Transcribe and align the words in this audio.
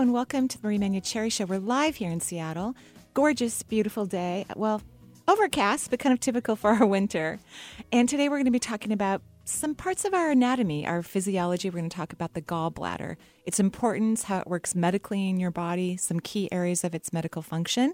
And 0.00 0.14
welcome 0.14 0.48
to 0.48 0.56
the 0.56 0.66
Marie 0.66 0.78
Manuchehri 0.78 1.30
Show. 1.30 1.44
We're 1.44 1.58
live 1.58 1.96
here 1.96 2.10
in 2.10 2.20
Seattle. 2.20 2.74
Gorgeous, 3.12 3.62
beautiful 3.62 4.06
day. 4.06 4.46
Well, 4.56 4.80
overcast, 5.28 5.90
but 5.90 5.98
kind 5.98 6.14
of 6.14 6.20
typical 6.20 6.56
for 6.56 6.70
our 6.70 6.86
winter. 6.86 7.38
And 7.92 8.08
today 8.08 8.30
we're 8.30 8.36
going 8.36 8.46
to 8.46 8.50
be 8.50 8.58
talking 8.58 8.92
about 8.92 9.20
some 9.44 9.74
parts 9.74 10.06
of 10.06 10.14
our 10.14 10.30
anatomy, 10.30 10.86
our 10.86 11.02
physiology. 11.02 11.68
We're 11.68 11.80
going 11.80 11.90
to 11.90 11.94
talk 11.94 12.14
about 12.14 12.32
the 12.32 12.40
gallbladder, 12.40 13.16
its 13.44 13.60
importance, 13.60 14.22
how 14.22 14.38
it 14.38 14.46
works 14.46 14.74
medically 14.74 15.28
in 15.28 15.38
your 15.38 15.50
body, 15.50 15.98
some 15.98 16.18
key 16.18 16.50
areas 16.50 16.82
of 16.82 16.94
its 16.94 17.12
medical 17.12 17.42
function, 17.42 17.92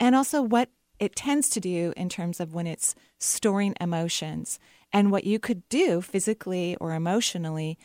and 0.00 0.16
also 0.16 0.42
what 0.42 0.70
it 0.98 1.14
tends 1.14 1.48
to 1.50 1.60
do 1.60 1.92
in 1.96 2.08
terms 2.08 2.40
of 2.40 2.52
when 2.52 2.66
it's 2.66 2.96
storing 3.20 3.76
emotions 3.80 4.58
and 4.92 5.12
what 5.12 5.22
you 5.22 5.38
could 5.38 5.68
do 5.68 6.00
physically 6.00 6.76
or 6.80 6.94
emotionally 6.94 7.78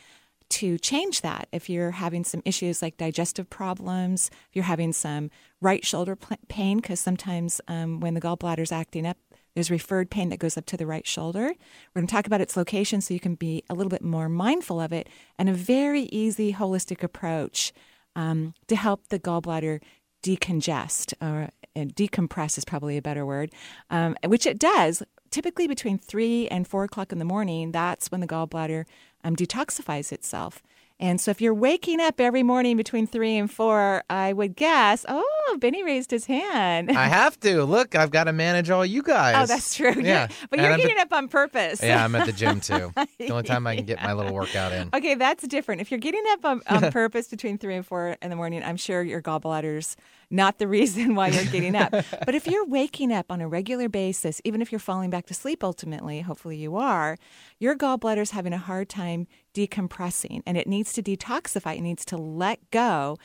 to 0.50 0.78
change 0.78 1.20
that 1.22 1.48
if 1.52 1.70
you're 1.70 1.92
having 1.92 2.24
some 2.24 2.42
issues 2.44 2.82
like 2.82 2.96
digestive 2.96 3.48
problems, 3.48 4.30
if 4.48 4.56
you're 4.56 4.64
having 4.64 4.92
some 4.92 5.30
right 5.60 5.84
shoulder 5.84 6.16
pain, 6.48 6.78
because 6.78 7.00
sometimes 7.00 7.60
um, 7.68 8.00
when 8.00 8.14
the 8.14 8.20
gallbladder's 8.20 8.72
acting 8.72 9.06
up, 9.06 9.16
there's 9.54 9.70
referred 9.70 10.10
pain 10.10 10.28
that 10.28 10.38
goes 10.38 10.56
up 10.56 10.66
to 10.66 10.76
the 10.76 10.86
right 10.86 11.06
shoulder. 11.06 11.52
We're 11.94 12.00
going 12.00 12.06
to 12.06 12.12
talk 12.12 12.26
about 12.26 12.40
its 12.40 12.56
location 12.56 13.00
so 13.00 13.14
you 13.14 13.20
can 13.20 13.34
be 13.34 13.64
a 13.68 13.74
little 13.74 13.90
bit 13.90 14.02
more 14.02 14.28
mindful 14.28 14.80
of 14.80 14.92
it 14.92 15.08
and 15.38 15.48
a 15.48 15.54
very 15.54 16.02
easy 16.02 16.52
holistic 16.52 17.02
approach 17.02 17.72
um, 18.14 18.54
to 18.68 18.76
help 18.76 19.08
the 19.08 19.18
gallbladder 19.18 19.80
decongest 20.22 21.14
or 21.20 21.50
decompress 21.76 22.58
is 22.58 22.64
probably 22.64 22.96
a 22.96 23.02
better 23.02 23.24
word, 23.24 23.52
um, 23.90 24.16
which 24.26 24.46
it 24.46 24.58
does. 24.58 25.02
Typically 25.30 25.68
between 25.68 25.96
three 25.96 26.48
and 26.48 26.66
four 26.66 26.84
o'clock 26.84 27.12
in 27.12 27.18
the 27.18 27.24
morning, 27.24 27.70
that's 27.70 28.10
when 28.10 28.20
the 28.20 28.26
gallbladder 28.26 28.84
um, 29.24 29.36
detoxifies 29.36 30.12
itself. 30.12 30.62
And 31.00 31.18
so 31.18 31.30
if 31.30 31.40
you're 31.40 31.54
waking 31.54 31.98
up 31.98 32.20
every 32.20 32.42
morning 32.42 32.76
between 32.76 33.06
three 33.06 33.34
and 33.38 33.50
four, 33.50 34.04
I 34.10 34.34
would 34.34 34.54
guess, 34.54 35.06
oh, 35.08 35.56
Benny 35.58 35.82
raised 35.82 36.10
his 36.10 36.26
hand. 36.26 36.90
I 36.90 37.06
have 37.08 37.40
to. 37.40 37.64
Look, 37.64 37.94
I've 37.94 38.10
got 38.10 38.24
to 38.24 38.34
manage 38.34 38.68
all 38.68 38.84
you 38.84 39.02
guys. 39.02 39.34
Oh, 39.38 39.46
that's 39.46 39.74
true. 39.74 39.94
Yeah. 39.98 40.28
But 40.50 40.60
you're 40.60 40.76
getting 40.76 40.98
up 40.98 41.10
on 41.14 41.28
purpose. 41.28 41.82
Yeah, 41.82 42.04
I'm 42.04 42.14
at 42.14 42.26
the 42.26 42.32
gym 42.32 42.60
too. 42.60 42.92
the 43.18 43.30
only 43.30 43.44
time 43.44 43.66
I 43.66 43.76
can 43.76 43.86
get 43.86 44.02
my 44.02 44.12
little 44.12 44.34
workout 44.34 44.72
in. 44.72 44.90
Okay, 44.92 45.14
that's 45.14 45.48
different. 45.48 45.80
If 45.80 45.90
you're 45.90 46.00
getting 46.00 46.22
up 46.32 46.44
on, 46.44 46.60
on 46.66 46.92
purpose 46.92 47.28
between 47.28 47.56
three 47.56 47.76
and 47.76 47.86
four 47.86 48.18
in 48.20 48.28
the 48.28 48.36
morning, 48.36 48.62
I'm 48.62 48.76
sure 48.76 49.02
your 49.02 49.22
gallbladder's 49.22 49.96
not 50.30 50.58
the 50.58 50.68
reason 50.68 51.14
why 51.14 51.28
you're 51.28 51.44
getting 51.44 51.76
up. 51.76 51.92
but 51.92 52.34
if 52.34 52.46
you're 52.46 52.66
waking 52.66 53.10
up 53.10 53.32
on 53.32 53.40
a 53.40 53.48
regular 53.48 53.88
basis, 53.88 54.42
even 54.44 54.60
if 54.60 54.70
you're 54.70 54.78
falling 54.78 55.08
back 55.08 55.24
to 55.26 55.34
sleep 55.34 55.64
ultimately, 55.64 56.20
hopefully 56.20 56.58
you 56.58 56.76
are, 56.76 57.16
your 57.58 57.74
gallbladder's 57.74 58.32
having 58.32 58.52
a 58.52 58.58
hard 58.58 58.90
time 58.90 59.26
decompressing 59.54 60.42
and 60.46 60.56
it 60.56 60.66
needs 60.66 60.92
to 60.94 61.02
detoxify. 61.02 61.76
It 61.76 61.82
needs 61.82 62.04
to 62.06 62.16
let 62.16 62.70
go 62.70 63.16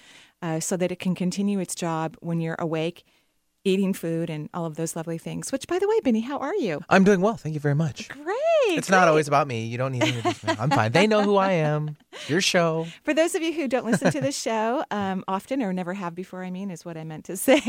uh, 0.41 0.59
so 0.59 0.77
that 0.77 0.91
it 0.91 0.99
can 0.99 1.15
continue 1.15 1.59
its 1.59 1.75
job 1.75 2.17
when 2.19 2.39
you're 2.39 2.57
awake 2.59 3.03
eating 3.65 3.93
food 3.93 4.29
and 4.29 4.47
all 4.53 4.65
of 4.65 4.75
those 4.75 4.95
lovely 4.95 5.17
things. 5.17 5.51
Which, 5.51 5.67
by 5.67 5.79
the 5.79 5.87
way, 5.87 5.99
Benny, 6.03 6.21
how 6.21 6.37
are 6.37 6.55
you? 6.55 6.81
I'm 6.87 7.03
doing 7.03 7.19
well. 7.19 7.35
Thank 7.35 7.55
you 7.55 7.59
very 7.59 7.75
much. 7.75 8.07
Great. 8.07 8.35
It's 8.67 8.89
great. 8.89 8.97
not 8.97 9.07
always 9.07 9.27
about 9.27 9.47
me. 9.47 9.65
You 9.65 9.77
don't 9.77 9.91
need 9.91 10.03
to 10.03 10.07
introduce 10.07 10.43
me. 10.43 10.55
I'm 10.57 10.69
fine. 10.69 10.91
They 10.91 11.07
know 11.07 11.23
who 11.23 11.35
I 11.35 11.53
am. 11.53 11.97
Your 12.27 12.41
show. 12.41 12.87
For 13.03 13.13
those 13.13 13.35
of 13.35 13.41
you 13.41 13.51
who 13.51 13.67
don't 13.67 13.85
listen 13.85 14.11
to 14.11 14.21
this 14.21 14.39
show 14.39 14.83
um, 14.91 15.23
often 15.27 15.61
or 15.61 15.73
never 15.73 15.93
have 15.93 16.15
before, 16.15 16.43
I 16.43 16.51
mean, 16.51 16.71
is 16.71 16.85
what 16.85 16.95
I 16.95 17.03
meant 17.03 17.25
to 17.25 17.35
say. 17.35 17.61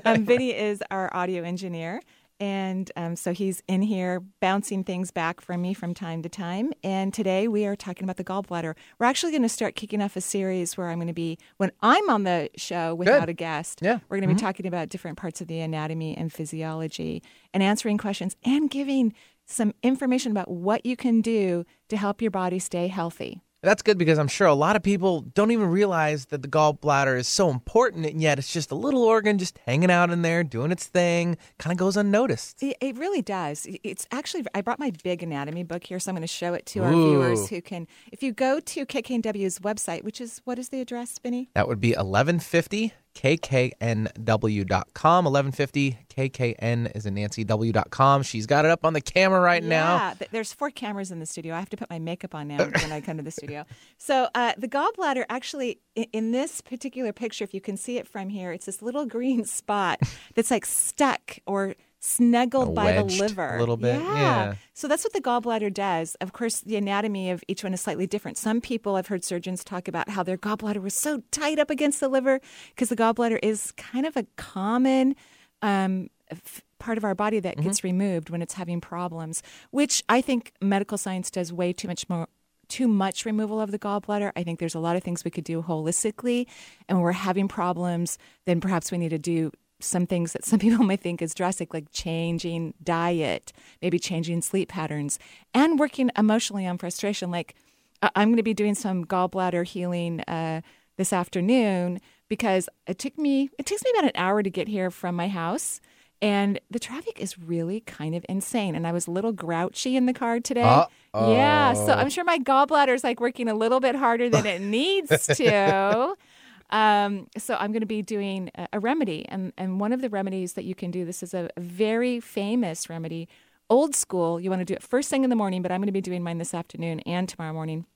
um, 0.04 0.28
is 0.28 0.82
our 0.90 1.14
audio 1.16 1.42
engineer. 1.42 2.02
And 2.40 2.90
um, 2.94 3.16
so 3.16 3.32
he's 3.32 3.62
in 3.66 3.82
here 3.82 4.20
bouncing 4.40 4.84
things 4.84 5.10
back 5.10 5.40
from 5.40 5.60
me 5.62 5.74
from 5.74 5.92
time 5.92 6.22
to 6.22 6.28
time. 6.28 6.72
And 6.84 7.12
today 7.12 7.48
we 7.48 7.66
are 7.66 7.74
talking 7.74 8.04
about 8.04 8.16
the 8.16 8.24
gallbladder. 8.24 8.74
We're 8.98 9.06
actually 9.06 9.32
going 9.32 9.42
to 9.42 9.48
start 9.48 9.74
kicking 9.74 10.00
off 10.00 10.14
a 10.16 10.20
series 10.20 10.76
where 10.76 10.88
I'm 10.88 10.98
going 10.98 11.08
to 11.08 11.12
be, 11.12 11.38
when 11.56 11.72
I'm 11.82 12.08
on 12.08 12.22
the 12.24 12.48
show 12.56 12.94
without 12.94 13.20
Good. 13.20 13.28
a 13.30 13.32
guest, 13.32 13.80
Yeah. 13.82 13.98
we're 14.08 14.18
going 14.18 14.28
to 14.28 14.34
be 14.34 14.40
talking 14.40 14.66
about 14.66 14.88
different 14.88 15.18
parts 15.18 15.40
of 15.40 15.48
the 15.48 15.60
anatomy 15.60 16.16
and 16.16 16.32
physiology 16.32 17.22
and 17.52 17.62
answering 17.62 17.98
questions 17.98 18.36
and 18.44 18.70
giving 18.70 19.14
some 19.44 19.72
information 19.82 20.30
about 20.30 20.50
what 20.50 20.84
you 20.86 20.96
can 20.96 21.20
do 21.20 21.64
to 21.88 21.96
help 21.96 22.20
your 22.22 22.30
body 22.30 22.58
stay 22.58 22.86
healthy. 22.88 23.40
That's 23.62 23.82
good 23.82 23.98
because 23.98 24.18
I'm 24.18 24.28
sure 24.28 24.46
a 24.46 24.54
lot 24.54 24.76
of 24.76 24.84
people 24.84 25.22
don't 25.22 25.50
even 25.50 25.66
realize 25.66 26.26
that 26.26 26.42
the 26.42 26.48
gallbladder 26.48 27.18
is 27.18 27.26
so 27.26 27.50
important, 27.50 28.06
and 28.06 28.22
yet 28.22 28.38
it's 28.38 28.52
just 28.52 28.70
a 28.70 28.76
little 28.76 29.02
organ 29.02 29.36
just 29.36 29.58
hanging 29.66 29.90
out 29.90 30.10
in 30.10 30.22
there 30.22 30.44
doing 30.44 30.70
its 30.70 30.86
thing, 30.86 31.36
kind 31.58 31.72
of 31.72 31.78
goes 31.78 31.96
unnoticed. 31.96 32.62
It, 32.62 32.76
it 32.80 32.96
really 32.96 33.20
does. 33.20 33.66
It's 33.82 34.06
actually, 34.12 34.44
I 34.54 34.60
brought 34.60 34.78
my 34.78 34.92
big 35.02 35.24
anatomy 35.24 35.64
book 35.64 35.82
here, 35.82 35.98
so 35.98 36.10
I'm 36.10 36.14
going 36.14 36.22
to 36.22 36.28
show 36.28 36.54
it 36.54 36.66
to 36.66 36.84
our 36.84 36.92
viewers 36.92 37.48
who 37.48 37.60
can. 37.60 37.88
If 38.12 38.22
you 38.22 38.32
go 38.32 38.60
to 38.60 38.86
KKNW's 38.86 39.58
website, 39.58 40.04
which 40.04 40.20
is, 40.20 40.40
what 40.44 40.60
is 40.60 40.68
the 40.68 40.80
address, 40.80 41.18
Benny? 41.18 41.50
That 41.54 41.66
would 41.66 41.80
be 41.80 41.90
1150 41.90 42.92
kknw.com 43.18 45.24
1150 45.24 45.98
kkn 46.08 46.96
is 46.96 47.04
a 47.04 47.08
in 47.08 47.14
nancyw.com 47.14 48.22
she's 48.22 48.46
got 48.46 48.64
it 48.64 48.70
up 48.70 48.84
on 48.84 48.92
the 48.92 49.00
camera 49.00 49.40
right 49.40 49.64
now 49.64 49.96
Yeah, 49.96 50.14
th- 50.14 50.30
there's 50.30 50.52
four 50.52 50.70
cameras 50.70 51.10
in 51.10 51.18
the 51.18 51.26
studio. 51.26 51.54
I 51.54 51.58
have 51.58 51.70
to 51.70 51.76
put 51.76 51.90
my 51.90 51.98
makeup 51.98 52.34
on 52.34 52.48
now 52.48 52.58
when 52.58 52.92
I 52.92 53.00
come 53.00 53.16
to 53.16 53.22
the 53.22 53.30
studio. 53.30 53.64
So 54.00 54.28
uh, 54.34 54.52
the 54.56 54.68
gallbladder, 54.68 55.24
actually, 55.28 55.80
in, 55.96 56.06
in 56.12 56.32
this 56.32 56.60
particular 56.60 57.12
picture, 57.12 57.42
if 57.42 57.52
you 57.52 57.60
can 57.60 57.76
see 57.76 57.98
it 57.98 58.06
from 58.06 58.28
here, 58.28 58.52
it's 58.52 58.66
this 58.66 58.80
little 58.80 59.06
green 59.06 59.44
spot 59.44 60.00
that's 60.34 60.50
like 60.50 60.64
stuck 60.64 61.38
or 61.46 61.74
snuggled 62.00 62.74
by 62.74 62.92
the 62.92 63.04
liver 63.20 63.56
a 63.56 63.60
little 63.60 63.76
bit, 63.76 64.00
yeah. 64.00 64.54
So 64.74 64.86
that's 64.88 65.04
what 65.04 65.12
the 65.12 65.20
gallbladder 65.20 65.72
does. 65.74 66.14
Of 66.16 66.32
course, 66.32 66.60
the 66.60 66.76
anatomy 66.76 67.30
of 67.30 67.42
each 67.48 67.64
one 67.64 67.74
is 67.74 67.80
slightly 67.80 68.06
different. 68.06 68.38
Some 68.38 68.60
people, 68.60 68.96
I've 68.96 69.08
heard 69.08 69.24
surgeons 69.24 69.64
talk 69.64 69.88
about 69.88 70.08
how 70.08 70.22
their 70.22 70.36
gallbladder 70.38 70.80
was 70.80 70.94
so 70.94 71.22
tight 71.30 71.58
up 71.58 71.70
against 71.70 72.00
the 72.00 72.08
liver 72.08 72.40
because 72.70 72.88
the 72.88 72.96
gallbladder 72.96 73.38
is 73.42 73.72
kind 73.72 74.06
of 74.06 74.16
a 74.16 74.24
common 74.36 75.16
um, 75.62 76.08
f- 76.30 76.62
part 76.78 76.98
of 76.98 77.04
our 77.04 77.14
body 77.14 77.40
that 77.40 77.56
gets 77.60 77.82
removed 77.82 78.30
when 78.30 78.42
it's 78.42 78.54
having 78.54 78.80
problems, 78.80 79.42
which 79.70 80.02
I 80.08 80.20
think 80.20 80.52
medical 80.60 80.98
science 80.98 81.30
does 81.30 81.52
way 81.52 81.72
too 81.72 81.88
much 81.88 82.08
more. 82.08 82.28
Too 82.68 82.86
much 82.86 83.24
removal 83.24 83.62
of 83.62 83.70
the 83.70 83.78
gallbladder. 83.78 84.30
I 84.36 84.42
think 84.42 84.58
there's 84.58 84.74
a 84.74 84.78
lot 84.78 84.94
of 84.94 85.02
things 85.02 85.24
we 85.24 85.30
could 85.30 85.42
do 85.42 85.62
holistically. 85.62 86.46
And 86.86 86.98
when 86.98 87.02
we're 87.02 87.12
having 87.12 87.48
problems, 87.48 88.18
then 88.44 88.60
perhaps 88.60 88.92
we 88.92 88.98
need 88.98 89.08
to 89.08 89.18
do 89.18 89.52
some 89.80 90.06
things 90.06 90.32
that 90.32 90.44
some 90.50 90.58
people 90.58 90.84
might 90.84 91.00
think 91.00 91.22
is 91.22 91.34
drastic, 91.34 91.72
like 91.74 91.90
changing 91.92 92.74
diet, 92.82 93.52
maybe 93.82 93.98
changing 93.98 94.42
sleep 94.42 94.68
patterns, 94.68 95.18
and 95.54 95.78
working 95.78 96.10
emotionally 96.16 96.66
on 96.66 96.78
frustration. 96.78 97.30
Like 97.30 97.54
I'm 98.02 98.28
going 98.28 98.36
to 98.36 98.42
be 98.42 98.54
doing 98.54 98.74
some 98.74 99.04
gallbladder 99.04 99.66
healing 99.66 100.20
uh, 100.22 100.60
this 100.96 101.12
afternoon 101.12 102.00
because 102.28 102.68
it 102.86 102.98
took 102.98 103.16
me 103.18 103.50
it 103.58 103.66
takes 103.66 103.82
me 103.84 103.90
about 103.92 104.04
an 104.04 104.12
hour 104.14 104.42
to 104.42 104.50
get 104.50 104.68
here 104.68 104.90
from 104.90 105.14
my 105.14 105.28
house. 105.28 105.80
And 106.20 106.58
the 106.68 106.80
traffic 106.80 107.20
is 107.20 107.38
really 107.38 107.78
kind 107.80 108.12
of 108.16 108.26
insane. 108.28 108.74
And 108.74 108.88
I 108.88 108.92
was 108.92 109.06
a 109.06 109.10
little 109.12 109.30
grouchy 109.30 109.96
in 109.96 110.06
the 110.06 110.12
car 110.12 110.40
today. 110.40 110.62
Uh-oh. 110.62 111.32
Yeah. 111.32 111.74
So 111.74 111.92
I'm 111.92 112.10
sure 112.10 112.24
my 112.24 112.40
gallbladder 112.40 112.92
is 112.92 113.04
like 113.04 113.20
working 113.20 113.48
a 113.48 113.54
little 113.54 113.78
bit 113.78 113.94
harder 113.94 114.28
than 114.28 114.44
it 114.44 114.60
needs 114.60 115.28
to. 115.28 116.16
Um, 116.70 117.28
so 117.36 117.54
I'm 117.54 117.72
going 117.72 117.80
to 117.80 117.86
be 117.86 118.02
doing 118.02 118.50
a, 118.54 118.68
a 118.74 118.80
remedy, 118.80 119.24
and 119.28 119.52
and 119.56 119.80
one 119.80 119.92
of 119.92 120.00
the 120.00 120.08
remedies 120.08 120.54
that 120.54 120.64
you 120.64 120.74
can 120.74 120.90
do. 120.90 121.04
This 121.04 121.22
is 121.22 121.34
a, 121.34 121.48
very 121.56 122.20
famous 122.20 122.90
remedy, 122.90 123.28
old 123.70 123.94
school. 123.94 124.40
You 124.40 124.50
want 124.50 124.60
to 124.60 124.64
do 124.64 124.74
it 124.74 124.82
first 124.82 125.08
thing 125.08 125.24
in 125.24 125.30
the 125.30 125.36
morning, 125.36 125.62
but 125.62 125.72
I'm 125.72 125.80
going 125.80 125.86
to 125.86 125.92
be 125.92 126.00
doing 126.00 126.22
mine 126.22 126.38
this 126.38 126.54
afternoon 126.54 127.00
and 127.00 127.28
tomorrow 127.28 127.52
morning. 127.52 127.86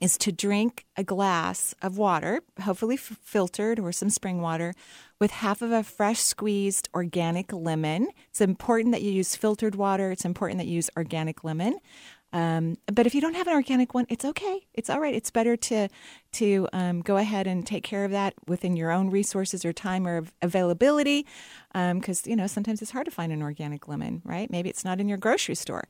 Is 0.00 0.16
to 0.18 0.32
drink 0.32 0.86
a 0.96 1.04
glass 1.04 1.74
of 1.82 1.98
water, 1.98 2.40
hopefully 2.62 2.94
f- 2.94 3.18
filtered 3.22 3.78
or 3.78 3.92
some 3.92 4.08
spring 4.08 4.40
water, 4.40 4.72
with 5.18 5.30
half 5.30 5.60
of 5.60 5.72
a 5.72 5.82
fresh 5.82 6.20
squeezed 6.20 6.88
organic 6.94 7.52
lemon. 7.52 8.08
It's 8.30 8.40
important 8.40 8.92
that 8.92 9.02
you 9.02 9.12
use 9.12 9.36
filtered 9.36 9.74
water. 9.74 10.10
It's 10.10 10.24
important 10.24 10.56
that 10.56 10.66
you 10.66 10.76
use 10.76 10.88
organic 10.96 11.44
lemon. 11.44 11.80
Um, 12.32 12.76
but 12.86 13.06
if 13.06 13.14
you 13.14 13.20
don't 13.20 13.34
have 13.34 13.48
an 13.48 13.54
organic 13.54 13.92
one, 13.94 14.06
it's 14.08 14.24
okay. 14.24 14.66
It's 14.74 14.88
all 14.88 15.00
right. 15.00 15.14
It's 15.14 15.30
better 15.30 15.56
to 15.56 15.88
to 16.32 16.68
um, 16.72 17.00
go 17.00 17.16
ahead 17.16 17.48
and 17.48 17.66
take 17.66 17.82
care 17.82 18.04
of 18.04 18.12
that 18.12 18.34
within 18.46 18.76
your 18.76 18.92
own 18.92 19.10
resources 19.10 19.64
or 19.64 19.72
time 19.72 20.06
or 20.06 20.24
availability, 20.42 21.26
because 21.72 22.26
um, 22.26 22.30
you 22.30 22.36
know 22.36 22.46
sometimes 22.46 22.80
it's 22.82 22.92
hard 22.92 23.06
to 23.06 23.10
find 23.10 23.32
an 23.32 23.42
organic 23.42 23.88
lemon, 23.88 24.22
right? 24.24 24.48
Maybe 24.50 24.70
it's 24.70 24.84
not 24.84 25.00
in 25.00 25.08
your 25.08 25.18
grocery 25.18 25.56
store. 25.56 25.88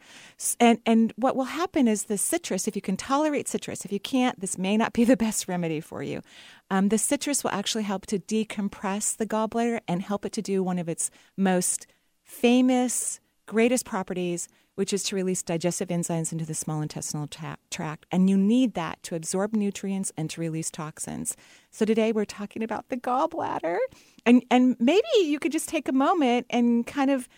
And 0.59 0.79
and 0.87 1.13
what 1.17 1.37
will 1.37 1.45
happen 1.45 1.87
is 1.87 2.05
the 2.05 2.17
citrus. 2.19 2.67
If 2.67 2.75
you 2.75 2.83
can 2.83 2.97
tolerate 2.97 3.49
citrus, 3.49 3.85
if 3.85 3.93
you 3.93 4.01
can't, 4.01 4.41
this 4.41 4.57
may 4.57 4.77
not 4.77 4.93
be 4.93 5.05
the 5.11 5.17
best 5.17 5.47
remedy 5.49 5.81
for 5.81 6.03
you. 6.03 6.23
Um, 6.71 6.89
the 6.89 6.99
citrus 6.99 7.45
will 7.45 7.51
actually 7.51 7.85
help 7.85 8.07
to 8.07 8.19
decompress 8.19 9.17
the 9.17 9.27
gallbladder 9.27 9.81
and 9.87 10.03
help 10.03 10.25
it 10.25 10.33
to 10.33 10.43
do 10.43 10.63
one 10.63 10.79
of 10.79 10.89
its 10.89 11.11
most 11.37 11.87
famous, 12.31 13.21
greatest 13.51 13.85
properties 13.85 14.49
which 14.81 14.95
is 14.95 15.03
to 15.03 15.15
release 15.15 15.43
digestive 15.43 15.89
enzymes 15.89 16.33
into 16.33 16.47
the 16.47 16.55
small 16.55 16.81
intestinal 16.81 17.27
ta- 17.27 17.57
tract. 17.71 18.07
And 18.11 18.31
you 18.31 18.39
need 18.39 18.73
that 18.73 19.03
to 19.03 19.15
absorb 19.15 19.53
nutrients 19.53 20.11
and 20.17 20.31
to 20.31 20.41
release 20.41 20.71
toxins. 20.71 21.37
So 21.71 21.85
today 21.85 22.13
we're 22.13 22.25
talking 22.25 22.63
about 22.63 22.89
the 22.89 22.97
gallbladder. 22.97 23.77
And, 24.25 24.43
and 24.51 24.77
maybe 24.81 25.07
you 25.19 25.39
could 25.39 25.53
just 25.53 25.69
take 25.69 25.87
a 25.87 25.93
moment 25.93 26.47
and 26.49 26.87
kind 26.87 27.11
of 27.11 27.29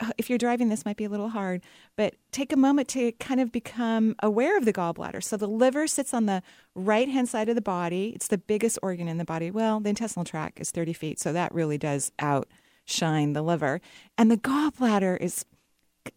uh, 0.00 0.10
if 0.18 0.28
you're 0.28 0.38
driving, 0.38 0.68
this 0.68 0.84
might 0.84 0.98
be 0.98 1.04
a 1.04 1.08
little 1.08 1.30
hard, 1.30 1.62
but 1.96 2.14
take 2.30 2.52
a 2.52 2.58
moment 2.58 2.88
to 2.88 3.12
kind 3.12 3.40
of 3.40 3.50
become 3.52 4.14
aware 4.22 4.58
of 4.58 4.66
the 4.66 4.72
gallbladder. 4.74 5.22
So 5.22 5.38
the 5.38 5.48
liver 5.48 5.86
sits 5.86 6.12
on 6.12 6.26
the 6.26 6.42
right 6.74 7.08
hand 7.08 7.30
side 7.30 7.48
of 7.48 7.54
the 7.54 7.62
body. 7.62 8.12
It's 8.14 8.28
the 8.28 8.36
biggest 8.36 8.78
organ 8.82 9.08
in 9.08 9.16
the 9.16 9.24
body. 9.24 9.50
Well, 9.50 9.80
the 9.80 9.88
intestinal 9.88 10.24
tract 10.24 10.60
is 10.60 10.70
30 10.70 10.92
feet, 10.92 11.20
so 11.20 11.32
that 11.32 11.54
really 11.54 11.78
does 11.78 12.12
outshine 12.18 13.32
the 13.32 13.42
liver. 13.42 13.80
And 14.18 14.30
the 14.30 14.36
gallbladder 14.36 15.18
is 15.18 15.46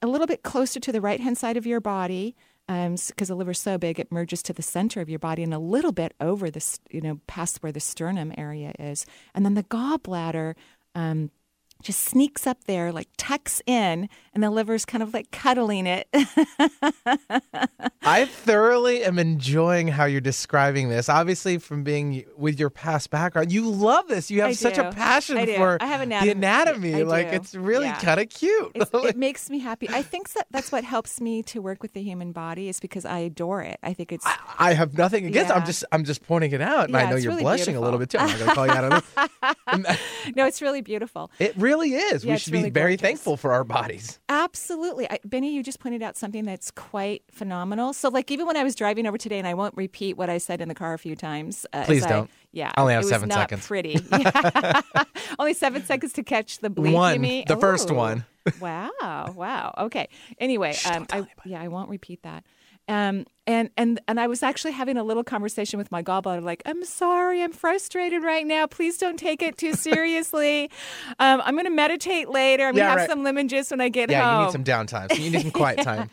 a 0.02 0.08
little 0.08 0.28
bit 0.28 0.44
closer 0.44 0.80
to 0.80 0.92
the 0.92 1.02
right 1.02 1.20
hand 1.20 1.38
side 1.38 1.58
of 1.58 1.66
your 1.66 1.80
body 1.80 2.36
because 2.68 3.30
um, 3.30 3.36
the 3.36 3.36
liver's 3.36 3.60
so 3.60 3.78
big 3.78 4.00
it 4.00 4.12
merges 4.12 4.42
to 4.42 4.54
the 4.54 4.64
center 4.64 5.00
of 5.00 5.10
your 5.10 5.20
body 5.20 5.44
and 5.44 5.54
a 5.54 5.60
little 5.60 5.92
bit 5.92 6.16
over 6.20 6.50
this 6.50 6.80
you 6.90 7.00
know 7.02 7.20
past 7.28 7.62
where 7.62 7.72
the 7.72 7.80
sternum 7.80 8.34
area 8.38 8.74
is. 8.80 9.06
And 9.34 9.46
then 9.46 9.54
the 9.54 9.64
gallbladder 9.64 10.56
um, 10.96 11.30
just 11.86 12.04
sneaks 12.04 12.48
up 12.48 12.64
there, 12.66 12.92
like 12.92 13.08
tucks 13.16 13.62
in, 13.68 14.10
and 14.34 14.44
the 14.44 14.50
liver's 14.50 14.86
kind 14.86 15.04
of 15.04 15.14
like 15.14 15.30
cuddling 15.32 15.86
it. 15.86 16.08
I 18.02 18.26
thoroughly 18.26 19.04
am 19.04 19.20
enjoying 19.20 19.88
how 19.90 20.06
you're 20.06 20.20
describing 20.22 20.90
this. 20.90 21.10
Obviously, 21.10 21.58
from 21.60 21.84
being 21.84 22.26
with 22.38 22.60
your 22.60 22.70
past 22.70 23.10
background, 23.12 23.52
you 23.52 23.70
love 23.70 24.08
this. 24.08 24.32
You 24.32 24.42
have 24.42 24.50
I 24.50 24.54
such 24.54 24.76
do. 24.76 24.82
a 24.82 24.92
passion 24.92 25.38
I 25.38 25.46
for 25.56 25.78
I 25.80 25.86
have 25.86 26.02
anatomy. 26.02 26.32
the 26.34 26.38
anatomy. 26.38 26.96
I 26.96 27.02
like 27.04 27.30
do. 27.30 27.36
it's 27.38 27.54
really 27.56 27.86
Yeah. 27.86 28.00
kind 28.00 28.20
of 28.20 28.30
cute. 28.30 28.72
It 28.76 29.16
makes 29.18 29.50
me 29.50 29.60
happy. 29.60 29.88
I 29.90 30.02
think 30.02 30.34
that 30.34 30.48
that's 30.52 30.72
what 30.72 30.84
helps 30.84 31.22
me 31.22 31.44
to 31.44 31.62
work 31.62 31.82
with 31.84 31.94
the 31.94 32.02
human 32.02 32.32
body 32.32 32.68
is 32.70 32.80
because 32.80 33.06
I 33.06 33.20
adore 33.20 33.62
it. 33.62 33.78
I 33.84 33.94
think 33.94 34.12
it's 34.12 34.26
I 34.58 34.74
have 34.74 34.98
nothing 34.98 35.26
against. 35.26 35.52
it. 35.52 35.56
I'm 35.56 35.66
just 35.66 35.86
I'm 35.92 36.04
just 36.04 36.24
pointing 36.24 36.52
it 36.52 36.62
out, 36.62 36.86
and 36.86 36.94
Yeah, 36.94 37.06
I 37.06 37.10
know 37.12 37.16
you're 37.16 37.32
really 37.32 37.44
blushing 37.44 37.76
a 37.76 37.82
little 37.82 38.00
bit 38.00 38.10
too. 38.10 38.18
I'm 38.18 38.28
not 38.28 38.38
going 38.40 38.50
to 38.50 38.56
call 38.56 38.66
you 38.66 38.72
out 38.74 38.84
on 39.68 39.82
this. 39.84 40.00
no, 40.36 40.46
it's 40.48 40.62
really 40.62 40.82
beautiful. 40.82 41.30
It 41.40 41.54
really 41.58 41.75
is. 41.84 42.24
Yeah, 42.24 42.34
we 42.34 42.38
should 42.40 42.54
really 42.54 42.66
be 42.66 42.70
very 42.72 42.92
gorgeous. 42.92 43.02
thankful 43.02 43.38
for 43.38 43.54
our 43.54 43.64
bodies. 43.64 44.20
Absolutely. 44.30 45.10
I, 45.10 45.20
Benny, 45.26 45.54
you 45.54 45.64
just 45.64 45.80
pointed 45.80 46.02
out 46.02 46.18
something 46.18 46.46
that's 46.46 46.72
quite 46.72 47.24
phenomenal. 47.32 47.94
So, 47.94 48.10
like, 48.10 48.32
even 48.32 48.48
when 48.48 48.58
I 48.58 48.64
was 48.64 48.76
driving 48.76 49.06
over 49.08 49.18
today, 49.18 49.38
and 49.40 49.48
I 49.48 49.54
won't 49.54 49.76
repeat 49.76 50.18
what 50.18 50.30
I 50.30 50.38
said 50.38 50.62
in 50.62 50.68
the 50.68 50.76
car 50.76 50.94
a 50.94 51.00
few 51.00 51.16
times. 51.16 51.66
Uh, 51.74 51.84
Please 51.86 52.06
don't. 52.06 52.30
yeah. 52.52 52.72
I 52.76 52.82
only 52.82 52.94
have 52.94 53.02
it 53.02 53.06
was 53.06 53.10
seven 53.10 53.30
not 53.30 53.36
seconds. 53.50 53.68
pretty. 53.68 54.00
Yeah. 54.12 54.82
only 55.40 55.54
seven 55.54 55.84
seconds 55.86 56.14
to 56.14 56.24
catch 56.24 56.60
the 56.60 56.70
bleep, 56.70 56.94
One, 56.94 57.16
you 57.16 57.20
mean? 57.20 57.46
the 57.48 57.58
first 57.58 57.92
one. 57.92 58.26
wow. 58.60 58.92
Wow. 59.36 59.74
Okay. 59.78 60.08
Anyway, 60.40 60.74
Shh, 60.74 60.88
um, 60.88 61.06
I, 61.12 61.26
yeah, 61.46 61.62
I 61.62 61.68
won't 61.68 61.90
repeat 61.90 62.24
that. 62.24 62.44
Um, 62.88 63.26
and 63.48 63.70
and 63.78 64.00
and 64.08 64.20
I 64.20 64.28
was 64.28 64.44
actually 64.44 64.72
having 64.74 64.98
a 64.98 65.04
little 65.04 65.24
conversation 65.24 65.78
with 65.78 65.92
my 65.92 66.02
gallbladder, 66.04 66.44
like, 66.44 66.62
I'm 66.66 66.84
sorry, 66.86 67.42
I'm 67.42 67.52
frustrated 67.52 68.24
right 68.24 68.46
now. 68.46 68.68
Please 68.68 68.98
don't 68.98 69.18
take 69.18 69.42
it 69.42 69.58
too 69.58 69.74
seriously. 69.74 70.70
um, 71.20 71.42
I'm 71.44 71.56
going 71.56 71.66
to 71.66 71.72
meditate 71.72 72.30
later. 72.30 72.66
I'm 72.68 72.76
Yeah, 72.76 72.84
going 72.86 72.86
to 72.86 72.90
have 72.92 72.98
right. 73.02 73.10
some 73.10 73.24
lemon 73.24 73.48
juice 73.48 73.72
when 73.72 73.82
I 73.82 73.90
get 73.90 74.10
Yeah, 74.10 74.24
home. 74.24 74.40
you 74.40 74.46
need 74.46 74.52
some 74.52 74.64
downtime. 74.64 75.12
So 75.12 75.22
you 75.22 75.30
need 75.30 75.42
some 75.42 75.52
quiet 75.52 75.82
time. 75.84 76.10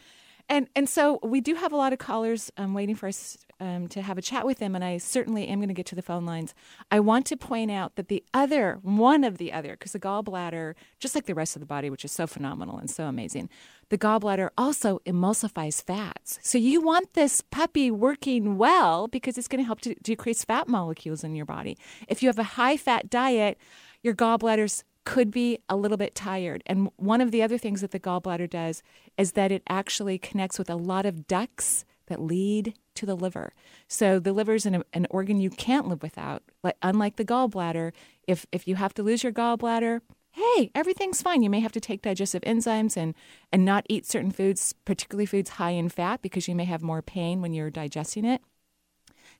And 0.49 0.69
and 0.75 0.89
so 0.89 1.19
we 1.23 1.41
do 1.41 1.55
have 1.55 1.73
a 1.73 1.77
lot 1.77 1.93
of 1.93 1.99
callers 1.99 2.51
um, 2.57 2.75
waiting 2.75 2.95
for 2.97 3.07
us 3.07 3.37
um, 3.63 3.87
to 3.89 4.03
have 4.03 4.19
a 4.19 4.23
chat 4.23 4.45
with 4.45 4.59
them, 4.59 4.75
and 4.75 4.85
I 4.85 4.99
certainly 4.99 5.47
am 5.47 5.61
going 5.61 5.69
to 5.69 5.75
get 5.75 5.87
to 5.87 5.95
the 5.95 6.03
phone 6.03 6.27
lines. 6.27 6.53
I 6.91 6.99
want 6.99 7.27
to 7.27 7.37
point 7.37 7.71
out 7.71 7.95
that 7.95 8.09
the 8.09 8.25
other, 8.35 8.81
one 8.83 9.23
of 9.23 9.39
the 9.39 9.53
other, 9.53 9.71
because 9.71 9.93
the 9.93 10.01
gallbladder, 10.01 10.75
just 10.99 11.15
like 11.15 11.27
the 11.27 11.35
rest 11.35 11.55
of 11.55 11.61
the 11.61 11.67
body, 11.67 11.89
which 11.89 12.05
is 12.05 12.11
so 12.11 12.27
phenomenal 12.27 12.77
and 12.77 12.91
so 12.91 13.05
amazing, 13.05 13.49
the 13.89 13.97
gallbladder 13.97 14.51
also 14.59 14.99
emulsifies 15.07 15.81
fats. 15.81 16.41
So 16.43 16.59
you 16.59 16.81
want 16.81 17.15
this 17.15 17.41
puppy 17.41 17.89
working 17.89 18.59
well 18.59 19.07
because 19.07 19.39
it's 19.39 19.49
going 19.49 19.63
to 19.63 19.67
help 19.67 19.81
to 19.83 19.95
decrease 20.03 20.45
fat 20.45 20.67
molecules 20.67 21.23
in 21.23 21.37
your 21.37 21.47
body. 21.47 21.79
If 22.09 22.21
you 22.21 22.29
have 22.29 22.41
a 22.41 22.43
high 22.43 22.77
fat 22.77 23.11
diet, 23.11 23.59
your 24.03 24.15
gallbladders 24.15 24.83
could 25.05 25.31
be 25.31 25.59
a 25.69 25.77
little 25.77 25.97
bit 25.97 26.17
tired. 26.17 26.65
And 26.67 26.91
one 26.97 27.21
of 27.21 27.31
the 27.31 27.43
other 27.43 27.59
things 27.59 27.81
that 27.81 27.93
the 27.93 28.01
gallbladder 28.01 28.51
does 28.51 28.83
is 29.17 29.33
that 29.33 29.53
it 29.53 29.63
actually 29.69 30.19
connects 30.19 30.59
with 30.59 30.71
a 30.71 30.77
lot 30.77 31.07
of 31.07 31.29
ducts 31.29 31.85
that 32.07 32.21
lead 32.21 32.75
to 32.95 33.07
the 33.07 33.15
liver. 33.15 33.53
So 33.89 34.19
the 34.19 34.33
liver 34.33 34.55
is 34.55 34.67
an, 34.67 34.83
an 34.93 35.07
organ 35.11 35.41
you 35.41 35.51
can't 35.51 35.89
live 35.89 36.03
without. 36.03 36.43
Like 36.63 36.77
unlike 36.83 37.17
the 37.17 37.25
gallbladder, 37.25 37.93
if 38.27 38.47
if 38.53 38.69
you 38.69 38.77
have 38.77 38.95
to 38.95 39.03
lose 39.03 39.23
your 39.23 39.33
gallbladder, 39.33 40.01
hey, 40.33 40.71
everything's 40.75 41.23
fine. 41.23 41.43
You 41.43 41.51
may 41.51 41.61
have 41.61 41.73
to 41.73 41.81
take 41.81 42.03
digestive 42.03 42.43
enzymes 42.43 42.97
and 42.97 43.15
and 43.53 43.65
not 43.65 43.87
eat 43.89 44.07
certain 44.07 44.31
foods, 44.31 44.75
particularly 44.85 45.27
foods 45.27 45.51
high 45.51 45.71
in 45.71 45.89
fat, 45.89 46.23
because 46.23 46.49
you 46.49 46.55
may 46.55 46.65
have 46.65 46.83
more 46.83 47.03
pain 47.03 47.41
when 47.41 47.53
you're 47.53 47.71
digesting 47.71 48.25
it. 48.25 48.43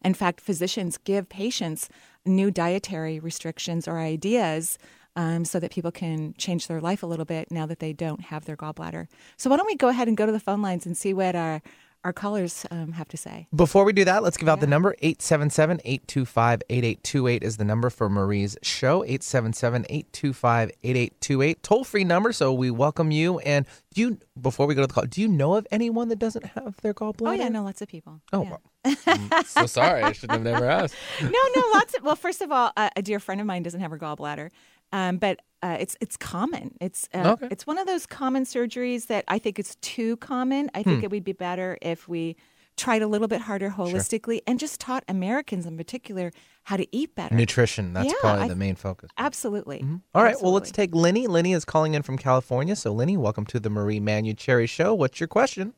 In 0.05 0.15
fact, 0.15 0.41
physicians 0.41 0.99
give 0.99 1.29
patients 1.29 1.89
new 2.25 2.51
dietary 2.51 3.21
restrictions 3.21 3.87
or 3.87 3.99
ideas 3.99 4.79
um, 5.17 5.45
so 5.45 5.61
that 5.61 5.71
people 5.71 5.93
can 5.93 6.35
change 6.39 6.67
their 6.67 6.81
life 6.81 7.03
a 7.03 7.07
little 7.07 7.25
bit 7.25 7.51
now 7.51 7.67
that 7.67 7.81
they 7.81 7.93
don't 7.93 8.23
have 8.23 8.45
their 8.45 8.57
gallbladder. 8.57 9.07
So, 9.37 9.51
why 9.51 9.57
don't 9.57 9.67
we 9.67 9.77
go 9.77 9.89
ahead 9.89 10.09
and 10.09 10.17
go 10.17 10.27
to 10.27 10.33
the 10.33 10.41
phone 10.41 10.63
lines 10.63 10.87
and 10.87 10.97
see 10.97 11.13
what 11.13 11.37
our, 11.37 11.63
our 12.05 12.13
callers 12.13 12.67
um, 12.71 12.93
have 12.93 13.09
to 13.09 13.17
say? 13.17 13.47
Before 13.55 13.85
we 13.85 13.93
do 13.93 14.05
that, 14.05 14.23
let's 14.23 14.37
give 14.37 14.49
out 14.49 14.61
the 14.61 14.67
number 14.67 14.95
877 15.01 15.81
825 15.85 16.63
8828 16.69 17.43
is 17.43 17.57
the 17.57 17.65
number 17.65 17.91
for 17.91 18.09
Marie's 18.09 18.57
show. 18.63 19.05
877 19.05 19.87
825 19.89 20.71
8828. 20.83 21.63
Toll 21.63 21.85
free 21.85 22.05
number, 22.05 22.33
so 22.33 22.53
we 22.53 22.71
welcome 22.71 23.11
you. 23.11 23.39
And 23.41 23.67
do 23.95 24.01
you, 24.01 24.19
before 24.41 24.67
we 24.67 24.75
go 24.75 24.81
to 24.83 24.87
the 24.87 24.93
call, 24.95 25.05
do 25.05 25.21
you 25.21 25.29
know 25.29 25.55
of 25.55 25.67
anyone 25.71 26.09
that 26.09 26.19
doesn't 26.19 26.45
have 26.47 26.77
their 26.83 26.95
gallbladder? 26.95 27.29
Oh, 27.29 27.33
yeah, 27.33 27.45
I 27.47 27.49
know 27.49 27.63
lots 27.63 27.83
of 27.83 27.89
people. 27.89 28.21
Oh, 28.33 28.43
Yeah. 28.43 28.51
well, 28.51 28.97
I'm 29.07 29.45
so 29.45 29.67
sorry. 29.67 30.03
I 30.03 30.11
should 30.13 30.31
have 30.33 30.43
never 30.43 30.69
asked. 30.69 30.95
no, 31.23 31.29
no, 31.31 31.63
lots 31.75 31.95
of. 31.95 32.03
Well, 32.03 32.17
first 32.17 32.41
of 32.43 32.51
all, 32.51 32.73
uh, 32.77 32.91
a 32.97 33.03
dear 33.03 33.21
friend 33.21 33.41
of 33.41 33.47
mine 33.47 33.63
doesn't 33.63 33.81
have 33.81 33.93
her 33.93 33.99
gallbladder, 33.99 34.51
um, 34.93 35.19
but 35.19 35.41
uh, 35.63 35.77
it's 35.79 35.97
it's 36.01 36.17
common. 36.17 36.75
It's 36.81 37.09
uh, 37.15 37.33
Okay. 37.33 37.49
it's 37.51 37.67
one 37.67 37.79
of 37.79 37.87
those 37.87 38.07
common 38.07 38.45
surgeries 38.45 39.07
that 39.07 39.25
I 39.29 39.39
think 39.39 39.59
it's 39.59 39.77
too 39.77 40.17
common. 40.19 40.71
I 40.75 40.83
Hmm. 40.83 40.91
think 40.91 41.05
it 41.05 41.11
would 41.11 41.25
be 41.25 41.33
better 41.33 41.79
if 41.83 42.09
we 42.09 42.37
tried 42.77 43.03
a 43.03 43.07
little 43.07 43.29
bit 43.29 43.43
harder 43.43 43.69
holistically 43.71 44.41
and 44.47 44.59
just 44.59 44.81
taught 44.81 45.05
Americans 45.07 45.67
in 45.67 45.77
particular 45.77 46.33
how 46.65 46.77
to 46.79 46.87
eat 46.91 47.15
better. 47.15 47.35
Nutrition, 47.35 47.93
that's 47.93 48.09
Yeah, 48.09 48.15
probably 48.21 48.45
I- 48.45 48.49
the 48.49 48.57
main 48.57 48.77
focus. 48.77 49.11
Absolutely. 49.19 49.85
All 50.15 50.23
right, 50.23 50.37
well, 50.41 50.53
let's 50.53 50.71
take 50.71 50.95
Lenny. 50.95 51.27
Lenny 51.27 51.53
is 51.53 51.65
calling 51.67 51.93
in 51.95 52.03
from 52.03 52.17
California. 52.17 52.75
So, 52.75 52.91
Lenny, 52.93 53.17
welcome 53.19 53.45
to 53.47 53.61
the 53.61 53.69
Marie 53.69 54.01
Manuchehri 54.01 54.69
Show. 54.69 54.95
What's 54.95 55.21
your 55.21 55.27
question? 55.29 55.75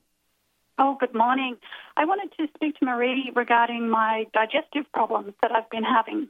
Oh, 0.79 0.97
good 1.01 1.15
morning. 1.15 1.57
I 1.97 2.05
wanted 2.05 2.33
to 2.39 2.47
speak 2.55 2.79
to 2.79 2.85
Marie 2.85 3.31
regarding 3.35 3.89
my 3.89 4.27
digestive 4.33 4.85
problems 4.93 5.35
that 5.43 5.51
I've 5.53 5.69
been 5.71 5.85
having. 5.85 6.29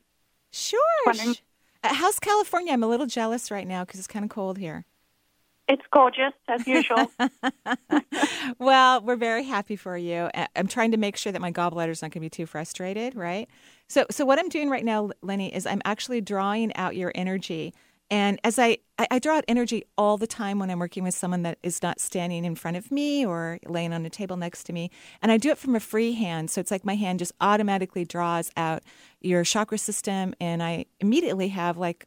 Sure. 0.51 0.81
Wondering- 1.07 1.35
sh- 1.35 1.41
Uh, 1.85 1.93
how's 1.93 2.19
California? 2.19 2.73
I'm 2.73 2.83
a 2.83 2.89
little 2.89 3.07
jealous 3.07 3.51
right 3.51 3.69
now 3.69 3.85
because 3.85 4.01
it's 4.01 4.09
kind 4.09 4.25
of 4.25 4.31
cold 4.31 4.57
here. 4.57 4.87
It's 5.69 5.83
gorgeous, 5.93 6.33
as 6.49 6.67
usual. 6.67 7.11
well, 8.59 9.03
we're 9.03 9.17
very 9.17 9.45
happy 9.45 9.77
for 9.77 9.97
you. 9.97 10.31
I'm 10.57 10.67
trying 10.67 10.91
to 10.93 10.97
make 10.97 11.17
sure 11.17 11.31
that 11.31 11.41
my 11.41 11.53
gallbladder's 11.53 12.03
not 12.03 12.11
going 12.11 12.21
to 12.21 12.21
be 12.21 12.31
too 12.31 12.47
frustrated, 12.47 13.15
right? 13.15 13.49
So, 13.89 14.07
so 14.11 14.25
what 14.25 14.39
I'm 14.39 14.49
doing 14.49 14.69
right 14.69 14.85
now, 14.85 15.11
Lenny, 15.23 15.55
is 15.55 15.67
I'm 15.67 15.81
actually 15.85 16.21
drawing 16.21 16.75
out 16.77 16.97
your 16.97 17.13
energy. 17.15 17.75
And 18.11 18.39
as 18.45 18.59
I, 18.59 18.79
I, 18.99 19.07
I 19.13 19.19
draw 19.19 19.37
out 19.37 19.45
energy 19.49 19.85
all 19.97 20.17
the 20.19 20.27
time 20.27 20.59
when 20.59 20.71
I'm 20.71 20.79
working 20.79 21.05
with 21.05 21.15
someone 21.15 21.43
that 21.43 21.59
is 21.63 21.83
not 21.83 22.01
standing 22.01 22.45
in 22.45 22.55
front 22.55 22.77
of 22.77 22.91
me 22.91 23.25
or 23.25 23.59
laying 23.67 23.93
on 23.93 24.05
a 24.05 24.11
table 24.11 24.37
next 24.37 24.65
to 24.65 24.73
me. 24.73 24.91
And 25.23 25.33
I 25.33 25.37
do 25.37 25.51
it 25.51 25.59
from 25.59 25.75
a 25.75 25.81
free 25.81 26.13
hand. 26.13 26.51
So 26.51 26.61
it's 26.61 26.71
like 26.71 26.85
my 26.85 26.95
hand 26.95 27.19
just 27.19 27.33
automatically 27.41 28.05
draws 28.05 28.51
out 28.57 28.83
your 29.21 29.43
chakra 29.45 29.79
system. 29.79 30.35
And 30.41 30.63
I 30.63 30.87
immediately 31.01 31.49
have 31.49 31.77
like 31.77 32.07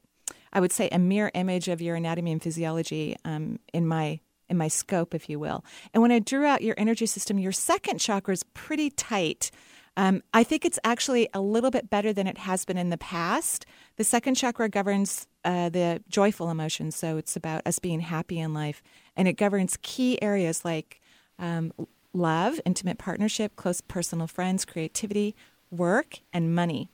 I 0.54 0.60
would 0.60 0.72
say 0.72 0.90
a 0.90 1.00
mirror 1.00 1.32
image 1.34 1.68
of 1.68 1.82
your 1.82 1.96
anatomy 1.96 2.32
and 2.32 2.42
physiology 2.42 3.16
um, 3.26 3.60
in 3.74 3.86
my 3.86 4.20
in 4.50 4.58
my 4.58 4.70
scope, 4.70 5.14
if 5.14 5.30
you 5.30 5.40
will. 5.40 5.64
And 5.94 6.02
when 6.02 6.12
I 6.12 6.20
drew 6.20 6.46
out 6.46 6.62
your 6.62 6.76
energy 6.78 7.06
system, 7.06 7.38
your 7.38 7.52
second 7.52 8.00
chakra 8.00 8.34
is 8.34 8.44
pretty 8.54 8.90
tight. 8.90 9.52
Um, 9.98 10.22
I 10.34 10.44
think 10.44 10.64
it's 10.64 10.80
actually 10.84 11.28
a 11.34 11.42
little 11.42 11.72
bit 11.72 11.90
better 11.90 12.14
than 12.14 12.28
it 12.28 12.38
has 12.38 12.64
been 12.66 12.78
in 12.78 12.90
the 12.90 12.98
past. 12.98 13.66
The 13.98 14.04
second 14.04 14.36
chakra 14.36 14.70
governs 14.70 15.28
uh, 15.44 15.70
the 15.70 16.02
joyful 16.08 16.50
emotions, 16.50 16.96
so 16.96 17.18
it's 17.18 17.36
about 17.36 17.66
us 17.66 17.80
being 17.80 18.02
happy 18.02 18.40
in 18.40 18.54
life, 18.54 18.84
and 19.16 19.28
it 19.28 19.34
governs 19.34 19.78
key 19.82 20.22
areas 20.22 20.64
like 20.64 21.02
um, 21.40 21.74
love, 22.14 22.60
intimate 22.64 23.00
partnership, 23.00 23.56
close 23.56 23.82
personal 23.82 24.28
friends, 24.28 24.66
creativity, 24.66 25.36
work, 25.72 26.20
and 26.32 26.54
money. 26.54 26.90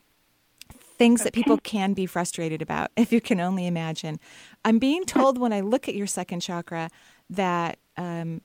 Things 0.97 1.21
okay. 1.21 1.25
that 1.25 1.33
people 1.33 1.57
can 1.57 1.93
be 1.93 2.05
frustrated 2.05 2.61
about, 2.61 2.91
if 2.97 3.11
you 3.11 3.19
can 3.19 3.41
only 3.41 3.67
imagine. 3.67 4.19
I'm 4.63 4.79
being 4.79 5.03
told 5.03 5.37
when 5.37 5.51
I 5.51 5.59
look 5.59 5.89
at 5.89 5.95
your 5.95 6.07
second 6.07 6.39
chakra 6.39 6.89
that 7.29 7.79
um, 7.97 8.41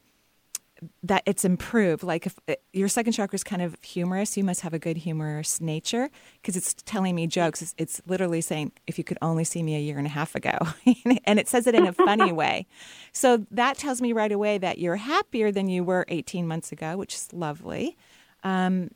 that 1.03 1.23
it's 1.27 1.45
improved. 1.45 2.03
Like 2.03 2.27
if 2.27 2.39
uh, 2.49 2.55
your 2.73 2.89
second 2.89 3.13
chakra 3.13 3.35
is 3.35 3.45
kind 3.45 3.63
of 3.63 3.77
humorous, 3.83 4.37
you 4.37 4.45
must 4.45 4.61
have 4.61 4.73
a 4.73 4.79
good 4.79 4.99
humorous 4.99 5.61
nature 5.61 6.11
because 6.41 6.57
it's 6.57 6.75
telling 6.75 7.15
me 7.15 7.27
jokes. 7.27 7.63
It's, 7.63 7.75
it's, 7.79 8.03
literally 8.07 8.41
saying, 8.41 8.73
"If 8.87 8.99
you 8.99 9.05
could 9.05 9.19
only 9.21 9.45
see 9.45 9.63
me 9.63 9.77
a 9.77 9.81
year 9.81 9.99
and 9.99 10.07
a 10.07 10.11
half 10.11 10.35
ago," 10.35 10.57
and 11.25 11.39
it 11.39 11.49
says 11.49 11.67
it 11.67 11.75
in 11.75 11.87
a 11.87 11.93
funny 11.93 12.33
way. 12.43 12.67
So 13.13 13.45
that 13.51 13.77
tells 13.77 14.01
me 14.01 14.13
right 14.13 14.33
away 14.33 14.59
that 14.59 14.79
you're 14.79 14.97
happier 14.97 15.51
than 15.51 15.69
you 15.69 15.85
were 15.85 16.05
18 16.09 16.47
months 16.47 16.73
ago, 16.73 16.97
which 16.97 17.15
is 17.15 17.33
lovely. 17.33 17.97
Um, 18.45 18.91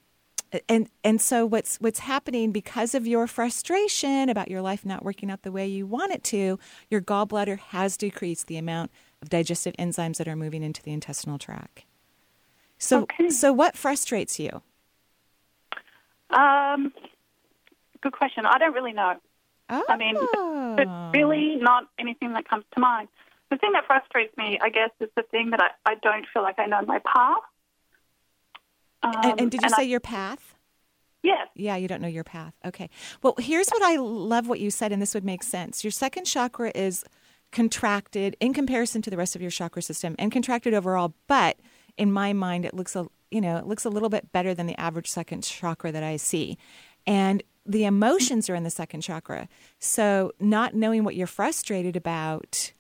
and 0.68 0.88
and 1.02 1.20
so 1.20 1.46
what's 1.46 1.76
what's 1.76 2.00
happening 2.00 2.52
because 2.52 2.94
of 2.94 3.06
your 3.06 3.26
frustration 3.26 4.28
about 4.28 4.50
your 4.50 4.60
life 4.60 4.84
not 4.84 5.04
working 5.04 5.30
out 5.30 5.42
the 5.42 5.52
way 5.52 5.66
you 5.66 5.86
want 5.86 6.12
it 6.12 6.22
to, 6.24 6.58
your 6.90 7.00
gallbladder 7.00 7.58
has 7.58 7.96
decreased 7.96 8.46
the 8.46 8.56
amount 8.56 8.90
of 9.22 9.30
digestive 9.30 9.74
enzymes 9.78 10.18
that 10.18 10.28
are 10.28 10.36
moving 10.36 10.62
into 10.62 10.82
the 10.82 10.92
intestinal 10.92 11.38
tract. 11.38 11.84
So, 12.78 13.02
okay. 13.02 13.30
so 13.30 13.52
what 13.52 13.76
frustrates 13.76 14.40
you? 14.40 14.60
Um, 16.30 16.92
good 18.00 18.12
question. 18.12 18.44
I 18.44 18.58
don't 18.58 18.74
really 18.74 18.92
know. 18.92 19.14
Oh. 19.70 19.84
I 19.88 19.96
mean, 19.96 20.16
it's 20.18 21.16
really 21.16 21.56
not 21.56 21.84
anything 21.98 22.32
that 22.32 22.48
comes 22.48 22.64
to 22.74 22.80
mind. 22.80 23.08
The 23.50 23.58
thing 23.58 23.72
that 23.72 23.86
frustrates 23.86 24.36
me, 24.36 24.58
I 24.60 24.70
guess, 24.70 24.90
is 25.00 25.08
the 25.16 25.22
thing 25.22 25.50
that 25.50 25.60
I, 25.60 25.92
I 25.92 25.94
don't 25.96 26.26
feel 26.32 26.42
like 26.42 26.58
I 26.58 26.66
know 26.66 26.82
my 26.82 26.98
path. 26.98 27.36
Um, 29.02 29.14
and, 29.22 29.40
and, 29.40 29.50
did 29.50 29.60
you 29.62 29.66
and 29.66 29.74
say 29.74 29.82
I, 29.82 29.86
your 29.86 30.00
path? 30.00 30.54
Yes. 31.22 31.48
Yeah, 31.54 31.76
you 31.76 31.86
don't 31.86 32.00
know 32.00 32.08
your 32.08 32.24
path. 32.24 32.54
Okay. 32.64 32.90
Well, 33.22 33.34
here's 33.38 33.68
what 33.68 33.82
I 33.82 33.96
love 33.96 34.48
what 34.48 34.58
you 34.58 34.70
said, 34.70 34.90
and 34.90 35.00
this 35.00 35.14
would 35.14 35.24
make 35.24 35.42
sense. 35.42 35.84
Your 35.84 35.90
second 35.90 36.24
chakra 36.24 36.72
is 36.74 37.04
contracted 37.52 38.36
in 38.40 38.52
comparison 38.52 39.02
to 39.02 39.10
the 39.10 39.16
rest 39.16 39.36
of 39.36 39.42
your 39.42 39.50
chakra 39.50 39.82
system 39.82 40.16
and 40.18 40.32
contracted 40.32 40.74
overall, 40.74 41.14
but 41.26 41.58
in 41.96 42.10
my 42.10 42.32
mind 42.32 42.64
it 42.64 42.74
looks 42.74 42.96
a 42.96 43.06
you 43.30 43.40
know, 43.40 43.56
it 43.56 43.66
looks 43.66 43.86
a 43.86 43.90
little 43.90 44.10
bit 44.10 44.30
better 44.30 44.54
than 44.54 44.66
the 44.66 44.78
average 44.78 45.10
second 45.10 45.42
chakra 45.42 45.90
that 45.90 46.02
I 46.02 46.16
see. 46.16 46.58
And 47.06 47.42
the 47.64 47.84
emotions 47.84 48.50
are 48.50 48.54
in 48.54 48.62
the 48.62 48.70
second 48.70 49.00
chakra. 49.00 49.48
So 49.78 50.32
not 50.38 50.74
knowing 50.74 51.02
what 51.02 51.16
you're 51.16 51.26
frustrated 51.26 51.96
about 51.96 52.72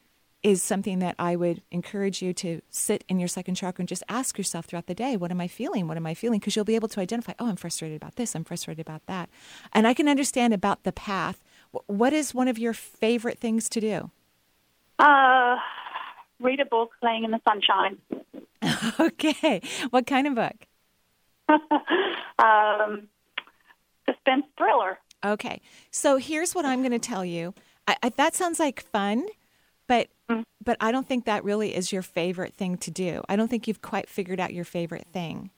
is 0.42 0.62
something 0.62 0.98
that 0.98 1.14
I 1.18 1.36
would 1.36 1.62
encourage 1.70 2.20
you 2.20 2.34
to 2.34 2.60
sit 2.68 3.04
in 3.08 3.18
your 3.18 3.28
second 3.28 3.54
chakra 3.54 3.82
and 3.82 3.88
just 3.88 4.02
ask 4.08 4.36
yourself 4.36 4.66
throughout 4.66 4.88
the 4.88 4.94
day, 4.94 5.16
what 5.16 5.30
am 5.30 5.40
I 5.40 5.46
feeling? 5.46 5.86
What 5.86 5.96
am 5.96 6.06
I 6.06 6.14
feeling? 6.14 6.40
Because 6.40 6.56
you'll 6.56 6.64
be 6.64 6.74
able 6.74 6.88
to 6.88 7.00
identify, 7.00 7.32
oh, 7.38 7.48
I'm 7.48 7.56
frustrated 7.56 7.96
about 7.96 8.16
this, 8.16 8.34
I'm 8.34 8.44
frustrated 8.44 8.84
about 8.84 9.06
that. 9.06 9.30
And 9.72 9.86
I 9.86 9.94
can 9.94 10.08
understand 10.08 10.52
about 10.52 10.82
the 10.82 10.92
path. 10.92 11.42
What 11.86 12.12
is 12.12 12.34
one 12.34 12.48
of 12.48 12.58
your 12.58 12.74
favorite 12.74 13.38
things 13.38 13.68
to 13.70 13.80
do? 13.80 14.10
Uh, 14.98 15.56
read 16.40 16.60
a 16.60 16.64
book, 16.64 16.90
Laying 17.02 17.24
in 17.24 17.30
the 17.30 17.40
Sunshine. 17.46 17.98
okay. 19.00 19.60
What 19.90 20.06
kind 20.06 20.26
of 20.26 20.34
book? 20.34 20.66
um, 22.38 23.08
suspense 24.08 24.44
thriller. 24.56 24.98
Okay. 25.24 25.60
So 25.90 26.16
here's 26.16 26.54
what 26.54 26.64
I'm 26.64 26.80
going 26.80 26.92
to 26.92 26.98
tell 26.98 27.24
you. 27.24 27.54
I, 27.86 27.96
I, 28.02 28.08
that 28.10 28.34
sounds 28.34 28.60
like 28.60 28.82
fun, 28.82 29.26
but 29.86 30.08
mm. 30.28 30.44
but 30.64 30.76
I 30.80 30.92
don't 30.92 31.06
think 31.06 31.24
that 31.24 31.44
really 31.44 31.74
is 31.74 31.92
your 31.92 32.02
favorite 32.02 32.54
thing 32.54 32.76
to 32.78 32.90
do. 32.90 33.22
I 33.28 33.36
don't 33.36 33.48
think 33.48 33.66
you've 33.66 33.82
quite 33.82 34.08
figured 34.08 34.40
out 34.40 34.54
your 34.54 34.64
favorite 34.64 35.06
thing. 35.12 35.50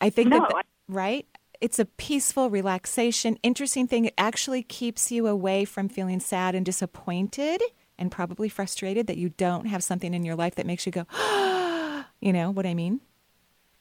I 0.00 0.10
think 0.10 0.30
no, 0.30 0.40
that 0.40 0.66
right. 0.88 1.26
It's 1.60 1.78
a 1.78 1.84
peaceful 1.84 2.48
relaxation. 2.48 3.38
Interesting 3.42 3.86
thing. 3.86 4.06
It 4.06 4.14
actually 4.16 4.62
keeps 4.62 5.12
you 5.12 5.26
away 5.26 5.64
from 5.64 5.88
feeling 5.88 6.18
sad 6.18 6.54
and 6.54 6.64
disappointed 6.64 7.62
and 8.00 8.10
probably 8.10 8.48
frustrated 8.48 9.06
that 9.06 9.18
you 9.18 9.28
don't 9.28 9.66
have 9.66 9.84
something 9.84 10.14
in 10.14 10.24
your 10.24 10.34
life 10.34 10.56
that 10.56 10.66
makes 10.66 10.86
you 10.86 10.92
go, 10.92 11.06
you 12.20 12.32
know 12.32 12.50
what 12.50 12.66
I 12.66 12.74
mean? 12.74 13.00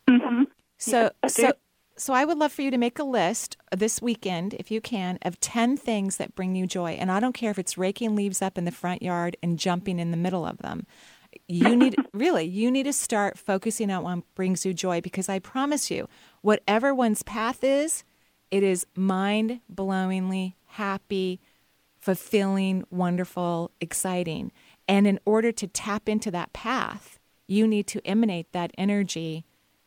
Mm-hmm. 0.08 0.44
So, 0.78 1.12
so, 1.28 1.54
so 1.98 2.14
I 2.14 2.26
would 2.26 2.38
love 2.38 2.52
for 2.52 2.62
you 2.62 2.72
to 2.72 2.78
make 2.78 3.00
a 3.00 3.04
list 3.04 3.58
this 3.76 4.02
weekend, 4.02 4.54
if 4.56 4.70
you 4.70 4.82
can, 4.82 5.18
of 5.22 5.40
10 5.40 5.78
things 5.78 6.18
that 6.18 6.36
bring 6.36 6.56
you 6.56 6.68
joy. 6.68 6.92
And 6.92 7.12
I 7.12 7.20
don't 7.20 7.34
care 7.34 7.52
if 7.52 7.60
it's 7.60 7.78
raking 7.78 8.16
leaves 8.16 8.42
up 8.42 8.58
in 8.58 8.66
the 8.66 8.72
front 8.72 9.02
yard 9.02 9.38
and 9.42 9.58
jumping 9.58 10.00
in 10.00 10.12
the 10.12 10.18
middle 10.18 10.46
of 10.46 10.60
them. 10.60 10.86
You 11.48 11.76
need, 11.76 11.96
really, 12.14 12.46
you 12.46 12.72
need 12.72 12.84
to 12.84 12.94
start 12.94 13.38
focusing 13.38 13.92
on 13.92 14.04
what 14.04 14.36
brings 14.36 14.66
you 14.66 14.74
joy 14.74 15.02
because 15.02 15.30
I 15.30 15.40
promise 15.40 15.90
you, 15.90 16.08
whatever 16.42 16.94
one's 16.94 17.24
path 17.24 17.64
is, 17.64 18.04
it 18.52 18.64
is 18.64 18.86
mind 18.96 19.62
blowingly 19.72 20.54
happy, 20.66 21.40
fulfilling, 22.00 22.84
wonderful, 22.90 23.72
exciting. 23.80 24.52
And 24.88 25.06
in 25.06 25.20
order 25.26 25.52
to 25.52 25.68
tap 25.68 26.10
into 26.10 26.32
that 26.32 26.54
path, 26.54 27.20
you 27.48 27.68
need 27.68 27.88
to 27.88 28.06
emanate 28.06 28.52
that 28.54 28.72
energy 28.78 29.46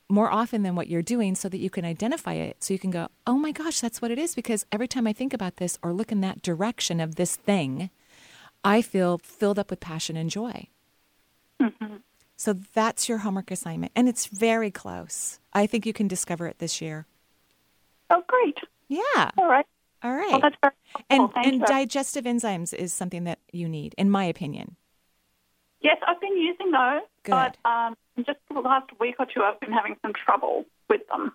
more 0.09 0.31
often 0.31 0.63
than 0.63 0.77
what 0.77 0.89
you're 0.89 1.01
doing 1.01 1.35
so 1.35 1.49
that 1.49 1.59
you 1.59 1.71
can 1.71 1.85
identify 1.85 2.35
it. 2.35 2.63
So 2.63 2.75
you 2.75 2.79
can 2.79 2.91
go, 2.91 3.09
oh 3.27 3.37
my 3.39 3.51
gosh, 3.51 3.81
that's 3.81 4.03
what 4.03 4.11
it 4.11 4.19
is. 4.19 4.35
Because 4.35 4.67
every 4.71 4.87
time 4.87 5.07
I 5.07 5.13
think 5.13 5.33
about 5.33 5.57
this 5.57 5.79
or 5.83 5.93
look 5.93 6.13
in 6.13 6.21
that 6.21 6.43
direction 6.43 7.01
of 7.01 7.15
this 7.15 7.35
thing, 7.35 7.89
I 8.63 8.83
feel 8.83 9.19
filled 9.19 9.59
up 9.59 9.71
with 9.71 9.81
passion 9.81 10.17
and 10.17 10.29
joy. 10.29 10.69
Mm-hmm. 11.61 11.97
So 12.37 12.55
that's 12.75 13.09
your 13.09 13.19
homework 13.19 13.51
assignment. 13.51 13.93
And 13.97 14.09
it's 14.09 14.27
very 14.27 14.71
close. 14.71 15.41
I 15.53 15.67
think 15.67 15.87
you 15.87 15.93
can 15.93 16.09
discover 16.09 16.47
it 16.47 16.59
this 16.59 16.81
year. 16.81 17.07
Oh, 18.11 18.23
great. 18.27 18.59
Yeah. 18.89 19.31
All 19.39 19.49
right. 19.49 19.67
All 20.03 20.15
right. 20.15 20.31
Well, 20.33 20.41
that's 20.41 20.57
very 20.61 20.73
and 21.11 21.31
and 21.37 21.63
digestive 21.63 22.25
enzymes 22.25 22.75
is 22.75 22.93
something 22.93 23.25
that 23.25 23.39
you 23.53 23.69
need, 23.69 23.95
in 23.97 24.11
my 24.11 24.25
opinion. 24.25 24.77
Yes, 25.81 25.99
I've 26.07 26.21
been 26.21 26.37
using 26.37 26.71
those, 26.71 27.03
Good. 27.25 27.31
but 27.33 27.57
um, 27.65 27.97
just 28.19 28.39
the 28.53 28.61
last 28.61 28.91
week 29.01 29.17
or 29.19 29.27
two, 29.27 29.43
I've 29.43 29.59
been 29.61 29.73
having 29.73 29.97
some 30.03 30.13
trouble 30.13 30.65
with 30.89 31.01
them. 31.09 31.33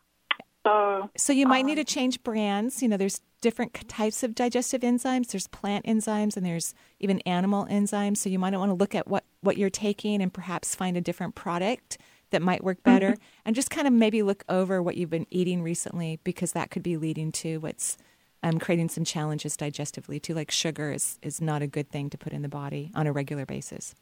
So, 0.66 1.10
so 1.18 1.34
you 1.34 1.48
might 1.48 1.62
um, 1.62 1.68
need 1.68 1.76
to 1.76 1.84
change 1.84 2.24
brands. 2.24 2.82
You 2.82 2.90
know, 2.90 2.98
there's 2.98 3.22
different 3.42 3.88
types 3.88 4.24
of 4.24 4.36
digestive 4.36 4.82
enzymes. 4.82 5.28
There's 5.28 5.48
plant 5.48 5.86
enzymes, 5.86 6.36
and 6.36 6.46
there's 6.46 6.74
even 7.00 7.20
animal 7.22 7.66
enzymes. 7.68 8.18
So 8.18 8.30
you 8.30 8.40
might 8.40 8.54
want 8.54 8.70
to 8.70 8.74
look 8.76 8.96
at 8.96 9.08
what 9.08 9.24
what 9.42 9.58
you're 9.58 9.70
taking 9.70 10.22
and 10.22 10.34
perhaps 10.34 10.76
find 10.76 10.98
a 10.98 11.02
different 11.02 11.36
product 11.36 11.98
that 12.32 12.42
might 12.42 12.64
work 12.64 12.84
better, 12.84 13.12
mm-hmm. 13.12 13.42
and 13.46 13.56
just 13.56 13.70
kind 13.70 13.88
of 13.88 13.94
maybe 13.94 14.22
look 14.22 14.44
over 14.50 14.82
what 14.82 14.98
you've 14.98 15.10
been 15.10 15.28
eating 15.30 15.62
recently 15.62 16.20
because 16.26 16.52
that 16.52 16.70
could 16.70 16.84
be 16.84 16.98
leading 16.98 17.32
to 17.32 17.58
what's 17.60 17.98
um, 18.44 18.60
creating 18.60 18.90
some 18.90 19.04
challenges 19.04 19.58
digestively 19.58 20.22
too. 20.22 20.34
Like 20.34 20.52
sugar 20.52 20.92
is, 20.92 21.20
is 21.22 21.42
not 21.42 21.62
a 21.62 21.68
good 21.68 21.90
thing 21.90 22.10
to 22.12 22.18
put 22.18 22.34
in 22.34 22.42
the 22.42 22.50
body 22.50 22.92
on 22.96 23.08
a 23.08 23.12
regular 23.12 23.46
basis. 23.46 23.96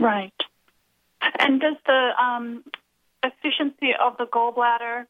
Right. 0.00 0.32
And 1.38 1.60
does 1.60 1.76
the 1.86 2.10
um, 2.22 2.64
efficiency 3.22 3.90
of 4.00 4.16
the 4.16 4.26
gallbladder 4.26 5.06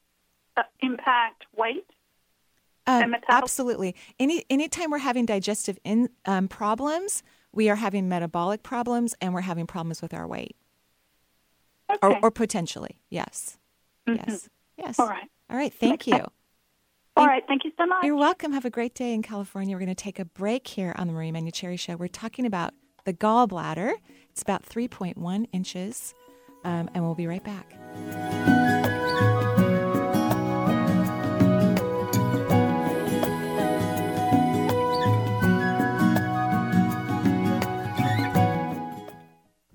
uh, 0.57 0.63
impact 0.81 1.45
weight? 1.57 1.87
Um, 2.87 3.15
absolutely. 3.29 3.95
Any 4.19 4.45
anytime 4.49 4.91
we're 4.91 4.99
having 4.99 5.27
digestive 5.27 5.79
in, 5.85 6.09
um, 6.25 6.49
problems, 6.49 7.23
we 7.53 7.69
are 7.69 7.77
having 7.77 8.09
metabolic 8.09 8.63
problems 8.63 9.15
and 9.21 9.35
we're 9.35 9.43
having 9.43 9.67
problems 9.67 10.01
with 10.01 10.15
our 10.15 10.27
weight. 10.27 10.57
Okay. 11.91 11.99
Or, 12.03 12.19
or 12.23 12.31
potentially, 12.31 12.97
yes. 13.11 13.59
Mm-hmm. 14.07 14.31
Yes. 14.31 14.49
Yes. 14.79 14.99
All 14.99 15.07
right. 15.09 15.29
All 15.51 15.57
right. 15.57 15.73
Thank 15.73 16.07
you. 16.07 16.25
All 17.19 17.27
right. 17.27 17.43
Thank 17.49 17.65
you 17.65 17.73
so 17.77 17.85
much. 17.85 18.05
You're 18.05 18.17
welcome. 18.17 18.53
Have 18.53 18.65
a 18.65 18.71
great 18.71 18.95
day 18.95 19.13
in 19.13 19.23
California. 19.23 19.75
We're 19.75 19.81
going 19.81 19.89
to 19.89 19.95
take 19.95 20.21
a 20.21 20.25
break 20.25 20.69
here 20.69 20.95
on 20.97 21.09
the 21.09 21.13
Marie 21.13 21.33
Manuchehri 21.33 21.79
Show. 21.79 21.97
We're 21.97 22.07
talking 22.07 22.47
about 22.47 22.75
the 23.05 23.13
gallbladder. 23.13 23.95
It's 24.31 24.43
about 24.43 24.65
3.1 24.65 25.47
inches, 25.53 26.15
um, 26.65 26.89
and 26.95 27.05
we'll 27.05 27.17
be 27.17 27.27
right 27.27 27.43
back. 27.43 28.58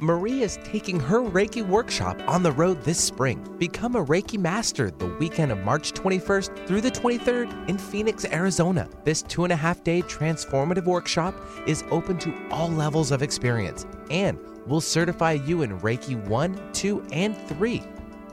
Marie 0.04 0.42
is 0.42 0.60
taking 0.66 1.00
her 1.00 1.22
Reiki 1.22 1.66
workshop 1.66 2.20
on 2.28 2.44
the 2.44 2.52
road 2.52 2.84
this 2.84 3.00
spring. 3.00 3.42
Become 3.58 3.96
a 3.96 4.04
Reiki 4.04 4.38
master 4.38 4.92
the 4.92 5.08
weekend 5.18 5.50
of 5.50 5.60
March 5.60 5.94
21st 5.94 6.68
through 6.68 6.82
the 6.82 6.92
23rd 6.92 7.70
in 7.70 7.78
Phoenix, 7.78 8.26
Arizona. 8.26 8.90
This 9.06 9.22
two 9.22 9.46
and 9.46 9.54
a 9.54 9.56
half 9.56 9.82
day 9.82 10.02
transformative 10.02 10.84
workshop 10.84 11.34
is 11.66 11.86
open 11.90 12.18
to 12.18 12.34
all 12.52 12.68
levels 12.68 13.12
of 13.12 13.24
experience 13.24 13.86
and 14.12 14.38
will 14.68 14.82
certify 14.82 15.32
you 15.32 15.62
in 15.62 15.80
Reiki 15.80 16.22
1, 16.28 16.74
2, 16.74 17.08
and 17.14 17.38
3. 17.38 17.82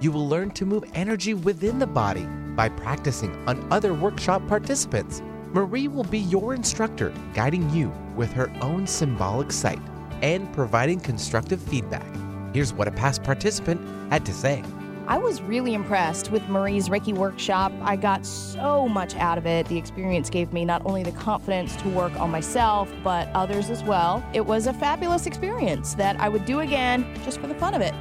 You 0.00 0.10
will 0.10 0.28
learn 0.28 0.50
to 0.50 0.66
move 0.66 0.82
energy 0.94 1.34
within 1.34 1.78
the 1.78 1.86
body 1.86 2.26
by 2.56 2.68
practicing 2.68 3.32
on 3.46 3.64
other 3.72 3.94
workshop 3.94 4.44
participants. 4.48 5.22
Marie 5.52 5.86
will 5.86 6.02
be 6.02 6.18
your 6.18 6.52
instructor, 6.52 7.14
guiding 7.32 7.70
you 7.70 7.92
with 8.16 8.32
her 8.32 8.50
own 8.60 8.88
symbolic 8.88 9.52
sight 9.52 9.78
and 10.22 10.52
providing 10.52 11.00
constructive 11.00 11.60
feedback. 11.62 12.06
Here's 12.54 12.72
what 12.72 12.88
a 12.88 12.90
past 12.90 13.22
participant 13.22 13.80
had 14.10 14.26
to 14.26 14.32
say. 14.32 14.64
I 15.06 15.18
was 15.18 15.42
really 15.42 15.74
impressed 15.74 16.30
with 16.30 16.48
Marie's 16.48 16.88
Reiki 16.88 17.12
workshop. 17.12 17.72
I 17.82 17.96
got 17.96 18.24
so 18.24 18.86
much 18.86 19.16
out 19.16 19.38
of 19.38 19.46
it. 19.46 19.66
The 19.66 19.76
experience 19.76 20.30
gave 20.30 20.52
me 20.52 20.64
not 20.64 20.82
only 20.86 21.02
the 21.02 21.10
confidence 21.10 21.74
to 21.76 21.88
work 21.88 22.14
on 22.20 22.30
myself, 22.30 22.88
but 23.02 23.28
others 23.34 23.70
as 23.70 23.82
well. 23.82 24.24
It 24.32 24.46
was 24.46 24.68
a 24.68 24.72
fabulous 24.72 25.26
experience 25.26 25.94
that 25.94 26.20
I 26.20 26.28
would 26.28 26.44
do 26.44 26.60
again 26.60 27.12
just 27.24 27.40
for 27.40 27.48
the 27.48 27.56
fun 27.56 27.74
of 27.74 27.80
it. 27.80 27.92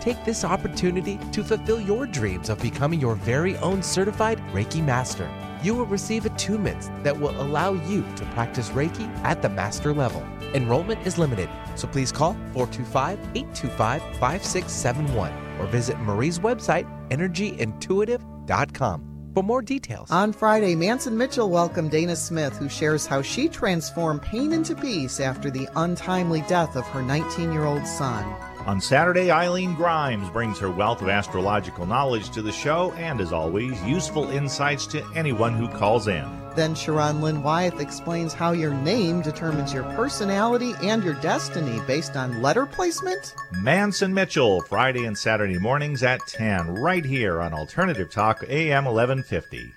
Take 0.00 0.24
this 0.24 0.44
opportunity 0.44 1.20
to 1.30 1.44
fulfill 1.44 1.80
your 1.80 2.04
dreams 2.04 2.48
of 2.48 2.60
becoming 2.60 3.00
your 3.00 3.14
very 3.14 3.56
own 3.58 3.80
certified 3.80 4.40
Reiki 4.52 4.84
master. 4.84 5.30
You 5.66 5.74
will 5.74 5.86
receive 5.86 6.22
attunements 6.22 6.86
that 7.02 7.18
will 7.18 7.42
allow 7.42 7.72
you 7.72 8.04
to 8.14 8.24
practice 8.26 8.68
Reiki 8.68 9.08
at 9.24 9.42
the 9.42 9.48
master 9.48 9.92
level. 9.92 10.22
Enrollment 10.54 11.04
is 11.04 11.18
limited, 11.18 11.50
so 11.74 11.88
please 11.88 12.12
call 12.12 12.34
425 12.52 13.18
825 13.34 14.00
5671 14.20 15.32
or 15.58 15.66
visit 15.66 15.98
Marie's 15.98 16.38
website, 16.38 16.86
energyintuitive.com, 17.08 19.30
for 19.34 19.42
more 19.42 19.60
details. 19.60 20.08
On 20.12 20.32
Friday, 20.32 20.76
Manson 20.76 21.18
Mitchell 21.18 21.50
welcomed 21.50 21.90
Dana 21.90 22.14
Smith, 22.14 22.56
who 22.56 22.68
shares 22.68 23.04
how 23.04 23.20
she 23.20 23.48
transformed 23.48 24.22
pain 24.22 24.52
into 24.52 24.76
peace 24.76 25.18
after 25.18 25.50
the 25.50 25.68
untimely 25.74 26.42
death 26.42 26.76
of 26.76 26.86
her 26.86 27.02
19 27.02 27.52
year 27.52 27.64
old 27.64 27.88
son. 27.88 28.24
On 28.66 28.80
Saturday, 28.80 29.30
Eileen 29.30 29.76
Grimes 29.76 30.28
brings 30.28 30.58
her 30.58 30.72
wealth 30.72 31.00
of 31.00 31.08
astrological 31.08 31.86
knowledge 31.86 32.30
to 32.30 32.42
the 32.42 32.50
show 32.50 32.92
and, 32.94 33.20
as 33.20 33.32
always, 33.32 33.80
useful 33.84 34.28
insights 34.30 34.88
to 34.88 35.08
anyone 35.14 35.54
who 35.54 35.68
calls 35.68 36.08
in. 36.08 36.24
Then 36.56 36.74
Sharon 36.74 37.20
Lynn 37.20 37.44
Wyeth 37.44 37.78
explains 37.78 38.32
how 38.32 38.50
your 38.50 38.74
name 38.74 39.22
determines 39.22 39.72
your 39.72 39.84
personality 39.94 40.74
and 40.82 41.04
your 41.04 41.14
destiny 41.14 41.80
based 41.86 42.16
on 42.16 42.42
letter 42.42 42.66
placement. 42.66 43.36
Manson 43.52 44.12
Mitchell, 44.12 44.62
Friday 44.62 45.04
and 45.04 45.16
Saturday 45.16 45.58
mornings 45.58 46.02
at 46.02 46.26
10, 46.26 46.74
right 46.74 47.04
here 47.04 47.40
on 47.40 47.54
Alternative 47.54 48.10
Talk 48.10 48.42
AM 48.48 48.86
1150. 48.86 49.76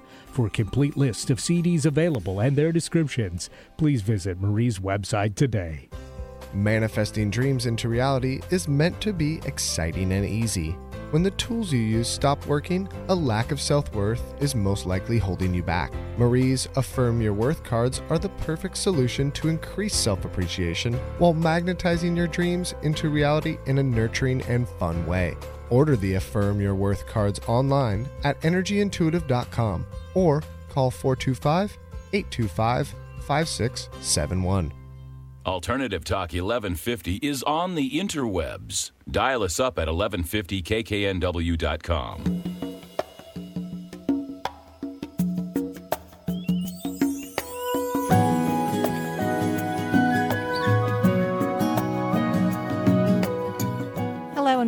For 0.31 0.47
a 0.47 0.49
complete 0.49 0.95
list 0.95 1.29
of 1.29 1.39
CDs 1.39 1.85
available 1.85 2.39
and 2.39 2.55
their 2.55 2.71
descriptions, 2.71 3.49
please 3.75 4.01
visit 4.01 4.39
Marie's 4.39 4.79
website 4.79 5.35
today. 5.35 5.89
Manifesting 6.53 7.29
dreams 7.29 7.65
into 7.65 7.89
reality 7.89 8.39
is 8.49 8.65
meant 8.65 9.01
to 9.01 9.11
be 9.11 9.41
exciting 9.45 10.13
and 10.13 10.25
easy. 10.25 10.77
When 11.11 11.21
the 11.21 11.31
tools 11.31 11.73
you 11.73 11.79
use 11.79 12.07
stop 12.07 12.45
working, 12.45 12.87
a 13.09 13.15
lack 13.15 13.51
of 13.51 13.59
self 13.59 13.93
worth 13.93 14.41
is 14.41 14.55
most 14.55 14.85
likely 14.85 15.17
holding 15.17 15.53
you 15.53 15.63
back. 15.63 15.91
Marie's 16.17 16.69
Affirm 16.77 17.21
Your 17.21 17.33
Worth 17.33 17.61
cards 17.65 18.01
are 18.09 18.17
the 18.17 18.29
perfect 18.29 18.77
solution 18.77 19.31
to 19.31 19.49
increase 19.49 19.93
self 19.93 20.23
appreciation 20.23 20.93
while 21.17 21.33
magnetizing 21.33 22.15
your 22.15 22.27
dreams 22.27 22.73
into 22.83 23.09
reality 23.09 23.57
in 23.65 23.79
a 23.79 23.83
nurturing 23.83 24.41
and 24.43 24.65
fun 24.79 25.05
way. 25.05 25.35
Order 25.71 25.95
the 25.95 26.13
Affirm 26.13 26.61
Your 26.61 26.75
Worth 26.75 27.07
cards 27.07 27.39
online 27.47 28.07
at 28.23 28.39
energyintuitive.com 28.41 29.87
or 30.13 30.43
call 30.69 30.91
425 30.91 31.75
825 32.13 32.93
5671. 33.21 34.73
Alternative 35.45 36.03
Talk 36.03 36.33
1150 36.33 37.15
is 37.15 37.41
on 37.43 37.75
the 37.75 37.91
interwebs. 37.91 38.91
Dial 39.09 39.43
us 39.43 39.57
up 39.59 39.77
at 39.79 39.87
1150kknw.com. 39.87 42.70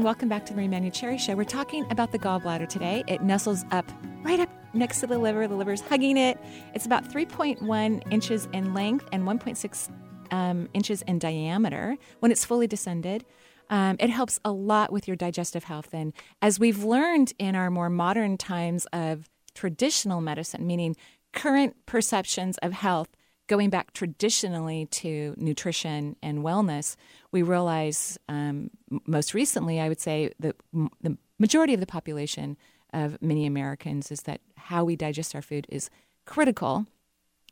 welcome 0.04 0.28
back 0.28 0.46
to 0.46 0.54
the 0.54 0.58
Marie 0.62 0.68
Manuchehri 0.68 1.18
Show. 1.18 1.34
We're 1.34 1.46
talking 1.46 1.90
about 1.90 2.12
the 2.12 2.20
gallbladder 2.20 2.68
today. 2.68 3.06
It 3.08 3.22
nestles 3.22 3.64
up 3.72 3.90
right 4.22 4.38
up 4.38 4.50
next 4.74 5.00
to 5.00 5.08
the 5.08 5.18
liver. 5.18 5.48
The 5.48 5.56
liver's 5.56 5.80
hugging 5.80 6.18
it. 6.18 6.38
It's 6.74 6.86
about 6.86 7.06
3.1 7.06 8.12
inches 8.12 8.50
in 8.52 8.74
length 8.74 9.08
and 9.14 9.24
1.6 9.24 9.92
um, 10.32 10.68
inches 10.74 11.04
in 11.04 11.20
diameter 11.20 11.96
when 12.20 12.34
it's 12.34 12.44
fully 12.44 12.68
descended. 12.68 13.24
Um, 13.70 13.96
it 13.98 14.10
helps 14.10 14.42
a 14.44 14.52
lot 14.52 14.92
with 14.92 15.08
your 15.08 15.16
digestive 15.16 15.64
health. 15.64 15.94
And 15.94 16.12
as 16.42 16.60
we've 16.60 16.84
learned 16.84 17.32
in 17.40 17.56
our 17.56 17.72
more 17.72 17.90
modern 17.90 18.38
times 18.38 18.86
of 18.92 19.30
traditional 19.56 20.20
medicine, 20.20 20.68
meaning 20.68 20.98
current 21.32 21.78
perceptions 21.86 22.58
of 22.58 22.74
health 22.74 23.08
going 23.54 23.70
back 23.70 23.94
traditionally 23.94 24.88
to 24.88 25.36
nutrition 25.38 26.16
and 26.24 26.40
wellness, 26.40 26.96
we 27.32 27.44
realize 27.44 28.18
um, 28.28 28.72
most 29.06 29.36
recently, 29.36 29.80
I 29.80 29.90
would 29.90 30.00
say, 30.00 30.32
that 30.40 30.56
m- 30.74 30.90
the 31.02 31.20
majority 31.38 31.76
of 31.76 31.80
the 31.80 31.86
population 31.86 32.58
of 32.94 33.22
many 33.22 33.46
Americans 33.46 34.10
is 34.10 34.22
that 34.22 34.42
how 34.56 34.84
we 34.84 34.96
digest 34.96 35.36
our 35.36 35.44
food 35.44 35.68
is 35.70 35.92
critical 36.26 36.88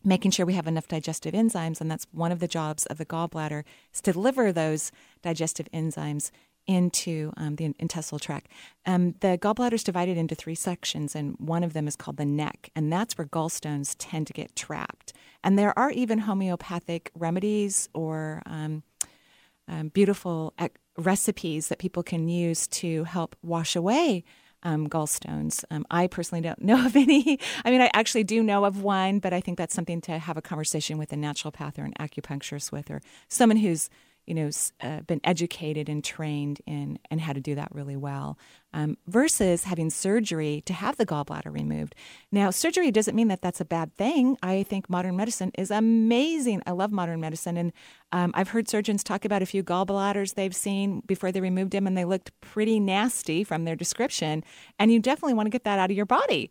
making 0.03 0.31
sure 0.31 0.47
we 0.47 0.55
have 0.55 0.65
enough 0.65 0.87
digestive 0.87 1.35
enzymes 1.35 1.79
and 1.79 1.91
that's 1.91 2.07
one 2.11 2.31
of 2.31 2.39
the 2.39 2.47
jobs 2.47 2.87
of 2.87 2.97
the 2.97 3.05
gallbladder 3.05 3.63
is 3.93 4.01
to 4.01 4.11
deliver 4.11 4.51
those 4.51 4.91
digestive 5.21 5.69
enzymes 5.71 6.31
into 6.67 7.31
um, 7.37 7.55
the 7.55 7.73
intestinal 7.79 8.19
tract 8.19 8.47
um, 8.85 9.15
the 9.21 9.37
gallbladder 9.37 9.73
is 9.73 9.83
divided 9.83 10.17
into 10.17 10.35
three 10.35 10.55
sections 10.55 11.15
and 11.15 11.35
one 11.39 11.63
of 11.63 11.73
them 11.73 11.87
is 11.87 11.95
called 11.95 12.17
the 12.17 12.25
neck 12.25 12.69
and 12.75 12.91
that's 12.91 13.17
where 13.17 13.27
gallstones 13.27 13.95
tend 13.97 14.27
to 14.27 14.33
get 14.33 14.55
trapped 14.55 15.13
and 15.43 15.57
there 15.57 15.77
are 15.77 15.91
even 15.91 16.19
homeopathic 16.19 17.11
remedies 17.15 17.89
or 17.93 18.41
um, 18.45 18.83
um 19.67 19.89
beautiful 19.89 20.53
ec- 20.59 20.79
recipes 20.97 21.67
that 21.67 21.79
people 21.79 22.03
can 22.03 22.27
use 22.27 22.67
to 22.67 23.03
help 23.05 23.35
wash 23.41 23.75
away 23.75 24.23
um, 24.63 24.87
gallstones. 24.87 25.63
Um, 25.71 25.85
I 25.89 26.07
personally 26.07 26.41
don't 26.41 26.61
know 26.63 26.85
of 26.85 26.95
any. 26.95 27.39
I 27.65 27.71
mean, 27.71 27.81
I 27.81 27.89
actually 27.93 28.23
do 28.23 28.43
know 28.43 28.65
of 28.65 28.81
one, 28.81 29.19
but 29.19 29.33
I 29.33 29.41
think 29.41 29.57
that's 29.57 29.73
something 29.73 30.01
to 30.01 30.19
have 30.19 30.37
a 30.37 30.41
conversation 30.41 30.97
with 30.97 31.11
a 31.13 31.15
naturopath 31.15 31.77
or 31.77 31.83
an 31.83 31.93
acupuncturist 31.99 32.71
with, 32.71 32.89
or 32.91 33.01
someone 33.27 33.57
who's 33.57 33.89
you 34.25 34.33
know 34.33 34.49
uh, 34.81 35.01
been 35.01 35.21
educated 35.23 35.89
and 35.89 36.03
trained 36.03 36.61
in 36.65 36.99
and 37.09 37.21
how 37.21 37.33
to 37.33 37.39
do 37.39 37.55
that 37.55 37.69
really 37.71 37.95
well. 37.95 38.37
Um, 38.73 38.97
versus 39.05 39.65
having 39.65 39.89
surgery 39.89 40.63
to 40.65 40.71
have 40.73 40.95
the 40.95 41.05
gallbladder 41.05 41.53
removed. 41.53 41.93
Now, 42.31 42.51
surgery 42.51 42.89
doesn't 42.89 43.15
mean 43.15 43.27
that 43.27 43.41
that's 43.41 43.59
a 43.59 43.65
bad 43.65 43.97
thing. 43.97 44.37
I 44.41 44.63
think 44.63 44.89
modern 44.89 45.17
medicine 45.17 45.51
is 45.57 45.71
amazing. 45.71 46.61
I 46.65 46.71
love 46.71 46.91
modern 46.91 47.19
medicine, 47.19 47.57
and 47.57 47.73
um, 48.13 48.31
I've 48.33 48.49
heard 48.49 48.69
surgeons 48.69 49.03
talk 49.03 49.25
about 49.25 49.41
a 49.41 49.45
few 49.45 49.63
gallbladders 49.63 50.35
they've 50.35 50.55
seen 50.55 51.01
before 51.05 51.31
they 51.31 51.41
removed 51.41 51.71
them, 51.71 51.85
and 51.85 51.97
they 51.97 52.05
looked 52.05 52.31
pretty 52.39 52.79
nasty 52.79 53.43
from 53.43 53.65
their 53.65 53.75
description. 53.75 54.43
And 54.79 54.91
you 54.91 54.99
definitely 54.99 55.33
want 55.33 55.47
to 55.47 55.51
get 55.51 55.65
that 55.65 55.79
out 55.79 55.91
of 55.91 55.97
your 55.97 56.05
body 56.05 56.49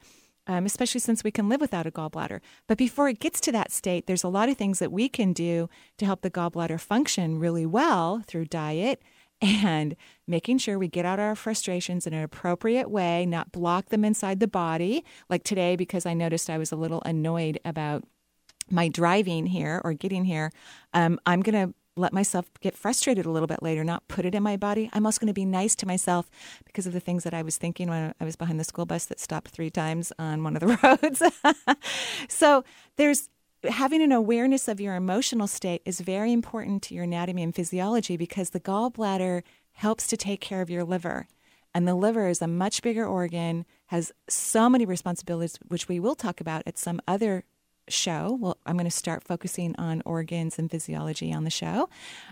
um, 0.50 0.66
especially 0.66 1.00
since 1.00 1.22
we 1.22 1.30
can 1.30 1.48
live 1.48 1.60
without 1.60 1.86
a 1.86 1.92
gallbladder. 1.92 2.40
But 2.66 2.76
before 2.76 3.08
it 3.08 3.20
gets 3.20 3.40
to 3.42 3.52
that 3.52 3.70
state, 3.70 4.08
there's 4.08 4.24
a 4.24 4.28
lot 4.28 4.48
of 4.48 4.56
things 4.56 4.80
that 4.80 4.90
we 4.90 5.08
can 5.08 5.32
do 5.32 5.70
to 5.98 6.04
help 6.04 6.22
the 6.22 6.30
gallbladder 6.30 6.80
function 6.80 7.38
really 7.38 7.64
well 7.64 8.24
through 8.26 8.46
diet 8.46 9.00
and 9.40 9.94
making 10.26 10.58
sure 10.58 10.76
we 10.76 10.88
get 10.88 11.06
out 11.06 11.20
our 11.20 11.36
frustrations 11.36 12.04
in 12.04 12.12
an 12.14 12.24
appropriate 12.24 12.90
way, 12.90 13.24
not 13.24 13.52
block 13.52 13.90
them 13.90 14.04
inside 14.04 14.40
the 14.40 14.48
body. 14.48 15.04
Like 15.28 15.44
today, 15.44 15.76
because 15.76 16.04
I 16.04 16.14
noticed 16.14 16.50
I 16.50 16.58
was 16.58 16.72
a 16.72 16.76
little 16.76 17.00
annoyed 17.06 17.60
about 17.64 18.02
my 18.68 18.88
driving 18.88 19.46
here 19.46 19.80
or 19.84 19.92
getting 19.92 20.24
here, 20.24 20.50
um, 20.92 21.20
I'm 21.26 21.42
going 21.42 21.68
to 21.68 21.74
let 21.96 22.12
myself 22.12 22.50
get 22.61 22.76
frustrated 22.76 23.26
a 23.26 23.31
little 23.31 23.46
bit 23.46 23.62
later, 23.62 23.85
not 23.85 24.07
put 24.09 24.24
it 24.24 24.35
in 24.35 24.42
my 24.42 24.57
body. 24.57 24.90
I'm 24.92 25.07
also 25.07 25.20
going 25.20 25.26
to 25.26 25.33
be 25.35 25.44
nice 25.44 25.74
to 25.76 25.87
myself 25.87 26.31
because 26.64 26.87
of 26.87 26.92
the 26.92 27.00
things 27.00 27.24
that 27.24 27.35
I 27.35 27.42
was 27.42 27.57
thinking 27.57 27.88
when 27.88 28.14
I 28.20 28.24
was 28.24 28.37
behind 28.37 28.61
the 28.61 28.64
school 28.64 28.87
bus 28.87 29.07
that 29.07 29.20
stopped 29.20 29.50
three 29.50 29.70
times 29.70 30.12
on 30.18 30.42
one 30.42 30.57
of 30.57 30.61
the 30.61 30.79
roads. 31.03 31.22
so 32.29 32.64
there's 32.96 33.29
having 33.68 34.03
an 34.03 34.12
awareness 34.12 34.68
of 34.68 34.81
your 34.81 34.94
emotional 34.94 35.46
state 35.46 35.83
is 35.85 36.00
very 36.00 36.33
important 36.33 36.83
to 36.85 36.94
your 36.94 37.05
anatomy 37.05 37.42
and 37.42 37.55
physiology 37.55 38.16
because 38.16 38.50
the 38.50 38.61
gallbladder 38.61 39.42
helps 39.72 40.07
to 40.07 40.16
take 40.16 40.40
care 40.40 40.62
of 40.62 40.70
your 40.70 40.85
liver. 40.85 41.26
And 41.74 41.87
the 41.87 41.94
liver 41.94 42.29
is 42.29 42.42
a 42.42 42.48
much 42.48 42.83
bigger 42.83 43.07
organ, 43.07 43.64
has 43.87 44.12
so 44.29 44.68
many 44.68 44.85
responsibilities, 44.85 45.59
which 45.68 45.88
we 45.88 46.00
will 46.00 46.14
talk 46.14 46.40
about 46.40 46.62
at 46.66 46.79
some 46.79 47.00
other 47.07 47.44
show. 47.90 48.38
Well, 48.40 48.57
I'm 48.66 48.76
going 48.76 48.85
to 48.85 48.90
start 48.90 49.24
focusing 49.24 49.74
on 49.76 50.03
organs 50.05 50.59
and 50.59 50.70
physiology 50.70 51.33
on 51.33 51.44
the 51.44 51.50
show. 51.50 51.88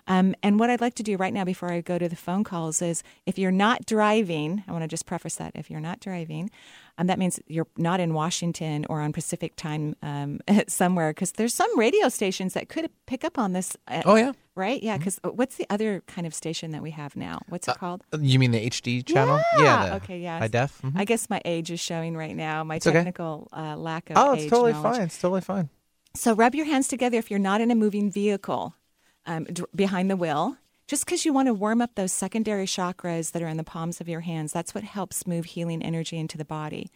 Um, 0.07 0.35
and 0.43 0.59
what 0.59 0.71
I'd 0.71 0.81
like 0.81 0.95
to 0.95 1.03
do 1.03 1.17
right 1.17 1.33
now 1.33 1.45
before 1.45 1.71
I 1.71 1.81
go 1.81 1.99
to 1.99 2.09
the 2.09 2.17
phone 2.17 2.45
calls 2.45 2.81
is 2.83 3.03
if 3.27 3.39
you're 3.39 3.51
not 3.51 3.87
driving, 3.87 4.65
I 4.67 4.73
want 4.73 4.83
to 4.83 4.89
just 4.89 5.07
preface 5.07 5.37
that 5.37 5.53
if 5.55 5.71
you're 5.71 5.81
not 5.81 6.01
driving, 6.01 6.51
Um, 6.99 7.07
that 7.07 7.19
means 7.19 7.39
you're 7.47 7.69
not 7.77 8.01
in 8.01 8.13
Washington 8.13 8.85
or 8.91 9.01
on 9.01 9.13
Pacific 9.13 9.55
time 9.57 9.95
um, 10.03 10.41
somewhere 10.69 11.11
because 11.11 11.33
there's 11.33 11.55
some 11.55 11.71
radio 11.79 12.09
stations 12.09 12.55
that 12.55 12.69
could 12.69 12.91
pick 13.07 13.23
up 13.25 13.39
on 13.39 13.53
this. 13.53 13.77
uh, 13.87 14.03
Oh 14.05 14.17
yeah. 14.17 14.33
Right? 14.57 14.83
Yeah. 14.83 14.99
Because 14.99 15.21
what's 15.23 15.55
the 15.57 15.67
other 15.71 16.03
kind 16.09 16.27
of 16.27 16.35
station 16.35 16.73
that 16.73 16.83
we 16.83 16.91
have 16.91 17.15
now? 17.15 17.41
What's 17.49 17.69
it 17.69 17.79
called? 17.79 18.03
You 18.21 18.41
mean 18.41 18.51
the 18.51 18.69
HD 18.69 19.07
channel? 19.07 19.41
Yeah. 19.59 19.91
the 19.91 19.95
okay. 19.97 20.19
Yeah. 20.19 20.41
High 20.41 20.49
def. 20.49 20.83
Mhm. 20.83 20.93
I 20.99 21.05
guess 21.05 21.31
my 21.31 21.41
age 21.45 21.71
is 21.71 21.79
showing 21.79 22.17
right 22.17 22.35
now. 22.35 22.65
My 22.65 22.77
okay. 22.77 22.91
technical 22.91 23.47
uh, 23.57 23.77
lack 23.77 24.11
of 24.11 24.17
Oh, 24.19 24.33
it's 24.33 24.47
totally 24.51 24.73
knowledge. 24.73 24.97
fine. 24.97 25.03
It's 25.07 25.21
totally 25.21 25.41
fine. 25.43 25.69
So 26.15 26.35
rub 26.35 26.57
your 26.57 26.67
hands 26.67 26.89
together 26.89 27.17
if 27.19 27.31
you're 27.31 27.39
not 27.39 27.61
in 27.61 27.71
a 27.71 27.77
moving 27.77 28.11
vehicle 28.11 28.75
um, 29.27 29.45
dr- 29.45 29.69
behind 29.77 30.11
the 30.11 30.17
wheel. 30.17 30.57
Just 30.89 31.05
because 31.05 31.27
you 31.27 31.35
want 31.35 31.49
to 31.49 31.55
warm 31.55 31.83
up 31.83 31.95
those 31.95 32.13
secondary 32.13 32.65
chakras 32.65 33.33
that 33.33 33.43
are 33.43 33.47
in 33.47 33.59
the 33.59 33.63
palms 33.63 34.01
of 34.01 34.09
your 34.09 34.21
hands, 34.21 34.55
that's 34.55 34.75
what 34.75 34.85
helps 34.85 35.27
move 35.27 35.45
healing 35.45 35.83
energy 35.83 36.17
into 36.19 36.39
the 36.39 36.47
body. 36.47 36.91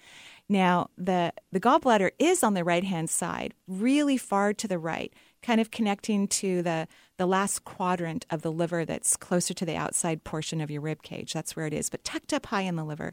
Now, 0.48 0.88
the, 0.96 1.34
the 1.52 1.60
gallbladder 1.60 2.12
is 2.18 2.42
on 2.42 2.54
the 2.54 2.64
right 2.64 2.84
hand 2.84 3.10
side, 3.10 3.52
really 3.68 4.16
far 4.16 4.54
to 4.54 4.66
the 4.66 4.78
right, 4.78 5.12
kind 5.42 5.60
of 5.60 5.70
connecting 5.70 6.26
to 6.28 6.62
the, 6.62 6.88
the 7.18 7.26
last 7.26 7.64
quadrant 7.64 8.24
of 8.30 8.40
the 8.40 8.50
liver 8.50 8.86
that's 8.86 9.14
closer 9.14 9.52
to 9.52 9.66
the 9.66 9.76
outside 9.76 10.24
portion 10.24 10.62
of 10.62 10.70
your 10.70 10.80
rib 10.80 11.02
cage. 11.02 11.34
That's 11.34 11.54
where 11.54 11.66
it 11.66 11.74
is, 11.74 11.90
but 11.90 12.02
tucked 12.02 12.32
up 12.32 12.46
high 12.46 12.62
in 12.62 12.76
the 12.76 12.84
liver. 12.84 13.12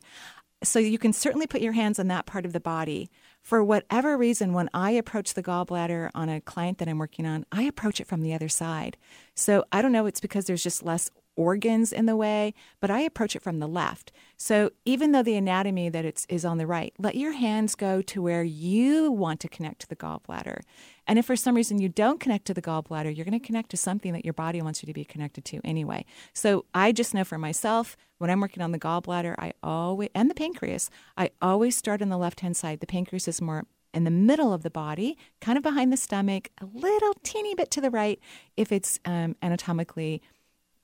So 0.64 0.80
you 0.80 0.98
can 0.98 1.12
certainly 1.12 1.48
put 1.48 1.62
your 1.62 1.74
hands 1.74 2.00
on 2.00 2.08
that 2.08 2.26
part 2.26 2.46
of 2.46 2.54
the 2.54 2.60
body. 2.62 3.10
For 3.42 3.64
whatever 3.64 4.18
reason, 4.18 4.54
when 4.54 4.70
I 4.74 4.92
approach 4.92 5.34
the 5.34 5.44
gallbladder 5.44 6.12
on 6.14 6.30
a 6.30 6.42
client 6.42 6.78
that 6.78 6.88
I'm 6.88 7.00
working 7.00 7.26
on, 7.26 7.46
I 7.52 7.64
approach 7.64 8.00
it 8.00 8.08
from 8.08 8.22
the 8.22 8.34
other 8.34 8.50
side. 8.50 8.98
So 9.36 9.64
I 9.72 9.82
don't 9.82 9.92
know, 9.92 10.06
it's 10.06 10.20
because 10.20 10.46
there's 10.46 10.64
just 10.64 10.84
less 10.84 11.10
organs 11.40 11.94
in 11.94 12.06
the 12.06 12.18
way, 12.18 12.54
but 12.82 12.92
I 12.92 13.00
approach 13.00 13.34
it 13.34 13.42
from 13.42 13.60
the 13.60 13.68
left. 13.68 14.12
So 14.36 14.72
even 14.84 15.14
though 15.14 15.24
the 15.24 15.38
anatomy 15.38 15.88
that 15.88 16.04
it's 16.04 16.26
is 16.28 16.44
on 16.44 16.58
the 16.58 16.68
right, 16.68 16.94
let 17.00 17.16
your 17.16 17.32
hands 17.32 17.76
go 17.76 18.02
to 18.02 18.22
where 18.22 18.44
you 18.44 19.10
want 19.10 19.40
to 19.40 19.48
connect 19.48 19.80
to 19.82 19.88
the 19.88 19.96
gallbladder. 19.96 20.60
And 21.08 21.18
if 21.18 21.26
for 21.26 21.38
some 21.38 21.56
reason 21.56 21.80
you 21.80 21.88
don't 21.88 22.20
connect 22.20 22.46
to 22.46 22.54
the 22.54 22.62
gallbladder, 22.62 23.16
you're 23.16 23.26
going 23.26 23.40
to 23.40 23.46
connect 23.46 23.70
to 23.72 23.78
something 23.78 24.12
that 24.12 24.26
your 24.26 24.34
body 24.34 24.62
wants 24.62 24.84
you 24.84 24.88
to 24.88 24.94
be 24.94 25.06
connected 25.06 25.46
to 25.46 25.62
anyway. 25.64 26.04
So 26.34 26.66
I 26.74 26.92
just 26.92 27.14
know 27.14 27.24
for 27.24 27.38
myself, 27.38 27.96
when 28.18 28.30
I'm 28.30 28.42
working 28.42 28.62
on 28.62 28.74
the 28.74 28.80
gallbladder, 28.80 29.36
I 29.40 29.54
always 29.64 30.10
and 30.14 30.30
the 30.30 30.36
pancreas, 30.36 30.90
I 31.18 31.32
always 31.42 31.78
start 31.78 32.02
on 32.02 32.10
the 32.10 32.18
left-hand 32.18 32.58
side. 32.58 32.82
The 32.82 32.88
pancreas 32.88 33.30
is 33.30 33.42
more 33.42 33.64
in 33.94 34.04
the 34.04 34.12
middle 34.12 34.54
of 34.54 34.64
the 34.64 34.70
body, 34.70 35.18
kind 35.40 35.58
of 35.58 35.64
behind 35.64 35.92
the 35.92 35.98
stomach, 35.98 36.50
a 36.62 36.66
little 36.66 37.14
teeny 37.24 37.56
bit 37.56 37.72
to 37.72 37.82
the 37.82 37.90
right 37.90 38.20
if 38.58 38.72
it's 38.72 39.00
um, 39.06 39.36
anatomically 39.42 40.22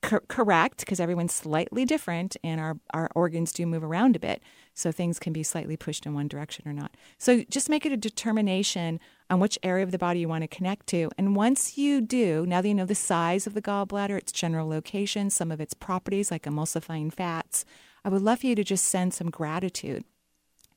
cor- 0.05 0.23
correct 0.27 0.79
because 0.79 0.99
everyone's 0.99 1.33
slightly 1.33 1.85
different 1.85 2.37
and 2.43 2.61
our, 2.61 2.77
our 2.93 3.09
organs 3.15 3.51
do 3.51 3.65
move 3.65 3.83
around 3.83 4.15
a 4.15 4.19
bit. 4.19 4.41
So 4.73 4.91
things 4.91 5.19
can 5.19 5.33
be 5.33 5.43
slightly 5.43 5.77
pushed 5.77 6.05
in 6.05 6.13
one 6.13 6.27
direction 6.27 6.67
or 6.67 6.73
not. 6.73 6.95
So 7.17 7.43
just 7.49 7.69
make 7.69 7.85
it 7.85 7.91
a 7.91 7.97
determination 7.97 8.99
on 9.29 9.39
which 9.39 9.57
area 9.63 9.83
of 9.83 9.91
the 9.91 9.97
body 9.97 10.19
you 10.19 10.27
want 10.27 10.43
to 10.43 10.47
connect 10.47 10.87
to. 10.87 11.09
And 11.17 11.35
once 11.35 11.77
you 11.77 12.01
do, 12.01 12.45
now 12.45 12.61
that 12.61 12.67
you 12.67 12.75
know 12.75 12.85
the 12.85 12.95
size 12.95 13.47
of 13.47 13.53
the 13.53 13.61
gallbladder, 13.61 14.17
its 14.17 14.31
general 14.31 14.67
location, 14.67 15.29
some 15.29 15.51
of 15.51 15.61
its 15.61 15.73
properties 15.73 16.29
like 16.29 16.43
emulsifying 16.43 17.11
fats, 17.11 17.65
I 18.03 18.09
would 18.09 18.21
love 18.21 18.39
for 18.39 18.47
you 18.47 18.55
to 18.55 18.63
just 18.63 18.85
send 18.85 19.13
some 19.13 19.31
gratitude 19.31 20.03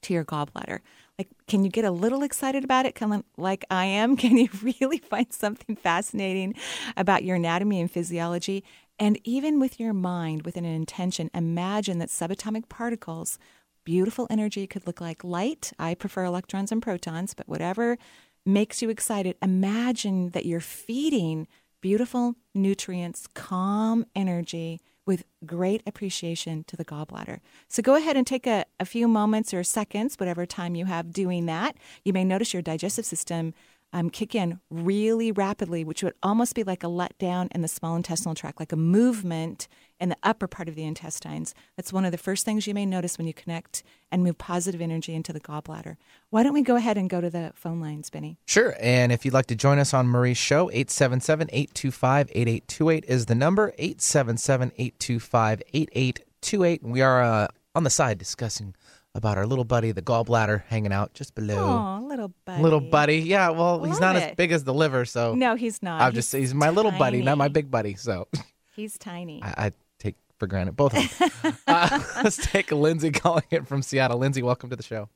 to 0.02 0.14
your 0.14 0.24
gallbladder. 0.24 0.78
Like, 1.18 1.28
can 1.48 1.64
you 1.64 1.70
get 1.70 1.84
a 1.84 1.90
little 1.90 2.22
excited 2.22 2.62
about 2.62 2.86
it, 2.86 2.94
kind 2.94 3.12
of 3.12 3.24
like 3.36 3.64
I 3.70 3.86
am? 3.86 4.16
Can 4.16 4.36
you 4.36 4.48
really 4.62 4.98
find 4.98 5.32
something 5.32 5.74
fascinating 5.74 6.54
about 6.96 7.24
your 7.24 7.36
anatomy 7.36 7.80
and 7.80 7.90
physiology? 7.90 8.62
And 8.98 9.18
even 9.24 9.60
with 9.60 9.78
your 9.78 9.92
mind, 9.92 10.42
with 10.42 10.56
an 10.56 10.64
intention, 10.64 11.30
imagine 11.32 11.98
that 11.98 12.08
subatomic 12.08 12.68
particles, 12.68 13.38
beautiful 13.84 14.26
energy, 14.28 14.66
could 14.66 14.86
look 14.86 15.00
like 15.00 15.22
light. 15.22 15.72
I 15.78 15.94
prefer 15.94 16.24
electrons 16.24 16.72
and 16.72 16.82
protons, 16.82 17.34
but 17.34 17.48
whatever 17.48 17.96
makes 18.44 18.82
you 18.82 18.90
excited, 18.90 19.36
imagine 19.42 20.30
that 20.30 20.46
you're 20.46 20.60
feeding 20.60 21.46
beautiful 21.80 22.34
nutrients, 22.54 23.28
calm 23.34 24.04
energy 24.16 24.80
with 25.06 25.24
great 25.46 25.82
appreciation 25.86 26.64
to 26.64 26.76
the 26.76 26.84
gallbladder. 26.84 27.38
So 27.68 27.82
go 27.82 27.94
ahead 27.94 28.16
and 28.16 28.26
take 28.26 28.46
a, 28.46 28.66
a 28.78 28.84
few 28.84 29.08
moments 29.08 29.54
or 29.54 29.62
seconds, 29.64 30.16
whatever 30.18 30.44
time 30.44 30.74
you 30.74 30.84
have 30.84 31.12
doing 31.12 31.46
that. 31.46 31.76
You 32.04 32.12
may 32.12 32.24
notice 32.24 32.52
your 32.52 32.62
digestive 32.62 33.06
system 33.06 33.54
um, 33.92 34.10
kick 34.10 34.34
in 34.34 34.60
really 34.70 35.32
rapidly, 35.32 35.84
which 35.84 36.02
would 36.02 36.14
almost 36.22 36.54
be 36.54 36.62
like 36.62 36.84
a 36.84 36.88
letdown 36.88 37.48
in 37.52 37.62
the 37.62 37.68
small 37.68 37.96
intestinal 37.96 38.34
tract, 38.34 38.60
like 38.60 38.72
a 38.72 38.76
movement 38.76 39.66
in 39.98 40.10
the 40.10 40.16
upper 40.22 40.46
part 40.46 40.68
of 40.68 40.74
the 40.74 40.84
intestines. 40.84 41.54
That's 41.76 41.92
one 41.92 42.04
of 42.04 42.12
the 42.12 42.18
first 42.18 42.44
things 42.44 42.66
you 42.66 42.74
may 42.74 42.86
notice 42.86 43.16
when 43.16 43.26
you 43.26 43.34
connect 43.34 43.82
and 44.12 44.22
move 44.22 44.38
positive 44.38 44.80
energy 44.80 45.14
into 45.14 45.32
the 45.32 45.40
gallbladder. 45.40 45.96
Why 46.30 46.42
don't 46.42 46.52
we 46.52 46.62
go 46.62 46.76
ahead 46.76 46.98
and 46.98 47.08
go 47.08 47.20
to 47.20 47.30
the 47.30 47.52
phone 47.54 47.80
lines, 47.80 48.10
Benny? 48.10 48.38
Sure. 48.46 48.76
And 48.78 49.10
if 49.10 49.24
you'd 49.24 49.34
like 49.34 49.46
to 49.46 49.56
join 49.56 49.78
us 49.78 49.94
on 49.94 50.06
Marie's 50.06 50.38
show, 50.38 50.70
877 50.70 51.48
825 51.50 52.28
8828 52.32 53.04
is 53.08 53.26
the 53.26 53.34
number 53.34 53.72
877 53.78 54.72
825 54.76 55.62
8828. 55.72 56.82
We 56.84 57.00
are 57.00 57.22
uh, 57.22 57.48
on 57.74 57.84
the 57.84 57.90
side 57.90 58.18
discussing 58.18 58.74
about 59.18 59.36
our 59.36 59.46
little 59.46 59.64
buddy, 59.64 59.92
the 59.92 60.00
gallbladder, 60.02 60.62
hanging 60.68 60.92
out 60.92 61.12
just 61.12 61.34
below. 61.34 61.58
Oh, 61.58 62.06
little 62.06 62.32
buddy. 62.46 62.62
Little 62.62 62.80
buddy. 62.80 63.18
Yeah, 63.18 63.50
well, 63.50 63.84
he's 63.84 64.00
not 64.00 64.16
it. 64.16 64.22
as 64.22 64.36
big 64.36 64.52
as 64.52 64.64
the 64.64 64.72
liver, 64.72 65.04
so. 65.04 65.34
No, 65.34 65.54
he's 65.54 65.82
not. 65.82 66.00
I'll 66.00 66.12
just 66.12 66.32
he's 66.32 66.54
my 66.54 66.70
little 66.70 66.92
buddy, 66.92 67.20
not 67.22 67.36
my 67.36 67.48
big 67.48 67.70
buddy. 67.70 67.94
So 67.94 68.28
He's 68.78 68.96
tiny. 68.96 69.42
I, 69.42 69.66
I 69.66 69.72
take 69.98 70.14
for 70.38 70.46
granted 70.46 70.76
both 70.76 70.96
of 70.96 71.42
them. 71.42 71.56
uh, 71.66 72.00
let's 72.22 72.36
take 72.36 72.70
Lindsay 72.70 73.10
calling 73.10 73.42
it 73.50 73.66
from 73.66 73.82
Seattle. 73.82 74.18
Lindsay, 74.18 74.40
welcome 74.40 74.70
to 74.70 74.76
the 74.76 74.84
show. 74.84 75.08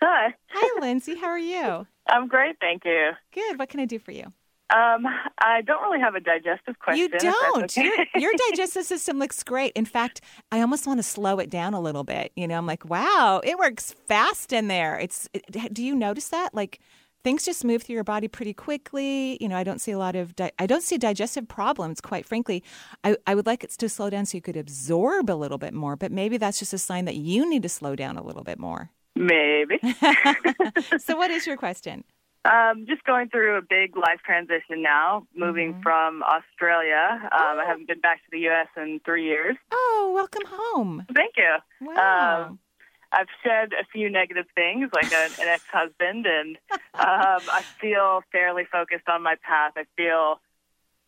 Hi. 0.00 0.34
Hi, 0.48 0.80
Lindsay. 0.80 1.14
How 1.14 1.26
are 1.26 1.38
you? 1.38 1.86
I'm 2.08 2.26
great, 2.26 2.56
thank 2.58 2.86
you. 2.86 3.10
Good. 3.34 3.58
What 3.58 3.68
can 3.68 3.80
I 3.80 3.84
do 3.84 3.98
for 3.98 4.12
you? 4.12 4.32
Um, 4.72 5.06
I 5.38 5.60
don't 5.60 5.82
really 5.82 6.00
have 6.00 6.14
a 6.14 6.20
digestive 6.20 6.78
question. 6.78 7.10
You 7.12 7.18
don't. 7.18 7.64
okay. 7.64 7.84
Your, 7.84 8.22
your 8.22 8.32
digestive 8.50 8.84
system 8.84 9.18
looks 9.18 9.42
great. 9.42 9.72
In 9.74 9.84
fact, 9.84 10.22
I 10.50 10.62
almost 10.62 10.86
want 10.86 10.98
to 10.98 11.02
slow 11.02 11.38
it 11.38 11.50
down 11.50 11.74
a 11.74 11.80
little 11.80 12.04
bit. 12.04 12.32
You 12.36 12.48
know, 12.48 12.56
I'm 12.56 12.66
like, 12.66 12.88
wow, 12.88 13.42
it 13.44 13.58
works 13.58 13.94
fast 14.06 14.52
in 14.52 14.68
there. 14.68 14.98
It's. 14.98 15.28
It, 15.34 15.74
do 15.74 15.84
you 15.84 15.94
notice 15.94 16.28
that? 16.28 16.54
Like, 16.54 16.80
things 17.22 17.44
just 17.44 17.64
move 17.64 17.82
through 17.82 17.94
your 17.94 18.04
body 18.04 18.28
pretty 18.28 18.54
quickly. 18.54 19.36
You 19.42 19.48
know, 19.48 19.56
I 19.56 19.64
don't 19.64 19.80
see 19.80 19.92
a 19.92 19.98
lot 19.98 20.16
of. 20.16 20.34
Di- 20.36 20.52
I 20.58 20.66
don't 20.66 20.82
see 20.82 20.96
digestive 20.96 21.48
problems. 21.48 22.00
Quite 22.00 22.24
frankly, 22.24 22.64
I, 23.04 23.16
I 23.26 23.34
would 23.34 23.46
like 23.46 23.64
it 23.64 23.70
to 23.72 23.88
slow 23.90 24.08
down 24.08 24.24
so 24.24 24.38
you 24.38 24.42
could 24.42 24.56
absorb 24.56 25.28
a 25.30 25.36
little 25.36 25.58
bit 25.58 25.74
more. 25.74 25.96
But 25.96 26.12
maybe 26.12 26.38
that's 26.38 26.58
just 26.58 26.72
a 26.72 26.78
sign 26.78 27.04
that 27.04 27.16
you 27.16 27.48
need 27.48 27.62
to 27.62 27.68
slow 27.68 27.94
down 27.94 28.16
a 28.16 28.22
little 28.22 28.44
bit 28.44 28.58
more. 28.58 28.90
Maybe. 29.14 29.78
so, 30.98 31.16
what 31.16 31.30
is 31.30 31.46
your 31.46 31.58
question? 31.58 32.04
Um, 32.44 32.86
just 32.88 33.04
going 33.04 33.28
through 33.28 33.56
a 33.56 33.62
big 33.62 33.96
life 33.96 34.20
transition 34.24 34.82
now, 34.82 35.26
moving 35.34 35.74
Mm-hmm. 35.74 35.82
from 35.82 36.22
Australia. 36.22 37.20
Um, 37.24 37.58
I 37.60 37.64
haven't 37.66 37.86
been 37.88 38.00
back 38.00 38.18
to 38.18 38.28
the 38.32 38.40
U.S. 38.40 38.66
in 38.76 39.00
three 39.04 39.24
years. 39.26 39.56
Oh, 39.70 40.12
welcome 40.14 40.42
home. 40.46 41.06
Thank 41.14 41.34
you. 41.36 41.56
Wow. 41.80 42.46
Um, 42.48 42.58
I've 43.12 43.28
shed 43.44 43.72
a 43.74 43.84
few 43.92 44.08
negative 44.10 44.46
things, 44.54 44.90
like 44.94 45.12
a, 45.12 45.24
an 45.40 45.46
ex-husband, 45.48 46.26
and 46.26 46.56
um, 46.72 46.80
I 47.52 47.62
feel 47.80 48.22
fairly 48.32 48.64
focused 48.72 49.08
on 49.08 49.22
my 49.22 49.36
path. 49.46 49.72
I 49.76 49.84
feel 49.96 50.40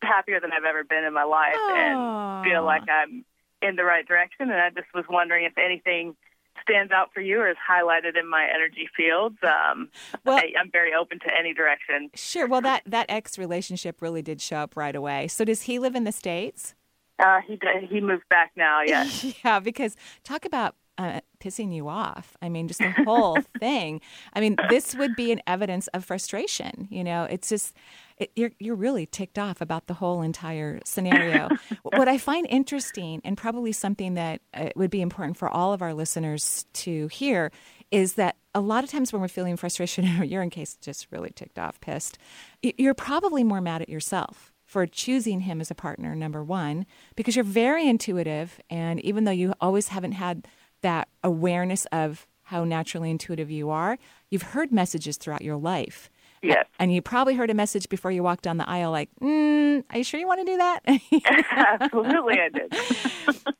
happier 0.01 0.39
than 0.39 0.51
I've 0.53 0.65
ever 0.65 0.83
been 0.83 1.03
in 1.03 1.13
my 1.13 1.23
life, 1.23 1.55
and 1.57 2.45
feel 2.45 2.63
like 2.63 2.83
I'm 2.89 3.25
in 3.61 3.75
the 3.75 3.83
right 3.83 4.07
direction. 4.07 4.51
And 4.51 4.53
I 4.53 4.69
just 4.69 4.87
was 4.93 5.05
wondering 5.09 5.45
if 5.45 5.57
anything 5.57 6.15
stands 6.61 6.91
out 6.91 7.13
for 7.13 7.21
you 7.21 7.39
or 7.39 7.49
is 7.49 7.57
highlighted 7.69 8.17
in 8.19 8.29
my 8.29 8.47
energy 8.53 8.87
fields. 8.95 9.37
Um, 9.43 9.89
Well- 10.23 10.37
I, 10.37 10.53
I'm 10.59 10.71
very 10.71 10.93
open 10.93 11.19
to 11.19 11.27
any 11.37 11.53
direction. 11.53 12.09
Sure. 12.15 12.47
Well, 12.47 12.61
that 12.61 12.83
that 12.85 13.05
ex 13.09 13.37
relationship 13.37 14.01
really 14.01 14.21
did 14.21 14.41
show 14.41 14.57
up 14.57 14.75
right 14.75 14.95
away. 14.95 15.27
So, 15.27 15.45
does 15.45 15.63
he 15.63 15.79
live 15.79 15.95
in 15.95 16.03
the 16.03 16.11
states? 16.11 16.73
Uh, 17.19 17.39
he 17.47 17.59
he 17.89 18.01
moved 18.01 18.27
back 18.29 18.51
now. 18.55 18.81
Yes. 18.85 19.35
yeah, 19.43 19.59
because 19.59 19.95
talk 20.23 20.45
about 20.45 20.75
uh, 20.97 21.19
pissing 21.39 21.73
you 21.73 21.87
off. 21.89 22.35
I 22.41 22.49
mean, 22.49 22.67
just 22.67 22.79
the 22.79 22.91
whole 23.05 23.37
thing. 23.59 24.01
I 24.33 24.39
mean, 24.41 24.55
this 24.69 24.95
would 24.95 25.15
be 25.15 25.31
an 25.31 25.41
evidence 25.47 25.87
of 25.87 26.03
frustration. 26.05 26.87
You 26.89 27.03
know, 27.03 27.23
it's 27.25 27.49
just 27.49 27.75
it, 28.17 28.31
you're 28.35 28.51
you're 28.59 28.75
really 28.75 29.05
ticked 29.05 29.37
off 29.37 29.61
about 29.61 29.87
the 29.87 29.95
whole 29.95 30.21
entire 30.21 30.79
scenario. 30.85 31.49
what 31.83 32.07
I 32.07 32.17
find 32.17 32.47
interesting, 32.49 33.21
and 33.23 33.37
probably 33.37 33.71
something 33.71 34.13
that 34.13 34.41
uh, 34.53 34.69
would 34.75 34.91
be 34.91 35.01
important 35.01 35.37
for 35.37 35.49
all 35.49 35.73
of 35.73 35.81
our 35.81 35.93
listeners 35.93 36.65
to 36.73 37.07
hear, 37.07 37.51
is 37.91 38.13
that 38.13 38.37
a 38.53 38.61
lot 38.61 38.83
of 38.83 38.89
times 38.89 39.11
when 39.11 39.21
we're 39.21 39.27
feeling 39.27 39.57
frustration, 39.57 40.05
or 40.19 40.23
you're 40.23 40.41
in 40.41 40.49
case 40.49 40.75
just 40.75 41.07
really 41.11 41.31
ticked 41.31 41.59
off, 41.59 41.79
pissed, 41.81 42.17
you're 42.61 42.93
probably 42.93 43.43
more 43.43 43.61
mad 43.61 43.81
at 43.81 43.89
yourself 43.89 44.53
for 44.63 44.87
choosing 44.87 45.41
him 45.41 45.61
as 45.61 45.69
a 45.69 45.75
partner, 45.75 46.15
number 46.15 46.43
one, 46.43 46.85
because 47.15 47.35
you're 47.35 47.45
very 47.45 47.87
intuitive. 47.87 48.59
And 48.69 48.99
even 49.01 49.23
though 49.25 49.31
you 49.31 49.53
always 49.61 49.89
haven't 49.89 50.13
had 50.13 50.47
that 50.81 51.07
awareness 51.23 51.85
of 51.91 52.27
how 52.43 52.63
naturally 52.63 53.11
intuitive 53.11 53.51
you 53.51 53.69
are, 53.69 53.97
you've 54.29 54.41
heard 54.41 54.71
messages 54.71 55.17
throughout 55.17 55.43
your 55.43 55.57
life. 55.57 56.09
Yes. 56.45 56.65
And 56.79 56.93
you 56.93 57.01
probably 57.01 57.35
heard 57.35 57.49
a 57.49 57.53
message 57.53 57.87
before 57.87 58.11
you 58.11 58.21
walked 58.21 58.43
down 58.43 58.57
the 58.57 58.69
aisle 58.69 58.91
like, 58.91 59.09
mm, 59.21 59.81
are 59.89 59.97
you 59.97 60.03
sure 60.03 60.19
you 60.19 60.27
want 60.27 60.41
to 60.41 60.45
do 60.45 60.57
that? 60.57 60.79
Absolutely, 61.81 62.39
I 62.39 62.49
did. 62.49 62.75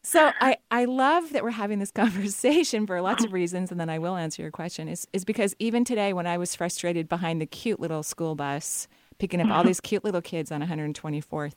so 0.03 0.31
I, 0.41 0.57
I 0.69 0.85
love 0.85 1.31
that 1.31 1.43
we're 1.43 1.51
having 1.51 1.79
this 1.79 1.91
conversation 2.03 2.85
for 2.85 3.01
lots 3.01 3.23
of 3.23 3.31
reasons, 3.33 3.71
and 3.71 3.79
then 3.79 3.89
I 3.89 3.99
will 3.99 4.15
answer 4.15 4.41
your 4.41 4.51
question, 4.51 4.87
is, 4.89 5.07
is 5.13 5.23
because 5.25 5.55
even 5.59 5.85
today 5.85 6.13
when 6.13 6.27
I 6.27 6.37
was 6.37 6.55
frustrated 6.55 7.07
behind 7.07 7.41
the 7.41 7.45
cute 7.45 7.79
little 7.79 8.03
school 8.03 8.35
bus 8.35 8.87
picking 9.17 9.39
up 9.39 9.49
all 9.49 9.63
these 9.63 9.79
cute 9.79 10.03
little 10.03 10.21
kids 10.21 10.51
on 10.51 10.61
124th, 10.61 11.53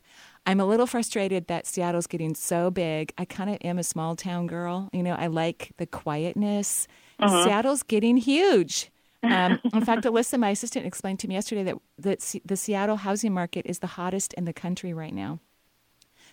I'm 0.46 0.60
a 0.60 0.64
little 0.64 0.86
frustrated 0.86 1.48
that 1.48 1.66
Seattle's 1.66 2.06
getting 2.06 2.36
so 2.36 2.70
big. 2.70 3.12
I 3.18 3.24
kind 3.24 3.50
of 3.50 3.58
am 3.64 3.78
a 3.78 3.82
small 3.84 4.14
town 4.14 4.46
girl. 4.46 4.88
You 4.92 5.02
know, 5.02 5.14
I 5.18 5.26
like 5.26 5.72
the 5.76 5.86
quietness. 5.86 6.86
Mhm. 7.20 7.42
Seattle's 7.44 7.82
getting 7.82 8.16
huge. 8.16 8.92
Um, 9.22 9.60
in 9.72 9.84
fact, 9.84 10.04
Alyssa, 10.04 10.38
my 10.38 10.50
assistant, 10.50 10.86
explained 10.86 11.18
to 11.20 11.28
me 11.28 11.34
yesterday 11.34 11.64
that, 11.64 11.76
that 11.98 12.22
Se- 12.22 12.42
the 12.44 12.56
Seattle 12.56 12.96
housing 12.96 13.32
market 13.32 13.66
is 13.66 13.80
the 13.80 13.86
hottest 13.86 14.32
in 14.34 14.44
the 14.44 14.52
country 14.52 14.92
right 14.92 15.14
now. 15.14 15.40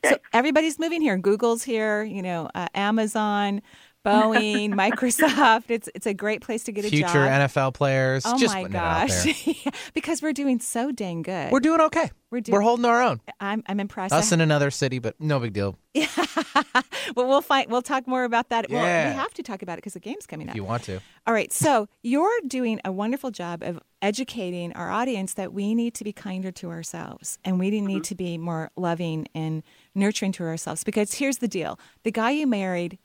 So 0.04 0.18
everybody's 0.34 0.78
moving 0.78 1.02
here. 1.02 1.18
Google's 1.18 1.64
here, 1.64 2.04
you 2.04 2.22
know, 2.22 2.50
uh, 2.54 2.68
Amazon, 2.76 3.62
Boeing, 4.06 4.74
Microsoft. 4.74 5.70
It's 5.70 5.90
it's 5.96 6.06
a 6.06 6.14
great 6.14 6.42
place 6.42 6.64
to 6.66 6.72
get 6.72 6.86
a 6.86 6.90
Future 6.90 7.08
job. 7.08 7.50
NFL 7.50 7.74
players. 7.74 8.24
Oh 8.26 8.38
just 8.38 8.54
my 8.54 8.64
putting 8.64 8.76
it 8.76 8.80
out 8.80 9.08
there. 9.08 9.26
gosh! 9.26 9.48
Yeah, 9.66 9.72
because 9.94 10.22
we're 10.22 10.34
doing 10.34 10.60
so 10.60 10.92
dang 10.92 11.22
good. 11.22 11.52
We're 11.52 11.60
doing 11.60 11.82
okay. 11.82 12.12
We're 12.32 12.42
doing. 12.42 12.54
We're 12.54 12.62
holding 12.62 12.86
our 12.86 13.02
own. 13.02 13.22
I'm 13.40 13.64
I'm 13.68 13.80
impressed. 13.80 14.14
Us 14.14 14.32
I- 14.32 14.36
in 14.36 14.42
another 14.42 14.72
city, 14.72 15.00
but 15.00 15.16
no 15.20 15.40
big 15.40 15.54
deal 15.54 15.78
Yeah. 15.94 16.08
well, 17.16 17.28
we'll 17.28 17.42
find. 17.42 17.70
We'll 17.72 17.82
talk 17.82 18.08
more 18.08 18.24
about 18.24 18.50
that. 18.50 18.70
Well, 18.70 18.84
Yeah. 18.84 19.10
we 19.12 19.16
have 19.16 19.34
to 19.36 19.44
talk 19.44 19.62
about 19.62 19.74
it 19.74 19.78
because 19.78 19.94
the 19.94 20.00
game's 20.00 20.26
coming 20.26 20.48
if 20.48 20.52
up. 20.52 20.56
you 20.56 20.64
want 20.64 20.84
to. 20.84 21.00
All 21.28 21.34
right. 21.34 21.52
So 21.54 21.88
you're 22.04 22.42
doing 22.48 22.82
a 22.84 22.92
wonderful 22.92 23.32
job 23.32 23.64
of 23.64 23.80
educating 24.02 24.74
our 24.74 24.92
audience 24.92 25.34
that 25.36 25.54
we 25.54 25.74
need 25.74 25.94
to 25.96 26.04
be 26.04 26.12
kinder 26.12 26.52
to 26.52 26.70
ourselves 26.70 27.40
and 27.44 27.60
we 27.60 27.70
need 27.72 27.88
mm-hmm. 27.88 28.02
to 28.02 28.16
be 28.16 28.38
more 28.38 28.72
loving 28.76 29.28
and 29.34 29.64
nurturing 29.96 30.32
to 30.34 30.44
ourselves. 30.44 30.84
Because 30.84 31.14
here's 31.16 31.38
the 31.38 31.48
deal 31.48 31.80
the 32.04 32.12
guy 32.12 32.32
you 32.32 32.48
married, 32.48 33.00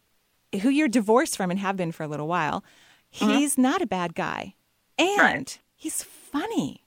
who 0.62 0.68
you're 0.68 0.88
divorced 0.88 1.36
from 1.36 1.50
and 1.50 1.60
have 1.60 1.76
been 1.76 1.92
for 1.92 2.02
a 2.02 2.08
little 2.08 2.28
while, 2.28 2.64
mm-hmm. 3.14 3.32
he's 3.32 3.56
not 3.56 3.82
a 3.82 3.86
bad 3.86 4.14
guy. 4.14 4.54
And 4.98 5.58
he's 5.74 6.02
funny. 6.02 6.84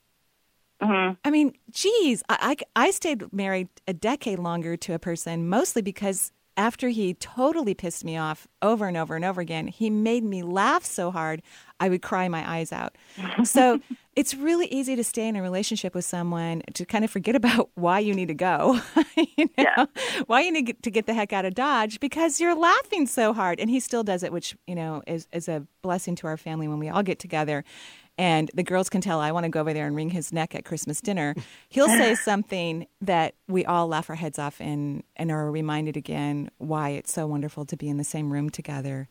Mm-hmm. 0.82 1.14
I 1.24 1.32
mean, 1.32 1.54
geez, 1.72 2.24
I, 2.30 2.56
I, 2.76 2.88
I 2.88 2.92
stayed 2.92 3.32
married 3.32 3.70
a 3.88 3.94
decade 3.94 4.40
longer 4.40 4.76
to 4.78 4.94
a 4.94 5.00
person 5.00 5.48
mostly 5.48 5.82
because 5.82 6.32
after 6.56 6.90
he 6.90 7.14
totally 7.16 7.74
pissed 7.74 8.04
me 8.04 8.18
off 8.18 8.48
over 8.62 8.88
and 8.88 8.96
over 8.96 9.16
and 9.16 9.26
over 9.26 9.42
again, 9.42 9.68
he 9.68 9.90
made 9.90 10.24
me 10.24 10.44
laugh 10.44 10.84
so 10.84 11.12
hard 11.12 11.42
I 11.80 11.90
would 11.90 12.02
cry 12.02 12.28
my 12.28 12.50
eyes 12.50 12.72
out. 12.72 12.96
So 13.44 13.80
it's 14.16 14.34
really 14.36 14.68
easy 14.68 14.96
to 14.96 15.04
stay 15.04 15.28
in 15.28 15.36
a 15.36 15.42
relationship 15.42 15.96
with 15.96 16.06
someone 16.06 16.62
to 16.76 16.86
kind 16.86 17.04
of 17.04 17.12
forget 17.12 17.36
about 17.36 17.70
why 17.76 18.00
you 18.00 18.14
need 18.14 18.28
to 18.28 18.34
go, 18.34 18.80
you 19.38 19.50
know, 19.58 19.88
why 20.28 20.42
you 20.42 20.52
need 20.52 20.82
to 20.82 20.92
get 20.92 21.08
the 21.08 21.14
heck 21.14 21.34
out 21.34 21.46
of 21.46 21.56
Dodge 21.56 22.00
because 22.00 22.40
you're 22.40 22.56
laughing 22.56 23.08
so 23.08 23.34
hard. 23.34 23.60
And 23.60 23.70
he 23.70 23.80
still 23.80 24.04
does 24.04 24.24
it, 24.24 24.32
which, 24.32 24.56
you 24.68 24.76
know, 24.76 25.02
is, 25.08 25.28
is 25.34 25.50
a 25.50 25.66
blessing 25.82 26.16
to 26.18 26.28
our 26.28 26.38
family 26.38 26.68
when 26.68 26.80
we 26.80 26.90
all 26.90 27.04
get 27.04 27.20
together 27.20 27.64
and 28.18 28.52
the 28.54 28.64
girls 28.64 28.90
can 28.90 29.02
tell 29.02 29.20
I 29.20 29.32
want 29.32 29.46
to 29.46 29.50
go 29.50 29.62
over 29.62 29.74
there 29.74 29.88
and 29.88 29.96
wring 29.96 30.10
his 30.12 30.32
neck 30.32 30.54
at 30.56 30.66
Christmas 30.66 31.02
dinner, 31.02 31.36
he'll 31.70 31.88
say 31.88 32.16
something 32.24 32.86
that 33.02 33.36
we 33.48 33.66
all 33.66 33.88
laugh 33.88 34.10
our 34.10 34.16
heads 34.16 34.38
off 34.38 34.62
and, 34.62 35.04
and 35.16 35.32
are 35.32 35.50
reminded 35.52 35.98
again 35.98 36.50
why 36.58 36.90
it's 36.90 37.12
so 37.12 37.26
wonderful 37.28 37.66
to 37.66 37.76
be 37.78 37.90
in 37.90 37.98
the 37.98 38.04
same 38.04 38.32
room 38.32 38.50
together 38.50 39.08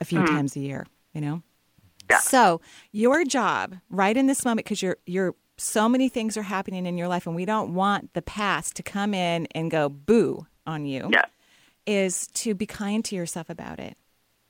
a 0.00 0.04
few 0.04 0.20
Mm. 0.20 0.26
times 0.26 0.56
a 0.56 0.60
year, 0.60 0.86
you 1.12 1.20
know? 1.20 1.42
So 2.20 2.60
your 2.92 3.24
job 3.24 3.76
right 3.90 4.16
in 4.16 4.26
this 4.26 4.44
moment, 4.44 4.64
because 4.66 4.82
you're 4.82 4.98
you're 5.06 5.34
so 5.56 5.88
many 5.88 6.08
things 6.08 6.36
are 6.36 6.42
happening 6.42 6.84
in 6.84 6.98
your 6.98 7.08
life 7.08 7.26
and 7.26 7.34
we 7.36 7.44
don't 7.44 7.74
want 7.74 8.12
the 8.14 8.22
past 8.22 8.76
to 8.76 8.82
come 8.82 9.14
in 9.14 9.46
and 9.54 9.70
go 9.70 9.88
boo 9.88 10.46
on 10.66 10.84
you, 10.84 11.08
is 11.86 12.26
to 12.28 12.54
be 12.54 12.66
kind 12.66 13.04
to 13.06 13.14
yourself 13.16 13.48
about 13.48 13.78
it 13.78 13.96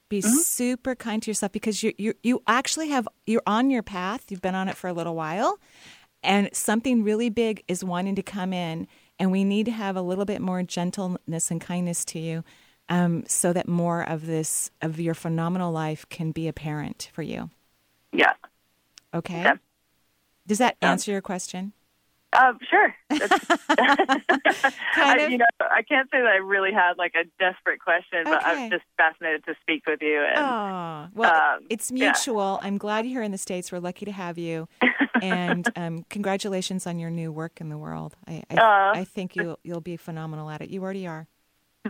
be 0.08 0.20
super 0.20 0.94
kind 0.94 1.22
to 1.22 1.30
yourself 1.30 1.52
because 1.52 1.82
you 1.82 1.92
you 1.98 2.14
you 2.22 2.42
actually 2.46 2.88
have 2.88 3.08
you're 3.26 3.42
on 3.46 3.70
your 3.70 3.82
path. 3.82 4.30
You've 4.30 4.42
been 4.42 4.54
on 4.54 4.68
it 4.68 4.76
for 4.76 4.88
a 4.88 4.92
little 4.92 5.14
while, 5.14 5.58
and 6.22 6.48
something 6.52 7.02
really 7.02 7.30
big 7.30 7.64
is 7.68 7.84
wanting 7.84 8.14
to 8.16 8.22
come 8.22 8.52
in, 8.52 8.86
and 9.18 9.32
we 9.32 9.44
need 9.44 9.66
to 9.66 9.72
have 9.72 9.96
a 9.96 10.02
little 10.02 10.24
bit 10.24 10.40
more 10.40 10.62
gentleness 10.62 11.50
and 11.50 11.60
kindness 11.60 12.04
to 12.06 12.18
you, 12.18 12.44
um, 12.88 13.24
so 13.26 13.52
that 13.52 13.68
more 13.68 14.02
of 14.02 14.26
this 14.26 14.70
of 14.82 15.00
your 15.00 15.14
phenomenal 15.14 15.72
life 15.72 16.08
can 16.08 16.32
be 16.32 16.48
apparent 16.48 17.10
for 17.12 17.22
you. 17.22 17.50
Yeah. 18.12 18.34
Okay. 19.12 19.42
Yeah. 19.42 19.56
Does 20.46 20.58
that 20.58 20.76
answer 20.82 21.10
your 21.10 21.22
question? 21.22 21.72
Um, 22.34 22.58
sure. 22.68 22.94
That's- 23.10 23.58
I. 24.96 25.26
You 25.30 25.38
know, 25.38 25.44
I 25.60 25.82
can't 25.82 26.08
say 26.10 26.18
that 26.20 26.26
I 26.26 26.36
really 26.36 26.72
had 26.72 26.94
like 26.98 27.14
a 27.14 27.24
desperate 27.38 27.80
question, 27.80 28.22
but 28.24 28.42
Okay. 28.46 28.64
I'm 28.64 28.70
just 28.70 28.84
fascinated 28.96 29.44
to 29.46 29.54
speak 29.60 29.84
with 29.86 30.00
you. 30.02 30.22
And 30.24 30.38
Oh, 30.38 31.06
well, 31.14 31.34
um, 31.34 31.60
it's 31.70 31.90
yeah. 31.90 32.06
mutual. 32.10 32.58
I'm 32.62 32.78
glad 32.78 33.04
you're 33.06 33.14
here 33.14 33.22
in 33.22 33.32
the 33.32 33.38
States. 33.38 33.70
We're 33.72 33.78
lucky 33.80 34.04
to 34.06 34.12
have 34.12 34.38
you. 34.38 34.68
and 35.22 35.68
um, 35.76 36.04
congratulations 36.10 36.86
on 36.86 36.98
your 36.98 37.10
new 37.10 37.32
work 37.32 37.60
in 37.60 37.68
the 37.68 37.78
world. 37.78 38.16
I, 38.26 38.42
I, 38.50 38.56
Aw. 38.56 38.92
I 39.00 39.04
think 39.04 39.36
you'll, 39.36 39.58
you'll 39.62 39.80
be 39.80 39.96
phenomenal 39.96 40.50
at 40.50 40.60
it. 40.60 40.70
You 40.70 40.82
already 40.82 41.06
are. 41.06 41.26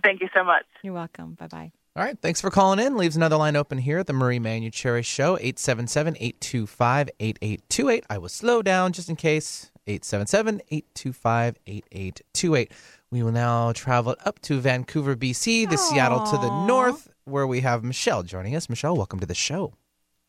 Thank 0.02 0.20
you 0.20 0.28
so 0.34 0.44
much. 0.44 0.64
You're 0.82 0.94
welcome. 0.94 1.34
Bye 1.34 1.46
bye. 1.48 1.72
All 1.96 2.02
right, 2.02 2.18
thanks 2.20 2.40
for 2.40 2.50
calling 2.50 2.84
in. 2.84 2.96
Leaves 2.96 3.14
another 3.14 3.36
line 3.36 3.54
open 3.54 3.78
here 3.78 3.98
at 4.00 4.08
the 4.08 4.12
Marie 4.12 4.40
Manuchehri 4.40 5.04
Show, 5.04 5.36
877-825-8828. 5.36 8.02
I 8.10 8.18
will 8.18 8.28
slow 8.28 8.62
down 8.62 8.92
just 8.92 9.08
in 9.08 9.14
case, 9.14 9.70
877-825-8828. 9.86 12.70
We 13.10 13.22
will 13.22 13.32
now 13.32 13.72
travel 13.72 14.16
up 14.24 14.40
to 14.40 14.60
Vancouver, 14.60 15.14
BC, 15.14 15.70
the 15.70 15.76
Seattle 15.76 16.24
to 16.24 16.36
the 16.36 16.66
north, 16.66 17.08
where 17.24 17.46
we 17.46 17.60
have 17.60 17.84
Michelle 17.84 18.22
joining 18.22 18.56
us. 18.56 18.68
Michelle, 18.68 18.96
welcome 18.96 19.20
to 19.20 19.26
the 19.26 19.34
show. 19.34 19.74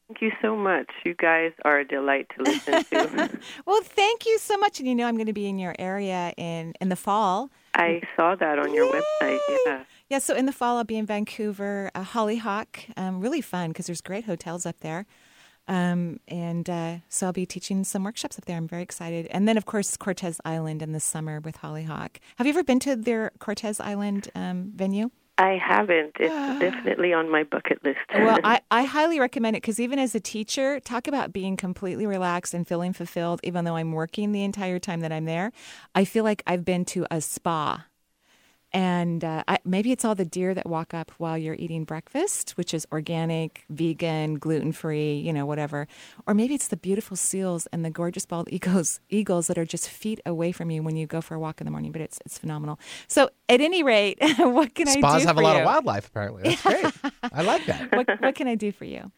Thank 0.08 0.22
you 0.22 0.32
so 0.39 0.56
much. 0.56 0.86
You 1.04 1.15
guys 1.15 1.52
are 1.63 1.80
a 1.80 1.88
delight 1.88 2.28
to 2.38 2.44
listen 2.44 2.84
to. 2.84 3.39
Well, 3.65 3.82
thank 3.82 4.28
you 4.28 4.38
so 4.38 4.56
much. 4.58 4.80
And 4.80 4.88
you 4.88 4.94
know, 4.94 5.08
I'm 5.08 5.15
going 5.15 5.26
to 5.26 5.34
be 5.34 5.48
in 5.48 5.58
your 5.58 5.74
area 5.80 6.32
in, 6.38 6.74
in 6.80 6.89
the 6.89 6.96
fall. 6.96 7.50
I 7.74 8.02
saw 8.15 8.36
that 8.36 8.60
on 8.60 8.72
your 8.72 8.94
website. 8.94 9.39
Yeah. 9.65 9.84
Yeah, 10.08 10.20
so 10.20 10.36
in 10.36 10.46
the 10.46 10.52
fall, 10.52 10.78
I'll 10.78 10.84
be 10.84 10.98
in 10.98 11.08
Vancouver, 11.08 11.89
uh, 11.96 12.04
Hollyhock. 12.04 12.86
Um, 12.96 13.20
really 13.20 13.41
fun 13.41 13.72
because 13.72 13.88
there's 13.88 14.02
great 14.02 14.26
hotels 14.26 14.68
up 14.68 14.82
there. 14.82 15.08
Um, 15.67 16.19
and 16.28 16.69
uh, 16.69 16.97
so 17.10 17.28
I'll 17.28 17.34
be 17.34 17.45
teaching 17.45 17.84
some 17.84 18.04
workshops 18.04 18.38
up 18.38 18.45
there. 18.45 18.58
I'm 18.58 18.67
very 18.67 18.84
excited. 18.84 19.28
And 19.32 19.47
then, 19.47 19.58
of 19.58 19.65
course, 19.65 19.97
Cortes 19.97 20.39
Island 20.45 20.82
in 20.82 20.91
the 20.91 20.99
summer 20.99 21.39
with 21.39 21.58
Hollyhock. 21.58 22.19
Have 22.38 22.47
you 22.47 22.54
ever 22.54 22.63
been 22.63 22.80
to 22.82 22.95
their 22.95 23.32
Cortes 23.39 23.80
Island 23.80 24.30
um, 24.36 24.71
venue? 24.75 25.10
I 25.38 25.58
haven't. 25.62 26.13
It's 26.17 26.60
definitely 26.60 27.12
on 27.12 27.30
my 27.30 27.43
bucket 27.43 27.84
list. 27.84 27.99
Well, 28.13 28.39
I, 28.43 28.62
I 28.71 28.84
highly 28.84 29.19
recommend 29.19 29.58
it 29.58 29.62
because 29.62 29.82
even 29.82 29.99
as 29.99 30.15
a 30.15 30.19
teacher, 30.19 30.80
talk 30.80 31.08
about 31.08 31.34
being 31.34 31.58
completely 31.58 32.06
relaxed 32.06 32.54
and 32.54 32.65
feeling 32.65 32.93
fulfilled, 32.93 33.41
even 33.43 33.65
though 33.65 33.75
I'm 33.75 33.91
working 33.91 34.32
the 34.32 34.43
entire 34.43 34.80
time 34.80 35.01
that 35.01 35.12
I'm 35.12 35.25
there. 35.25 35.51
I 35.93 36.06
feel 36.06 36.23
like 36.23 36.41
I've 36.47 36.63
been 36.63 36.86
to 36.86 37.06
a 37.12 37.19
spa. 37.19 37.86
And 38.76 39.24
uh, 39.24 39.42
I, 39.48 39.60
maybe 39.64 39.94
it's 39.94 40.04
all 40.04 40.16
the 40.16 40.26
deer 40.26 40.54
that 40.54 40.68
walk 40.68 40.94
up 40.94 41.10
while 41.18 41.38
you're 41.38 41.56
eating 41.58 41.86
breakfast, 41.86 42.58
which 42.58 42.74
is 42.74 42.86
organic, 42.92 43.64
vegan, 43.70 44.36
gluten 44.36 44.74
free, 44.74 45.16
you 45.16 45.32
know, 45.32 45.46
whatever. 45.46 45.88
Or 46.28 46.34
maybe 46.34 46.56
it's 46.56 46.68
the 46.68 46.76
beautiful 46.76 47.16
seals 47.16 47.68
and 47.68 47.86
the 47.86 47.90
gorgeous 47.90 48.26
bald 48.26 48.50
eagles, 48.52 49.00
eagles 49.08 49.48
that 49.48 49.58
are 49.58 49.64
just 49.64 49.90
feet 49.90 50.20
away 50.26 50.52
from 50.52 50.72
you 50.72 50.84
when 50.84 50.98
you 50.98 51.08
go 51.08 51.22
for 51.22 51.36
a 51.36 51.40
walk 51.40 51.62
in 51.62 51.66
the 51.66 51.72
morning. 51.72 51.94
But 51.94 52.02
it's 52.02 52.20
it's 52.26 52.38
phenomenal. 52.38 52.78
So, 53.08 53.30
at 53.48 53.62
any 53.62 53.82
rate, 53.82 54.18
what 54.40 54.76
can 54.76 54.90
I 54.90 54.96
do? 54.96 55.00
Spas 55.00 55.24
have 55.24 55.36
for 55.36 55.42
a 55.42 55.46
lot 55.46 55.54
you? 55.54 55.62
of 55.62 55.66
wildlife, 55.68 56.08
apparently. 56.08 56.44
That's 56.44 56.62
great. 56.62 56.94
I 57.32 57.44
like 57.44 57.66
that. 57.68 57.92
What, 57.96 58.10
what 58.20 58.36
can 58.36 58.50
I 58.50 58.56
do 58.56 58.74
for 58.74 58.84
you? 58.84 59.10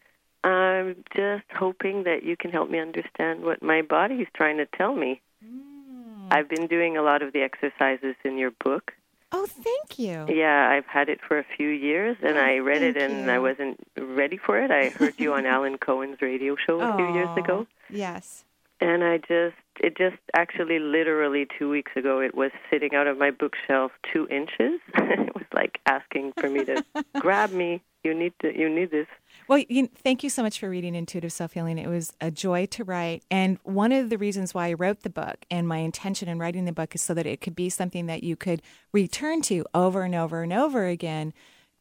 I'm 0.44 1.02
just 1.16 1.46
hoping 1.52 2.04
that 2.04 2.22
you 2.22 2.36
can 2.36 2.52
help 2.52 2.70
me 2.70 2.78
understand 2.78 3.42
what 3.42 3.60
my 3.60 3.82
body 3.82 4.16
is 4.16 4.28
trying 4.34 4.58
to 4.58 4.66
tell 4.66 4.94
me. 4.94 5.20
Mm. 5.44 6.28
I've 6.30 6.48
been 6.48 6.68
doing 6.68 6.96
a 6.96 7.02
lot 7.02 7.22
of 7.22 7.32
the 7.32 7.42
exercises 7.42 8.14
in 8.24 8.38
your 8.38 8.52
book. 8.64 8.92
Oh, 9.30 9.46
thank 9.46 9.98
you. 9.98 10.24
Yeah, 10.28 10.68
I've 10.70 10.86
had 10.86 11.08
it 11.10 11.20
for 11.26 11.38
a 11.38 11.44
few 11.56 11.68
years, 11.68 12.16
and 12.22 12.36
oh, 12.38 12.40
I 12.42 12.58
read 12.58 12.82
it, 12.82 12.96
and 12.96 13.30
I 13.30 13.38
wasn't 13.38 13.78
ready 13.98 14.38
for 14.38 14.58
it. 14.58 14.70
I 14.70 14.88
heard 14.88 15.14
you 15.18 15.34
on 15.34 15.44
Alan 15.54 15.76
Cohen's 15.78 16.22
radio 16.22 16.56
show 16.56 16.80
a 16.80 16.96
few 16.96 17.12
years 17.12 17.36
ago, 17.36 17.66
Yes. 17.90 18.44
and 18.80 19.04
I 19.04 19.18
just, 19.18 19.56
it 19.80 19.96
just 19.98 20.16
actually 20.34 20.78
literally 20.78 21.46
two 21.58 21.68
weeks 21.68 21.92
ago, 21.94 22.20
it 22.20 22.34
was 22.34 22.52
sitting 22.70 22.94
out 22.94 23.06
of 23.06 23.18
my 23.18 23.30
bookshelf 23.30 23.92
two 24.10 24.26
inches. 24.28 24.80
it 24.94 25.34
was 25.34 25.44
like 25.52 25.78
asking 25.86 26.32
for 26.38 26.48
me 26.48 26.64
to 26.64 26.82
grab 27.18 27.52
me. 27.52 27.82
You 28.04 28.14
need 28.14 28.32
to, 28.40 28.56
you 28.58 28.70
need 28.70 28.90
this. 28.90 29.08
Well, 29.48 29.64
you, 29.66 29.86
thank 29.86 30.22
you 30.22 30.28
so 30.28 30.42
much 30.42 30.60
for 30.60 30.68
reading 30.68 30.94
Intuitive 30.94 31.32
Self 31.32 31.54
Healing. 31.54 31.78
It 31.78 31.88
was 31.88 32.12
a 32.20 32.30
joy 32.30 32.66
to 32.66 32.84
write. 32.84 33.22
And 33.30 33.58
one 33.62 33.92
of 33.92 34.10
the 34.10 34.18
reasons 34.18 34.52
why 34.52 34.68
I 34.68 34.72
wrote 34.74 35.04
the 35.04 35.10
book 35.10 35.46
and 35.50 35.66
my 35.66 35.78
intention 35.78 36.28
in 36.28 36.38
writing 36.38 36.66
the 36.66 36.72
book 36.72 36.94
is 36.94 37.00
so 37.00 37.14
that 37.14 37.24
it 37.24 37.40
could 37.40 37.56
be 37.56 37.70
something 37.70 38.04
that 38.06 38.22
you 38.22 38.36
could 38.36 38.60
return 38.92 39.40
to 39.42 39.64
over 39.74 40.02
and 40.02 40.14
over 40.14 40.42
and 40.42 40.52
over 40.52 40.84
again 40.84 41.32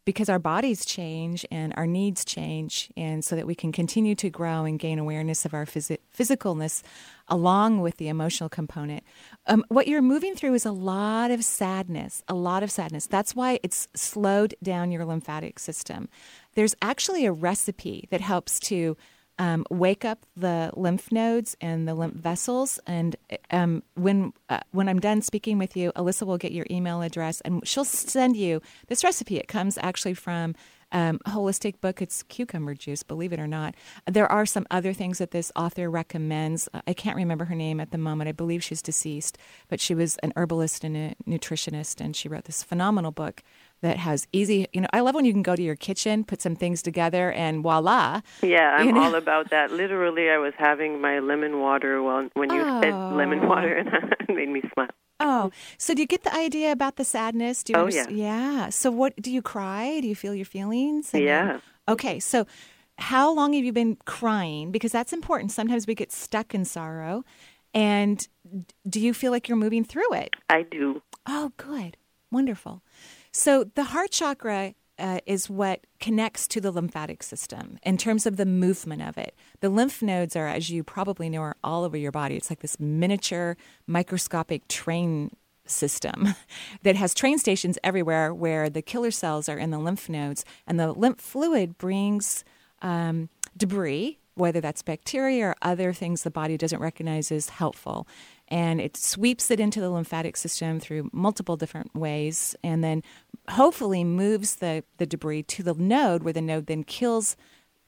because 0.07 0.29
our 0.29 0.39
bodies 0.39 0.85
change 0.85 1.45
and 1.51 1.73
our 1.75 1.85
needs 1.85 2.23
change, 2.23 2.89
and 2.95 3.25
so 3.25 3.35
that 3.35 3.45
we 3.45 3.53
can 3.53 3.73
continue 3.73 4.15
to 4.15 4.29
grow 4.29 4.63
and 4.63 4.79
gain 4.79 4.99
awareness 4.99 5.43
of 5.43 5.53
our 5.53 5.65
phys- 5.65 5.97
physicalness 6.17 6.81
along 7.27 7.81
with 7.81 7.97
the 7.97 8.07
emotional 8.07 8.47
component. 8.47 9.03
Um, 9.47 9.65
what 9.67 9.85
you're 9.85 10.01
moving 10.01 10.33
through 10.33 10.53
is 10.53 10.65
a 10.65 10.71
lot 10.71 11.29
of 11.29 11.43
sadness, 11.43 12.23
a 12.29 12.33
lot 12.33 12.63
of 12.63 12.71
sadness. 12.71 13.05
That's 13.05 13.35
why 13.35 13.59
it's 13.63 13.89
slowed 13.95 14.55
down 14.63 14.93
your 14.93 15.03
lymphatic 15.03 15.59
system. 15.59 16.07
There's 16.55 16.73
actually 16.81 17.25
a 17.25 17.33
recipe 17.33 18.07
that 18.09 18.21
helps 18.21 18.61
to 18.61 18.95
um, 19.39 19.65
wake 19.69 20.03
up 20.03 20.25
the 20.35 20.71
lymph 20.75 21.11
nodes 21.11 21.55
and 21.61 21.87
the 21.87 21.93
lymph 21.93 22.15
vessels. 22.15 22.79
And 22.87 23.15
um, 23.51 23.83
when 23.95 24.33
uh, 24.49 24.59
when 24.71 24.89
I'm 24.89 24.99
done 24.99 25.21
speaking 25.21 25.57
with 25.57 25.77
you, 25.77 25.91
Alyssa 25.95 26.25
will 26.25 26.37
get 26.37 26.51
your 26.51 26.65
email 26.71 27.01
address 27.01 27.41
and 27.41 27.65
she'll 27.67 27.85
send 27.85 28.35
you 28.35 28.61
this 28.87 29.03
recipe. 29.03 29.37
It 29.37 29.47
comes 29.47 29.77
actually 29.77 30.15
from 30.15 30.55
um, 30.91 31.19
a 31.25 31.31
holistic 31.31 31.81
book. 31.81 32.01
It's 32.01 32.23
cucumber 32.23 32.73
juice, 32.73 33.03
believe 33.03 33.33
it 33.33 33.39
or 33.39 33.47
not. 33.47 33.75
There 34.05 34.31
are 34.31 34.45
some 34.45 34.65
other 34.71 34.93
things 34.93 35.17
that 35.17 35.31
this 35.31 35.51
author 35.55 35.89
recommends. 35.89 36.69
I 36.87 36.93
can't 36.93 37.15
remember 37.15 37.45
her 37.45 37.55
name 37.55 37.79
at 37.79 37.91
the 37.91 37.97
moment. 37.97 38.29
I 38.29 38.31
believe 38.31 38.63
she's 38.63 38.81
deceased, 38.81 39.37
but 39.67 39.79
she 39.79 39.93
was 39.93 40.17
an 40.17 40.33
herbalist 40.35 40.83
and 40.83 40.95
a 40.95 41.15
nutritionist, 41.27 42.01
and 42.01 42.15
she 42.15 42.29
wrote 42.29 42.45
this 42.45 42.63
phenomenal 42.63 43.11
book 43.11 43.43
that 43.81 43.97
has 43.97 44.27
easy. 44.31 44.67
You 44.73 44.81
know, 44.81 44.87
I 44.93 45.01
love 45.01 45.15
when 45.15 45.25
you 45.25 45.33
can 45.33 45.43
go 45.43 45.55
to 45.55 45.61
your 45.61 45.75
kitchen, 45.75 46.23
put 46.23 46.41
some 46.41 46.55
things 46.55 46.81
together, 46.81 47.31
and 47.31 47.61
voila. 47.61 48.21
Yeah, 48.41 48.77
I'm 48.77 48.87
you 48.87 48.93
know? 48.93 49.03
all 49.03 49.15
about 49.15 49.49
that. 49.51 49.71
Literally, 49.71 50.29
I 50.29 50.37
was 50.37 50.53
having 50.57 51.01
my 51.01 51.19
lemon 51.19 51.59
water 51.59 52.01
when 52.01 52.31
when 52.33 52.49
you 52.51 52.61
oh. 52.61 52.81
said 52.81 52.93
lemon 52.93 53.41
oh. 53.43 53.47
water, 53.47 53.73
and 53.77 53.89
it 54.27 54.35
made 54.35 54.49
me 54.49 54.61
smile. 54.73 54.89
Oh, 55.19 55.51
so 55.77 55.93
do 55.95 56.01
you 56.01 56.07
get 56.07 56.23
the 56.23 56.33
idea 56.33 56.71
about 56.71 56.97
the 56.97 57.03
sadness? 57.03 57.63
Do 57.63 57.73
you 57.73 57.79
Oh, 57.79 57.85
underst- 57.87 58.15
yeah. 58.15 58.69
So 58.69 58.91
what 58.91 59.15
do 59.19 59.31
you 59.31 59.41
cry? 59.41 59.99
Do 59.99 60.07
you 60.07 60.15
feel 60.15 60.35
your 60.35 60.45
feelings? 60.45 61.11
And 61.13 61.23
Yeah. 61.23 61.45
then- 61.45 61.61
okay, 61.87 62.19
so 62.19 62.45
how 62.99 63.31
long 63.33 63.53
have 63.53 63.63
you 63.65 63.73
been 63.73 63.97
crying? 64.05 64.71
Because 64.71 64.91
that's 64.91 65.13
important. 65.13 65.51
Sometimes 65.51 65.87
we 65.87 65.95
get 65.95 66.11
stuck 66.11 66.53
in 66.53 66.65
sorrow. 66.65 67.23
And 67.73 68.27
do 68.87 68.99
you 68.99 69.13
feel 69.13 69.31
like 69.31 69.47
you're 69.47 69.57
moving 69.57 69.83
through 69.83 70.13
it? 70.13 70.35
I 70.49 70.63
do. 70.63 71.01
Oh, 71.27 71.51
good. 71.57 71.97
Wonderful. 72.31 72.81
So 73.37 73.65
the 73.75 73.83
heart 73.83 74.09
chakra 74.09 74.73
uh, 74.97 75.19
is 75.27 75.47
what 75.47 75.85
connects 75.99 76.47
to 76.47 76.59
the 76.59 76.71
lymphatic 76.71 77.21
system 77.21 77.77
in 77.83 77.95
terms 77.95 78.25
of 78.25 78.35
the 78.35 78.47
movement 78.47 79.03
of 79.03 79.15
it. 79.15 79.35
The 79.59 79.69
lymph 79.69 80.01
nodes 80.01 80.35
are, 80.35 80.47
as 80.47 80.71
you 80.71 80.83
probably 80.83 81.29
know, 81.29 81.41
are 81.41 81.55
all 81.63 81.83
over 81.83 81.95
your 81.95 82.11
body. 82.11 82.35
It's 82.35 82.49
like 82.49 82.61
this 82.61 82.79
miniature 82.79 83.55
microscopic 83.85 84.67
train 84.67 85.35
system 85.67 86.29
that 86.81 86.95
has 86.95 87.13
train 87.13 87.37
stations 87.37 87.77
everywhere 87.83 88.33
where 88.33 88.71
the 88.71 88.81
killer 88.81 89.11
cells 89.11 89.47
are 89.47 89.57
in 89.59 89.69
the 89.69 89.77
lymph 89.77 90.09
nodes, 90.09 90.43
and 90.65 90.79
the 90.79 90.91
lymph 90.91 91.21
fluid 91.21 91.77
brings 91.77 92.43
um, 92.81 93.29
debris, 93.55 94.17
whether 94.33 94.61
that's 94.61 94.81
bacteria 94.81 95.49
or 95.49 95.55
other 95.61 95.93
things 95.93 96.23
the 96.23 96.31
body 96.31 96.57
doesn't 96.57 96.81
recognize 96.81 97.31
as 97.31 97.49
helpful. 97.49 98.07
And 98.49 98.79
it 98.79 98.95
sweeps 98.95 99.51
it 99.51 99.59
into 99.59 99.81
the 99.81 99.89
lymphatic 99.89 100.37
system 100.37 100.79
through 100.79 101.09
multiple 101.11 101.57
different 101.57 101.93
ways, 101.95 102.55
and 102.63 102.83
then 102.83 103.03
hopefully 103.49 104.03
moves 104.03 104.55
the, 104.55 104.83
the 104.97 105.05
debris 105.05 105.43
to 105.43 105.63
the 105.63 105.73
node 105.73 106.23
where 106.23 106.33
the 106.33 106.41
node 106.41 106.67
then 106.67 106.83
kills 106.83 107.35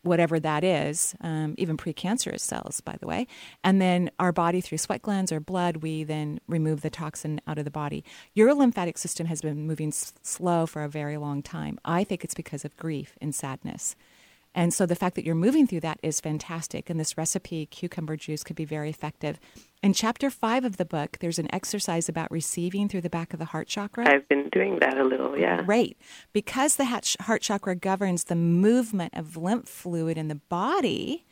whatever 0.02 0.40
that 0.40 0.64
is, 0.64 1.16
um, 1.22 1.56
even 1.58 1.76
precancerous 1.76 2.40
cells, 2.40 2.80
by 2.82 2.96
the 3.00 3.08
way. 3.08 3.28
And 3.64 3.82
then 3.82 4.10
our 4.20 4.32
body, 4.32 4.62
through 4.62 4.78
sweat 4.78 5.02
glands 5.02 5.32
or 5.32 5.40
blood, 5.40 5.78
we 5.78 6.04
then 6.04 6.40
remove 6.48 6.82
the 6.82 6.90
toxin 6.90 7.42
out 7.48 7.58
of 7.58 7.66
the 7.66 7.72
body. 7.72 8.04
Your 8.34 8.54
lymphatic 8.54 8.98
system 8.98 9.28
has 9.28 9.42
been 9.42 9.68
moving 9.68 9.90
s- 9.90 10.14
slow 10.22 10.66
for 10.66 10.84
a 10.84 10.90
very 10.90 11.18
long 11.18 11.42
time. 11.42 11.80
I 11.84 12.04
think 12.04 12.24
it's 12.24 12.34
because 12.34 12.64
of 12.64 12.78
grief 12.78 13.18
and 13.22 13.36
sadness. 13.36 13.96
And 14.56 14.74
so 14.74 14.86
the 14.86 14.96
fact 14.96 15.16
that 15.16 15.24
you're 15.24 15.36
moving 15.36 15.68
through 15.68 15.82
that 15.82 16.00
is 16.02 16.20
fantastic. 16.20 16.90
And 16.90 17.00
this 17.00 17.18
recipe, 17.18 17.66
cucumber 17.68 18.18
juice, 18.18 18.44
could 18.44 18.56
be 18.56 18.66
very 18.66 18.90
effective. 18.90 19.40
In 19.84 19.94
chapter 19.94 20.30
five 20.30 20.66
of 20.66 20.78
the 20.78 20.86
book, 20.86 21.18
there's 21.20 21.40
an 21.40 21.54
exercise 21.54 22.10
about 22.10 22.32
receiving 22.32 22.90
through 22.90 23.02
the 23.02 23.10
back 23.10 23.32
of 23.32 23.40
the 23.40 23.46
heart 23.46 23.68
chakra. 23.68 24.12
I've 24.12 24.28
been 24.28 24.50
doing 24.50 24.80
that 24.80 24.98
a 24.98 25.04
little, 25.04 25.38
yeah. 25.38 25.62
Great. 25.62 25.98
Because 26.34 26.76
the 26.76 26.86
heart 26.86 27.42
chakra 27.42 27.76
governs 27.76 28.26
the 28.26 28.36
movement 28.36 29.14
of 29.16 29.38
lymph 29.38 29.70
fluid 29.70 30.18
in 30.18 30.28
the 30.28 30.36
body, 30.50 31.26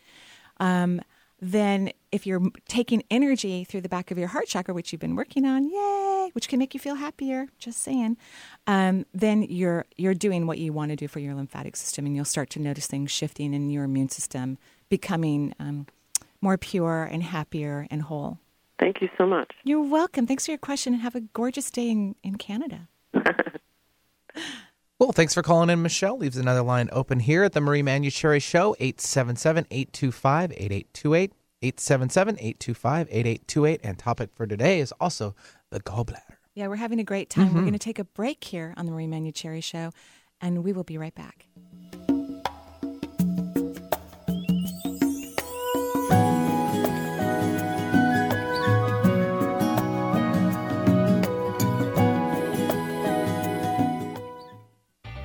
um, 0.60 1.02
then 1.42 1.92
if 2.18 2.26
you're 2.26 2.42
taking 2.68 3.04
energy 3.12 3.64
through 3.64 3.82
the 3.82 3.88
back 3.88 4.10
of 4.10 4.18
your 4.18 4.28
heart 4.28 4.48
chakra, 4.48 4.74
which 4.74 4.92
you've 4.92 5.00
been 5.00 5.16
working 5.16 5.46
on, 5.46 5.70
yay, 5.70 6.32
which 6.34 6.50
can 6.50 6.58
make 6.58 6.74
you 6.74 6.80
feel 6.80 6.96
happier, 6.96 7.48
just 7.60 7.80
saying, 7.80 8.18
um, 8.66 9.06
then 9.14 9.44
you're 9.44 9.86
you're 9.98 10.16
doing 10.16 10.48
what 10.48 10.58
you 10.58 10.74
want 10.74 10.90
to 10.90 10.96
do 10.96 11.08
for 11.08 11.20
your 11.20 11.36
lymphatic 11.36 11.76
system, 11.76 12.08
and 12.08 12.16
you'll 12.16 12.26
start 12.26 12.50
to 12.50 12.60
notice 12.60 12.88
things 12.88 13.12
shifting 13.12 13.54
in 13.54 13.70
your 13.70 13.84
immune 13.84 14.10
system, 14.10 14.58
becoming 14.90 15.54
um, 15.60 15.86
more 16.42 16.58
pure 16.58 17.04
and 17.04 17.22
happier 17.22 17.86
and 17.92 18.02
whole. 18.02 18.40
Thank 18.80 19.00
you 19.00 19.10
so 19.16 19.28
much. 19.28 19.52
You're 19.64 19.82
welcome. 19.82 20.26
Thanks 20.26 20.46
for 20.46 20.52
your 20.52 20.58
question, 20.58 20.94
and 20.94 21.04
have 21.04 21.16
a 21.16 21.22
gorgeous 21.22 21.70
day 21.70 21.90
in, 21.90 22.16
in 22.24 22.38
Canada. 22.38 22.88
Well, 25.00 25.12
thanks 25.12 25.36
for 25.36 25.44
calling 25.44 25.70
in, 25.70 25.84
Michelle. 25.84 26.18
Leaves 26.18 26.38
another 26.38 26.64
line 26.64 26.90
open 26.92 27.20
here 27.20 27.44
at 27.44 27.54
the 27.54 27.62
Marie 27.62 27.84
Manuchehri 27.84 28.42
Show, 28.42 28.76
877-825-8828, 31.62 33.10
877-825-8828. 33.48 33.80
And 33.84 33.98
topic 34.00 34.30
for 34.34 34.46
today 34.48 34.80
is 34.80 34.92
also 35.00 35.36
the 35.72 35.80
gallbladder. 35.80 36.36
Yeah, 36.56 36.68
we're 36.68 36.76
having 36.78 37.00
a 37.00 37.04
great 37.04 37.30
time. 37.30 37.54
We're 37.54 37.62
Mhm. 37.62 37.66
going 37.66 37.74
to 37.74 37.80
take 37.80 38.00
a 38.00 38.04
break 38.04 38.44
here 38.44 38.74
on 38.78 38.86
the 38.86 38.92
Marie 38.92 39.06
Manuchehri 39.08 39.64
Show, 39.64 39.92
and 40.42 40.64
we 40.64 40.74
will 40.74 40.84
be 40.84 40.98
right 40.98 41.14
back. 41.14 41.46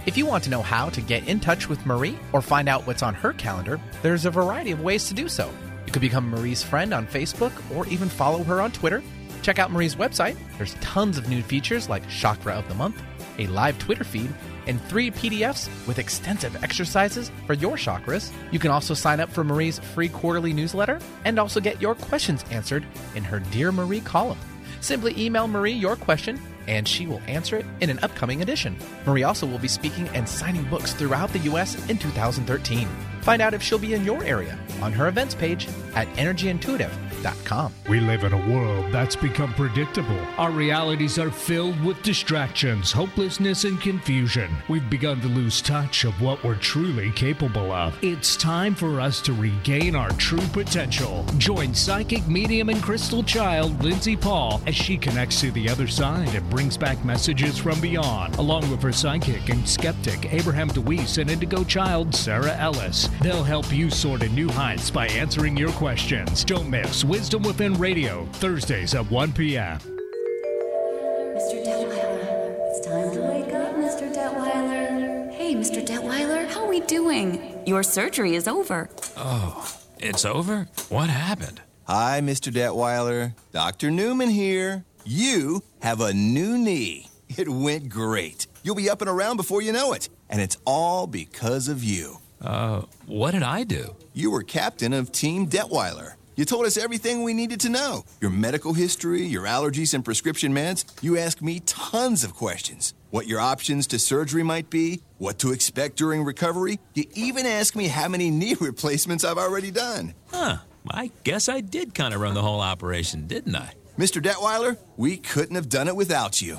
If 0.04 0.16
you 0.18 0.26
want 0.26 0.42
to 0.44 0.50
know 0.50 0.62
how 0.62 0.88
to 0.90 1.00
get 1.00 1.26
in 1.28 1.38
touch 1.40 1.68
with 1.68 1.86
Marie 1.86 2.18
or 2.32 2.42
find 2.42 2.68
out 2.68 2.86
what's 2.86 3.02
on 3.02 3.14
her 3.14 3.32
calendar, 3.32 3.80
there's 4.02 4.24
a 4.26 4.30
variety 4.30 4.72
of 4.72 4.80
ways 4.80 5.06
to 5.08 5.14
do 5.14 5.28
so. 5.28 5.50
You 5.92 6.00
could 6.00 6.08
become 6.08 6.30
Marie's 6.30 6.62
friend 6.62 6.94
on 6.94 7.06
Facebook 7.06 7.52
or 7.76 7.86
even 7.88 8.08
follow 8.08 8.42
her 8.44 8.62
on 8.62 8.72
Twitter. 8.72 9.02
Check 9.42 9.58
out 9.58 9.70
Marie's 9.70 9.96
website. 9.96 10.38
There's 10.56 10.72
tons 10.80 11.18
of 11.18 11.28
new 11.28 11.42
features 11.42 11.90
like 11.90 12.08
Chakra 12.08 12.54
of 12.54 12.66
the 12.66 12.74
Month, 12.74 13.02
a 13.38 13.46
live 13.48 13.78
Twitter 13.78 14.02
feed, 14.02 14.32
and 14.66 14.80
three 14.84 15.10
PDFs 15.10 15.68
with 15.86 15.98
extensive 15.98 16.64
exercises 16.64 17.30
for 17.46 17.52
your 17.52 17.76
chakras. 17.76 18.32
You 18.50 18.58
can 18.58 18.70
also 18.70 18.94
sign 18.94 19.20
up 19.20 19.28
for 19.28 19.44
Marie's 19.44 19.80
free 19.80 20.08
quarterly 20.08 20.54
newsletter 20.54 20.98
and 21.26 21.38
also 21.38 21.60
get 21.60 21.82
your 21.82 21.94
questions 21.94 22.42
answered 22.50 22.86
in 23.14 23.22
her 23.24 23.40
Dear 23.40 23.70
Marie 23.70 24.00
column. 24.00 24.38
Simply 24.80 25.14
email 25.22 25.46
Marie 25.46 25.72
your 25.72 25.96
question 25.96 26.40
and 26.68 26.88
she 26.88 27.06
will 27.06 27.20
answer 27.26 27.58
it 27.58 27.66
in 27.82 27.90
an 27.90 27.98
upcoming 27.98 28.40
edition. 28.40 28.78
Marie 29.04 29.24
also 29.24 29.46
will 29.46 29.58
be 29.58 29.68
speaking 29.68 30.08
and 30.14 30.26
signing 30.26 30.64
books 30.70 30.94
throughout 30.94 31.30
the 31.34 31.38
U.S. 31.40 31.74
in 31.90 31.98
2013. 31.98 32.88
Find 33.22 33.40
out 33.40 33.54
if 33.54 33.62
she'll 33.62 33.78
be 33.78 33.94
in 33.94 34.04
your 34.04 34.22
area 34.24 34.58
on 34.82 34.92
her 34.92 35.06
events 35.06 35.34
page 35.34 35.68
at 35.94 36.08
energyintuitive.com. 36.16 37.72
We 37.88 38.00
live 38.00 38.24
in 38.24 38.32
a 38.32 38.52
world 38.52 38.90
that's 38.90 39.14
become 39.14 39.54
predictable. 39.54 40.18
Our 40.38 40.50
realities 40.50 41.20
are 41.20 41.30
filled 41.30 41.80
with 41.84 42.02
distractions, 42.02 42.90
hopelessness, 42.90 43.62
and 43.62 43.80
confusion. 43.80 44.50
We've 44.68 44.88
begun 44.90 45.20
to 45.20 45.28
lose 45.28 45.62
touch 45.62 46.04
of 46.04 46.20
what 46.20 46.42
we're 46.42 46.56
truly 46.56 47.12
capable 47.12 47.70
of. 47.70 47.96
It's 48.02 48.36
time 48.36 48.74
for 48.74 49.00
us 49.00 49.20
to 49.22 49.32
regain 49.34 49.94
our 49.94 50.10
true 50.12 50.46
potential. 50.52 51.24
Join 51.38 51.74
psychic 51.74 52.26
medium 52.26 52.70
and 52.70 52.82
crystal 52.82 53.22
child 53.22 53.84
Lindsay 53.84 54.16
Paul 54.16 54.60
as 54.66 54.74
she 54.74 54.96
connects 54.96 55.40
to 55.42 55.52
the 55.52 55.68
other 55.68 55.86
side 55.86 56.34
and 56.34 56.50
brings 56.50 56.76
back 56.76 57.04
messages 57.04 57.56
from 57.56 57.80
beyond, 57.80 58.36
along 58.38 58.68
with 58.68 58.82
her 58.82 58.92
psychic 58.92 59.48
and 59.48 59.68
skeptic 59.68 60.32
Abraham 60.32 60.68
DeWeese 60.68 61.18
and 61.18 61.30
indigo 61.30 61.62
child 61.62 62.12
Sarah 62.14 62.56
Ellis. 62.56 63.08
They'll 63.20 63.44
help 63.44 63.72
you 63.72 63.90
soar 63.90 64.18
to 64.18 64.28
new 64.30 64.48
heights 64.48 64.90
by 64.90 65.06
answering 65.08 65.56
your 65.56 65.70
questions. 65.72 66.44
Don't 66.44 66.68
miss 66.68 67.04
Wisdom 67.04 67.42
Within 67.42 67.74
Radio, 67.74 68.26
Thursdays 68.34 68.94
at 68.94 69.08
1 69.10 69.32
p.m. 69.32 69.78
Mr. 69.78 71.64
Detweiler, 71.64 72.56
it's 72.70 72.86
time 72.86 73.12
to 73.12 73.20
wake 73.20 73.52
up, 73.54 73.74
Mr. 73.76 74.12
Detweiler. 74.12 75.32
Hey, 75.32 75.54
Mr. 75.54 75.84
Detweiler, 75.86 76.48
how 76.48 76.62
are 76.64 76.68
we 76.68 76.80
doing? 76.80 77.62
Your 77.66 77.82
surgery 77.82 78.34
is 78.34 78.48
over. 78.48 78.88
Oh, 79.16 79.70
it's 79.98 80.24
over? 80.24 80.68
What 80.88 81.08
happened? 81.10 81.60
Hi, 81.84 82.20
Mr. 82.20 82.52
Detweiler. 82.52 83.34
Dr. 83.52 83.90
Newman 83.90 84.30
here. 84.30 84.84
You 85.04 85.62
have 85.80 86.00
a 86.00 86.12
new 86.14 86.56
knee. 86.58 87.08
It 87.36 87.48
went 87.48 87.88
great. 87.88 88.46
You'll 88.62 88.74
be 88.76 88.90
up 88.90 89.00
and 89.00 89.10
around 89.10 89.36
before 89.36 89.62
you 89.62 89.72
know 89.72 89.92
it. 89.92 90.08
And 90.28 90.40
it's 90.40 90.56
all 90.64 91.06
because 91.06 91.66
of 91.68 91.82
you. 91.82 92.18
Uh, 92.42 92.82
what 93.06 93.30
did 93.32 93.42
I 93.42 93.64
do? 93.64 93.94
You 94.12 94.30
were 94.30 94.42
captain 94.42 94.92
of 94.92 95.12
Team 95.12 95.46
Detweiler. 95.46 96.14
You 96.34 96.44
told 96.46 96.64
us 96.64 96.76
everything 96.78 97.22
we 97.22 97.34
needed 97.34 97.60
to 97.60 97.68
know 97.68 98.04
your 98.20 98.30
medical 98.30 98.72
history, 98.72 99.22
your 99.22 99.44
allergies 99.44 99.92
and 99.94 100.04
prescription 100.04 100.52
meds. 100.52 100.84
You 101.02 101.18
asked 101.18 101.42
me 101.42 101.60
tons 101.60 102.24
of 102.24 102.34
questions. 102.34 102.94
what 103.10 103.26
your 103.28 103.40
options 103.40 103.86
to 103.88 103.98
surgery 103.98 104.42
might 104.42 104.70
be, 104.70 105.02
what 105.18 105.38
to 105.40 105.52
expect 105.52 105.96
during 105.96 106.24
recovery. 106.24 106.80
You 106.94 107.04
even 107.14 107.44
asked 107.44 107.76
me 107.76 107.88
how 107.88 108.08
many 108.08 108.30
knee 108.40 108.54
replacements 108.58 109.22
I've 109.24 109.36
already 109.36 109.70
done. 109.70 110.14
Huh. 110.30 110.56
I 110.90 111.10
guess 111.22 111.48
I 111.48 111.60
did 111.60 111.94
kind 111.94 112.14
of 112.14 112.20
run 112.22 112.32
the 112.34 112.40
whole 112.42 112.60
operation, 112.62 113.26
didn't 113.26 113.54
I? 113.54 113.74
Mr. 113.98 114.22
Detweiler, 114.22 114.78
we 114.96 115.18
couldn't 115.18 115.54
have 115.54 115.68
done 115.68 115.86
it 115.88 115.94
without 115.94 116.40
you. 116.40 116.58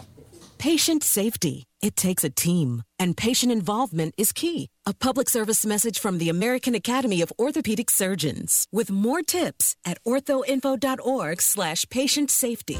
Patient 0.64 1.03
safety. 1.03 1.66
It 1.82 1.97
takes 1.97 2.24
a 2.24 2.30
team, 2.30 2.84
and 2.97 3.18
patient 3.18 3.51
involvement 3.51 4.16
is 4.18 4.32
key. 4.32 4.70
A 4.86 4.93
public 4.93 5.28
service 5.28 5.66
message 5.66 5.99
from 5.99 6.20
the 6.20 6.30
American 6.30 6.74
Academy 6.74 7.22
of 7.22 7.34
Orthopedic 7.38 7.91
Surgeons 7.91 8.66
with 8.72 8.89
more 8.89 9.22
tips 9.22 9.76
at 9.84 9.97
orthoinfo.org/slash 10.07 11.89
patient 11.89 12.32
safety. 12.32 12.80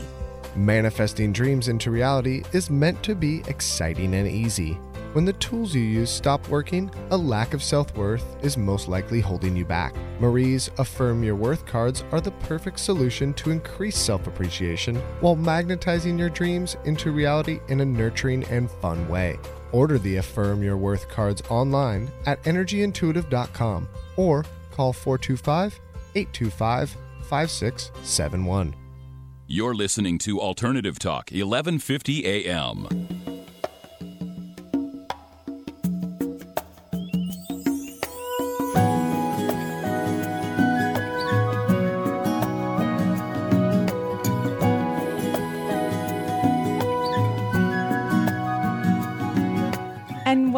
Manifesting 0.56 1.34
dreams 1.34 1.68
into 1.68 1.92
reality 1.92 2.44
is 2.54 2.70
meant 2.70 3.04
to 3.04 3.16
be 3.16 3.44
exciting 3.48 4.14
and 4.14 4.30
easy. 4.30 4.78
When 5.14 5.26
the 5.26 5.34
tools 5.34 5.76
you 5.76 5.82
use 5.84 6.10
stop 6.10 6.50
working, 6.50 6.90
a 7.12 7.18
lack 7.18 7.54
of 7.54 7.62
self 7.62 7.96
worth 7.96 8.36
is 8.44 8.58
most 8.58 8.88
likely 8.88 9.22
holding 9.22 9.56
you 9.56 9.64
back. 9.64 9.96
Marie's 10.20 10.72
Affirm 10.80 11.24
Your 11.24 11.36
Worth 11.36 11.68
cards 11.68 12.04
are 12.12 12.20
the 12.20 12.32
perfect 12.32 12.80
solution 12.80 13.32
to 13.36 13.52
increase 13.52 13.96
self 13.96 14.26
appreciation 14.26 14.96
while 15.22 15.36
magnetizing 15.36 16.18
your 16.18 16.32
dreams 16.32 16.78
into 16.86 17.12
reality 17.12 17.60
in 17.68 17.82
a 17.82 17.86
nurturing 17.86 18.44
and 18.46 18.72
fun 18.72 19.08
way. 19.08 19.38
Order 19.72 20.00
the 20.00 20.18
Affirm 20.18 20.64
Your 20.64 20.78
Worth 20.78 21.08
cards 21.10 21.44
online 21.48 22.10
at 22.26 22.42
energyintuitive.com 22.44 23.88
or 24.18 24.46
call 24.72 24.94
425 24.94 25.80
825 26.16 26.98
5671. 27.30 28.76
You're 29.46 29.76
listening 29.76 30.18
to 30.20 30.42
Alternative 30.42 30.98
Talk, 30.98 31.30
1150 31.30 32.26
AM. 32.26 33.23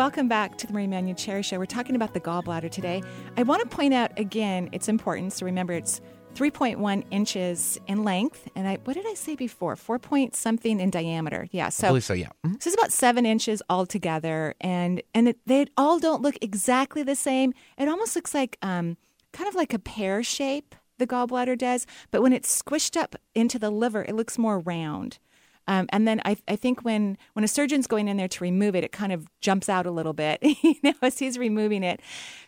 Welcome 0.06 0.28
back 0.28 0.60
to 0.60 0.68
the 0.68 0.74
Marie 0.74 0.86
Manuchehri 0.86 1.44
Show. 1.44 1.58
We're 1.58 1.66
talking 1.66 1.96
about 1.96 2.14
the 2.14 2.22
gallbladder 2.22 2.70
today. 2.70 3.02
I 3.38 3.42
want 3.42 3.64
to 3.64 3.76
point 3.76 3.92
out 3.92 4.12
again, 4.20 4.70
it's 4.72 4.88
importance. 4.88 5.38
So 5.38 5.48
remember, 5.48 5.74
it's 5.74 6.00
3.1 6.36 7.04
inches 7.10 7.80
in 7.88 8.04
length, 8.04 8.48
and 8.56 8.68
I 8.68 8.76
what 8.84 8.94
did 8.94 9.08
I 9.08 9.16
say 9.16 9.36
before? 9.36 9.76
Four 9.76 9.98
point 9.98 10.36
something 10.36 10.80
in 10.80 10.92
diameter. 10.92 11.48
Yeah, 11.50 11.70
so 11.70 11.88
I 11.88 11.90
believe 11.90 12.04
so. 12.04 12.14
Yeah. 12.14 12.30
Mhm. 12.46 12.62
so 12.62 12.68
it's 12.68 12.76
about 12.76 12.92
seven 12.92 13.26
inches 13.26 13.64
altogether, 13.68 14.54
and 14.62 15.02
and 15.16 15.30
it, 15.30 15.40
they 15.48 15.66
all 15.76 15.98
don't 15.98 16.22
look 16.22 16.38
exactly 16.40 17.02
the 17.02 17.16
same. 17.16 17.56
It 17.76 17.88
almost 17.88 18.16
looks 18.16 18.36
like 18.36 18.60
um, 18.62 18.98
kind 19.34 19.50
of 19.50 19.56
like 19.56 19.74
a 19.74 19.80
pear 19.80 20.22
shape. 20.22 20.76
The 21.00 21.08
gallbladder 21.08 21.58
does, 21.58 21.88
but 22.12 22.22
when 22.22 22.32
it's 22.32 22.62
squished 22.62 22.96
up 22.96 23.16
into 23.34 23.58
the 23.58 23.72
liver, 23.72 24.04
it 24.04 24.14
looks 24.14 24.38
more 24.38 24.60
round. 24.60 25.18
Um, 25.68 25.88
and 25.90 26.08
then 26.08 26.22
I, 26.26 26.38
I 26.48 26.56
think 26.56 26.84
when 26.84 27.18
when 27.34 27.44
a 27.44 27.48
surgeon's 27.48 27.88
going 27.88 28.08
in 28.08 28.18
there 28.18 28.28
to 28.28 28.44
remove 28.44 28.76
it, 28.76 28.84
it 28.84 28.92
kind 28.92 29.12
of 29.12 29.28
jumps 29.42 29.70
out 29.70 29.86
a 29.86 29.92
little 29.92 30.14
bit, 30.14 30.40
you 30.64 30.76
know, 30.84 30.94
as 31.02 31.20
he's 31.20 31.38
removing 31.38 31.84
it. 31.84 32.02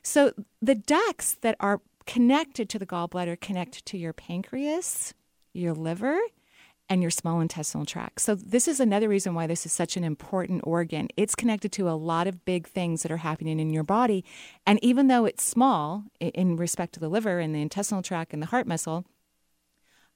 So 0.04 0.34
the 0.62 0.76
ducts 0.76 1.36
that 1.42 1.56
are 1.60 1.82
connected 2.06 2.70
to 2.70 2.80
the 2.80 2.86
gallbladder 2.86 3.40
connect 3.40 3.86
to 3.86 3.98
your 3.98 4.14
pancreas, 4.14 5.14
your 5.54 5.74
liver, 5.74 6.18
and 6.90 7.02
your 7.02 7.12
small 7.12 7.42
intestinal 7.42 7.86
tract. 7.86 8.22
So 8.22 8.34
this 8.34 8.68
is 8.68 8.80
another 8.80 9.10
reason 9.10 9.34
why 9.34 9.46
this 9.46 9.66
is 9.66 9.74
such 9.74 9.98
an 9.98 10.04
important 10.04 10.62
organ. 10.64 11.10
It's 11.18 11.36
connected 11.36 11.72
to 11.74 11.90
a 11.90 11.92
lot 11.92 12.28
of 12.28 12.46
big 12.46 12.66
things 12.66 13.04
that 13.04 13.12
are 13.12 13.18
happening 13.18 13.60
in 13.60 13.72
your 13.72 13.84
body, 13.84 14.24
and 14.66 14.80
even 14.82 15.08
though 15.08 15.26
it's 15.26 15.44
small 15.44 16.04
in 16.20 16.56
respect 16.56 16.94
to 16.94 17.00
the 17.00 17.10
liver 17.10 17.40
and 17.40 17.54
the 17.54 17.62
intestinal 17.62 18.02
tract 18.02 18.34
and 18.34 18.42
the 18.42 18.48
heart 18.48 18.68
muscle, 18.68 19.06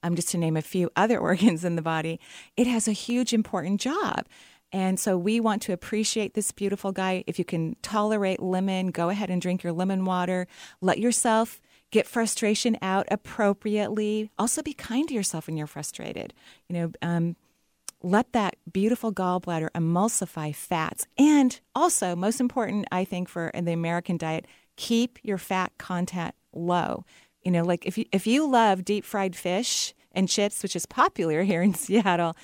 um, 0.02 0.14
just 0.14 0.30
to 0.30 0.38
name 0.38 0.56
a 0.56 0.62
few 0.62 0.90
other 0.96 1.18
organs 1.30 1.64
in 1.64 1.76
the 1.76 1.82
body, 1.82 2.20
it 2.56 2.66
has 2.66 2.88
a 2.88 2.92
huge 2.92 3.32
important 3.32 3.80
job. 3.80 4.26
And 4.72 4.98
so 4.98 5.18
we 5.18 5.38
want 5.38 5.60
to 5.62 5.72
appreciate 5.72 6.32
this 6.32 6.50
beautiful 6.50 6.92
guy. 6.92 7.24
If 7.26 7.38
you 7.38 7.44
can 7.44 7.76
tolerate 7.82 8.40
lemon, 8.40 8.90
go 8.90 9.10
ahead 9.10 9.28
and 9.28 9.40
drink 9.40 9.62
your 9.62 9.72
lemon 9.72 10.06
water. 10.06 10.46
Let 10.80 10.98
yourself 10.98 11.60
get 11.90 12.06
frustration 12.06 12.78
out 12.80 13.06
appropriately. 13.10 14.30
Also, 14.38 14.62
be 14.62 14.72
kind 14.72 15.06
to 15.08 15.14
yourself 15.14 15.46
when 15.46 15.58
you're 15.58 15.66
frustrated. 15.66 16.32
You 16.68 16.74
know, 16.74 16.92
um, 17.02 17.36
let 18.02 18.32
that 18.32 18.56
beautiful 18.72 19.12
gallbladder 19.12 19.68
emulsify 19.72 20.54
fats. 20.54 21.06
And 21.18 21.60
also, 21.74 22.16
most 22.16 22.40
important, 22.40 22.86
I 22.90 23.04
think, 23.04 23.28
for 23.28 23.52
the 23.54 23.72
American 23.72 24.16
diet, 24.16 24.46
keep 24.76 25.18
your 25.22 25.38
fat 25.38 25.72
content 25.78 26.34
low. 26.54 27.04
You 27.42 27.50
know, 27.50 27.62
like 27.62 27.86
if 27.86 27.98
you, 27.98 28.04
if 28.12 28.26
you 28.26 28.48
love 28.48 28.84
deep 28.84 29.04
fried 29.04 29.34
fish 29.36 29.94
and 30.12 30.28
chips, 30.28 30.62
which 30.62 30.76
is 30.76 30.86
popular 30.86 31.42
here 31.50 31.62
in 31.62 31.74
Seattle, 31.74 32.36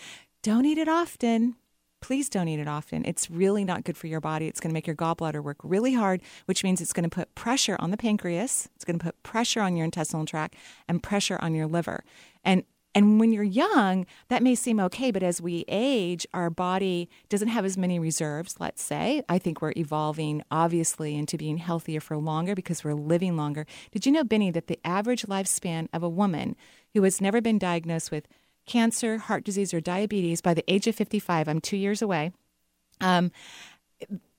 don't 0.42 0.64
eat 0.64 0.78
it 0.78 0.88
often. 0.88 1.56
Please 2.00 2.28
don't 2.28 2.46
eat 2.46 2.60
it 2.60 2.68
often. 2.68 3.04
It's 3.04 3.28
really 3.28 3.64
not 3.64 3.82
good 3.82 3.96
for 3.96 4.06
your 4.06 4.20
body. 4.20 4.46
It's 4.46 4.60
going 4.60 4.70
to 4.70 4.74
make 4.74 4.86
your 4.86 4.94
gallbladder 4.94 5.42
work 5.42 5.56
really 5.64 5.94
hard, 5.94 6.22
which 6.46 6.62
means 6.62 6.80
it's 6.80 6.92
going 6.92 7.08
to 7.08 7.14
put 7.14 7.34
pressure 7.34 7.76
on 7.80 7.90
the 7.90 7.96
pancreas. 7.96 8.68
It's 8.76 8.84
going 8.84 9.00
to 9.00 9.04
put 9.04 9.20
pressure 9.24 9.60
on 9.60 9.76
your 9.76 9.84
intestinal 9.84 10.24
tract 10.24 10.54
and 10.86 11.02
pressure 11.02 11.38
on 11.42 11.54
your 11.54 11.66
liver. 11.66 12.04
And 12.44 12.62
and 12.98 13.20
when 13.20 13.30
you're 13.30 13.44
young, 13.44 14.06
that 14.26 14.42
may 14.42 14.56
seem 14.56 14.80
okay, 14.80 15.12
but 15.12 15.22
as 15.22 15.40
we 15.40 15.64
age, 15.68 16.26
our 16.34 16.50
body 16.50 17.08
doesn't 17.28 17.46
have 17.46 17.64
as 17.64 17.78
many 17.78 18.00
reserves, 18.00 18.56
let's 18.58 18.82
say. 18.82 19.22
I 19.28 19.38
think 19.38 19.62
we're 19.62 19.72
evolving, 19.76 20.42
obviously, 20.50 21.14
into 21.14 21.38
being 21.38 21.58
healthier 21.58 22.00
for 22.00 22.16
longer 22.16 22.56
because 22.56 22.82
we're 22.82 22.94
living 22.94 23.36
longer. 23.36 23.66
Did 23.92 24.04
you 24.04 24.10
know, 24.10 24.24
Benny, 24.24 24.50
that 24.50 24.66
the 24.66 24.80
average 24.84 25.22
lifespan 25.26 25.86
of 25.92 26.02
a 26.02 26.08
woman 26.08 26.56
who 26.92 27.04
has 27.04 27.20
never 27.20 27.40
been 27.40 27.56
diagnosed 27.56 28.10
with 28.10 28.26
cancer, 28.66 29.18
heart 29.18 29.44
disease, 29.44 29.72
or 29.72 29.80
diabetes 29.80 30.40
by 30.40 30.52
the 30.52 30.64
age 30.66 30.88
of 30.88 30.96
55, 30.96 31.46
I'm 31.46 31.60
two 31.60 31.76
years 31.76 32.02
away, 32.02 32.32
um, 33.00 33.30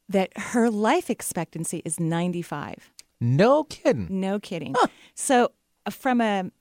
that 0.10 0.38
her 0.38 0.70
life 0.70 1.10
expectancy 1.10 1.82
is 1.86 1.98
95. 1.98 2.92
No 3.22 3.64
kidding. 3.64 4.08
No 4.10 4.38
kidding. 4.38 4.76
So, 5.16 5.52
uh, 5.86 5.92
from 5.92 6.20
a 6.20 6.52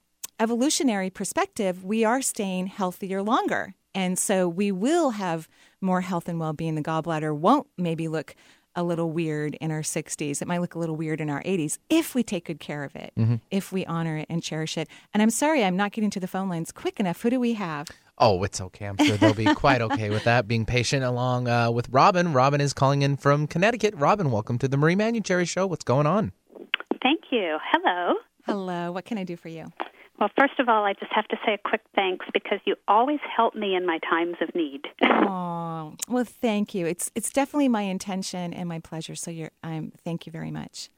evolutionary 0.41 1.11
perspective, 1.11 1.85
we 1.85 2.05
are 2.05 2.23
staying 2.23 2.67
healthier 2.69 3.23
longer, 3.23 3.75
and 3.95 4.19
so 4.19 4.49
we 4.49 4.71
will 4.73 5.11
have 5.11 5.49
more 5.81 6.01
health 6.03 6.29
and 6.29 6.39
well-being. 6.39 6.75
The 6.75 6.83
gallbladder 6.83 7.37
won't 7.37 7.67
maybe 7.77 8.09
look 8.09 8.35
a 8.77 8.83
little 8.85 9.11
weird 9.11 9.57
in 9.61 9.73
our 9.73 9.81
60s. 9.81 10.41
It 10.41 10.47
might 10.47 10.61
look 10.61 10.75
a 10.77 10.79
little 10.79 10.95
weird 10.95 11.21
in 11.21 11.31
our 11.31 11.43
80s 11.43 11.79
if 11.91 12.15
we 12.15 12.23
take 12.23 12.45
good 12.45 12.61
care 12.61 12.85
of 12.85 12.95
it, 12.95 13.13
Mhm. 13.19 13.41
if 13.51 13.73
we 13.73 13.85
honor 13.87 14.17
it 14.19 14.27
and 14.31 14.41
cherish 14.43 14.79
it. 14.79 14.89
And 15.13 15.21
I'm 15.23 15.31
sorry, 15.31 15.65
I'm 15.65 15.77
not 15.77 15.91
getting 15.91 16.11
to 16.11 16.21
the 16.21 16.29
phone 16.29 16.49
lines 16.49 16.71
quick 16.71 17.01
enough. 17.01 17.21
Who 17.23 17.31
do 17.31 17.41
we 17.41 17.55
have? 17.55 17.89
Oh, 18.19 18.43
it's 18.45 18.61
okay. 18.61 18.87
I'm 18.87 18.97
sure 18.99 19.17
they'll 19.17 19.35
be 19.35 19.47
quite 19.55 19.81
okay 19.81 20.11
with 20.11 20.23
that. 20.25 20.47
Being 20.47 20.65
patient 20.65 21.03
along 21.03 21.49
uh, 21.49 21.71
with 21.73 21.89
Robin. 21.91 22.33
Robin 22.33 22.61
is 22.61 22.73
calling 22.73 23.03
in 23.03 23.17
from 23.17 23.49
Connecticut. 23.49 23.95
Robin, 23.97 24.31
welcome 24.31 24.59
to 24.59 24.69
the 24.69 24.77
Marie 24.77 24.95
Manuchehri 24.97 25.49
Show. 25.49 25.67
What's 25.67 25.85
going 25.85 26.07
on? 26.07 26.33
Thank 27.03 27.23
you. 27.33 27.59
Hello. 27.73 28.15
Hello. 28.47 28.93
What 28.93 29.05
can 29.07 29.19
I 29.19 29.25
do 29.25 29.37
for 29.37 29.49
you? 29.49 29.67
Well, 30.19 30.31
first 30.37 30.59
of 30.59 30.69
all, 30.69 30.85
I 30.85 30.95
just 30.95 31.13
have 31.13 31.29
to 31.29 31.37
say 31.47 31.55
a 31.55 31.59
quick 31.59 31.83
thanks 31.95 32.27
because 32.35 32.59
you 32.65 32.75
always 32.89 33.21
help 33.35 33.55
me 33.55 33.77
in 33.77 33.87
my 33.87 33.99
times 33.99 34.37
of 34.41 34.55
need. 34.55 34.83
Oh, 35.31 35.95
well, 36.09 36.25
thank 36.25 36.75
you. 36.75 36.87
It's 36.87 37.11
it's 37.15 37.31
definitely 37.31 37.69
my 37.69 37.83
intention 37.83 38.53
and 38.53 38.69
my 38.69 38.79
pleasure. 38.79 39.15
So 39.15 39.31
you're, 39.31 39.51
I'm. 39.63 39.93
Thank 40.05 40.27
you 40.27 40.33
very 40.33 40.51
much. 40.51 40.91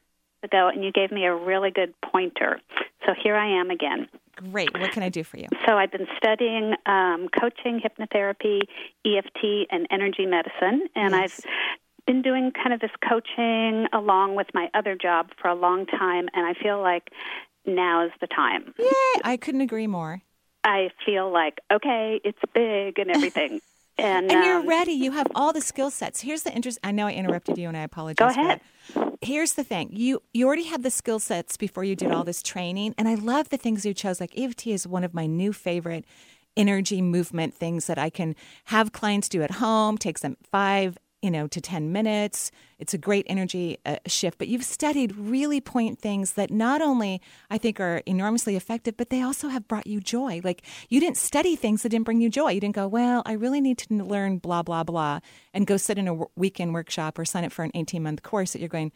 ago, 0.43 0.69
and 0.69 0.85
you 0.85 0.93
gave 0.93 1.11
me 1.11 1.25
a 1.27 1.35
really 1.35 1.71
good 1.71 1.95
pointer. 2.01 2.61
So 3.07 3.13
here 3.21 3.35
I 3.35 3.61
am 3.61 3.71
again. 3.71 4.09
Great. 4.37 4.73
What 4.79 4.93
can 4.93 5.03
I 5.03 5.09
do 5.09 5.25
for 5.25 5.37
you? 5.37 5.47
So 5.67 5.77
I've 5.77 5.93
been 5.93 6.07
studying 6.17 6.75
um, 6.87 7.29
coaching, 7.39 7.81
hypnotherapy, 7.81 8.61
EFT, 9.05 9.69
and 9.71 9.87
energy 9.91 10.27
medicine, 10.27 10.89
and 10.95 11.15
I've 11.15 11.39
been 12.07 12.23
doing 12.23 12.53
kind 12.53 12.73
of 12.73 12.81
this 12.81 12.91
coaching 13.09 13.87
along 13.93 14.35
with 14.37 14.49
my 14.55 14.69
other 14.75 14.97
job 14.97 15.31
for 15.41 15.49
a 15.49 15.55
long 15.55 15.87
time, 15.87 16.29
and 16.35 16.47
I 16.47 16.55
feel 16.55 16.81
like 16.81 17.11
now 17.67 18.05
is 18.05 18.13
the 18.21 18.27
time. 18.27 18.75
Yeah, 18.79 18.91
I 19.25 19.37
couldn't 19.37 19.61
agree 19.61 19.87
more. 19.87 20.23
I 20.65 20.91
feel 21.05 21.33
like 21.33 21.61
okay, 21.73 22.21
it's 22.25 22.39
big 22.55 22.99
and 22.99 23.11
everything. 23.11 23.61
And, 23.99 24.33
And 24.33 24.45
you're 24.47 24.61
um, 24.61 24.67
ready. 24.69 24.93
You 24.93 25.13
have 25.13 25.27
all 25.35 25.53
the 25.53 25.61
skill 25.61 25.91
sets. 25.91 26.23
Here's 26.23 26.43
the 26.43 26.55
interest. 26.55 26.79
I 26.83 26.91
know 26.91 27.07
I 27.07 27.13
interrupted 27.13 27.59
you, 27.59 27.69
and 27.69 27.77
I 27.77 27.83
apologize. 27.83 28.35
Go 28.35 28.41
ahead. 28.41 28.61
Here's 29.21 29.55
the 29.55 29.65
thing. 29.65 29.91
You 29.93 30.23
you 30.33 30.47
already 30.47 30.65
had 30.65 30.83
the 30.83 30.91
skill 30.91 31.19
sets 31.19 31.59
before 31.59 31.85
you 31.85 31.95
did 31.95 32.11
all 32.11 32.25
this 32.25 32.43
training, 32.43 32.95
and 32.97 33.09
I 33.09 33.15
love 33.15 33.51
the 33.51 33.59
things 33.59 33.85
you 33.85 33.93
chose. 33.93 34.19
Like 34.19 34.39
EFT 34.39 34.69
is 34.69 34.87
one 34.87 35.05
of 35.05 35.13
my 35.13 35.27
new 35.27 35.53
favorite 35.53 36.07
energy 36.57 37.03
movement 37.03 37.55
things 37.55 37.87
that 37.87 37.99
I 37.99 38.09
can 38.09 38.35
have 38.67 38.93
clients 38.93 39.29
do 39.29 39.43
at 39.43 39.53
home. 39.53 39.99
Takes 39.99 40.23
them 40.23 40.39
five 40.51 40.97
you 41.23 41.31
know, 41.31 41.47
to 41.47 41.61
10 41.61 41.93
minutes. 41.93 42.51
It's 42.79 42.95
a 42.95 42.99
great 42.99 43.27
energy 43.29 43.79
uh, 43.85 43.97
shift, 44.07 44.39
but 44.39 44.49
you've 44.49 44.65
studied 44.65 45.15
really 45.17 45.61
point 45.61 45.99
things 45.99 46.33
that 46.33 46.51
not 46.51 46.81
only 46.81 47.21
I 47.51 47.59
think 47.59 47.79
are 47.79 48.03
enormously 48.07 48.57
effective, 48.57 48.97
but 48.97 49.11
they 49.11 49.21
also 49.21 49.49
have 49.49 49.69
brought 49.69 49.87
you 49.87 50.01
joy. 50.01 50.41
Like 50.43 50.63
you 50.89 50.99
didn't 50.99 51.19
study 51.19 51.57
things 51.57 51.83
that 51.83 51.91
didn't 51.91 52.07
bring 52.07 52.21
you 52.21 52.31
joy. 52.31 52.53
You 52.53 52.61
didn't 52.61 52.75
go, 52.75 52.89
well, 52.89 53.23
I 53.27 53.33
really 53.33 53.61
need 53.61 53.79
to 53.79 53.95
learn 53.95 54.39
blah, 54.39 54.63
blah, 54.63 54.85
blah, 54.85 55.21
and 55.53 55.67
go 55.67 55.77
sit 55.77 55.99
in 55.99 56.09
a 56.09 56.21
weekend 56.37 56.73
workshop 56.73 57.19
or 57.19 57.25
sign 57.25 57.45
up 57.45 57.53
for 57.53 57.65
an 57.65 57.73
18 57.75 58.03
month 58.03 58.23
course 58.23 58.53
that 58.53 58.61
you're 58.61 58.69
going, 58.69 58.93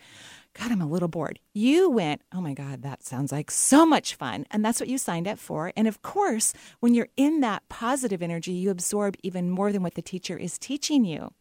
God, 0.54 0.70
I'm 0.70 0.80
a 0.80 0.86
little 0.86 1.08
bored. 1.08 1.40
You 1.52 1.90
went, 1.90 2.22
oh 2.32 2.40
my 2.40 2.54
God, 2.54 2.82
that 2.82 3.02
sounds 3.02 3.32
like 3.32 3.50
so 3.50 3.84
much 3.84 4.14
fun. 4.14 4.46
And 4.50 4.64
that's 4.64 4.80
what 4.80 4.88
you 4.88 4.98
signed 4.98 5.26
up 5.26 5.38
for. 5.38 5.72
And 5.76 5.88
of 5.88 6.00
course, 6.00 6.54
when 6.78 6.94
you're 6.94 7.08
in 7.16 7.40
that 7.40 7.68
positive 7.68 8.22
energy, 8.22 8.52
you 8.52 8.70
absorb 8.70 9.16
even 9.22 9.50
more 9.50 9.72
than 9.72 9.82
what 9.82 9.94
the 9.94 10.02
teacher 10.02 10.36
is 10.36 10.56
teaching 10.58 11.04
you. 11.04 11.32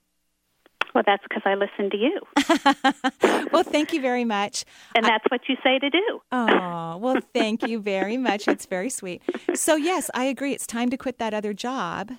Well, 0.93 1.03
that's 1.05 1.23
because 1.23 1.41
I 1.45 1.55
listen 1.55 1.89
to 1.89 1.97
you. 1.97 2.21
well, 3.51 3.63
thank 3.63 3.93
you 3.93 4.01
very 4.01 4.25
much. 4.25 4.63
And 4.95 5.03
that's 5.05 5.25
I, 5.25 5.27
what 5.29 5.41
you 5.49 5.55
say 5.63 5.79
to 5.79 5.89
do. 5.89 6.21
Oh, 6.31 6.97
well, 7.01 7.19
thank 7.33 7.67
you 7.67 7.79
very 7.79 8.17
much. 8.17 8.47
It's 8.47 8.65
very 8.65 8.89
sweet. 8.89 9.21
So, 9.55 9.75
yes, 9.75 10.11
I 10.13 10.25
agree. 10.25 10.53
It's 10.53 10.67
time 10.67 10.89
to 10.91 10.97
quit 10.97 11.17
that 11.17 11.33
other 11.33 11.53
job, 11.53 12.11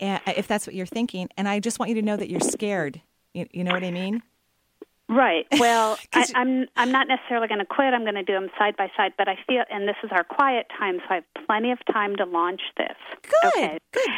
if 0.00 0.48
that's 0.48 0.66
what 0.66 0.74
you're 0.74 0.86
thinking. 0.86 1.28
And 1.36 1.48
I 1.48 1.60
just 1.60 1.78
want 1.78 1.90
you 1.90 1.94
to 1.96 2.02
know 2.02 2.16
that 2.16 2.28
you're 2.28 2.40
scared. 2.40 3.00
You, 3.34 3.46
you 3.52 3.62
know 3.62 3.72
what 3.72 3.84
I 3.84 3.90
mean? 3.90 4.22
Right. 5.08 5.46
Well, 5.58 5.98
I, 6.12 6.24
I'm 6.34 6.66
I'm 6.76 6.92
not 6.92 7.08
necessarily 7.08 7.48
going 7.48 7.58
to 7.58 7.66
quit. 7.66 7.92
I'm 7.92 8.02
going 8.02 8.14
to 8.14 8.22
do 8.22 8.32
them 8.32 8.48
side 8.58 8.76
by 8.76 8.88
side. 8.96 9.12
But 9.18 9.28
I 9.28 9.36
feel, 9.46 9.64
and 9.70 9.88
this 9.88 9.96
is 10.04 10.10
our 10.12 10.22
quiet 10.22 10.66
time, 10.78 10.98
so 10.98 11.04
I 11.10 11.14
have 11.16 11.46
plenty 11.46 11.72
of 11.72 11.78
time 11.92 12.14
to 12.16 12.24
launch 12.24 12.60
this. 12.76 12.96
Good. 13.22 13.48
Okay. 13.48 13.78
Good. 13.92 14.10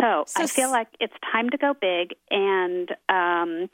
So, 0.00 0.24
so 0.26 0.42
I 0.42 0.46
feel 0.46 0.70
like 0.70 0.88
it's 1.00 1.14
time 1.32 1.50
to 1.50 1.58
go 1.58 1.74
big, 1.74 2.14
and 2.30 2.90
um, 3.08 3.68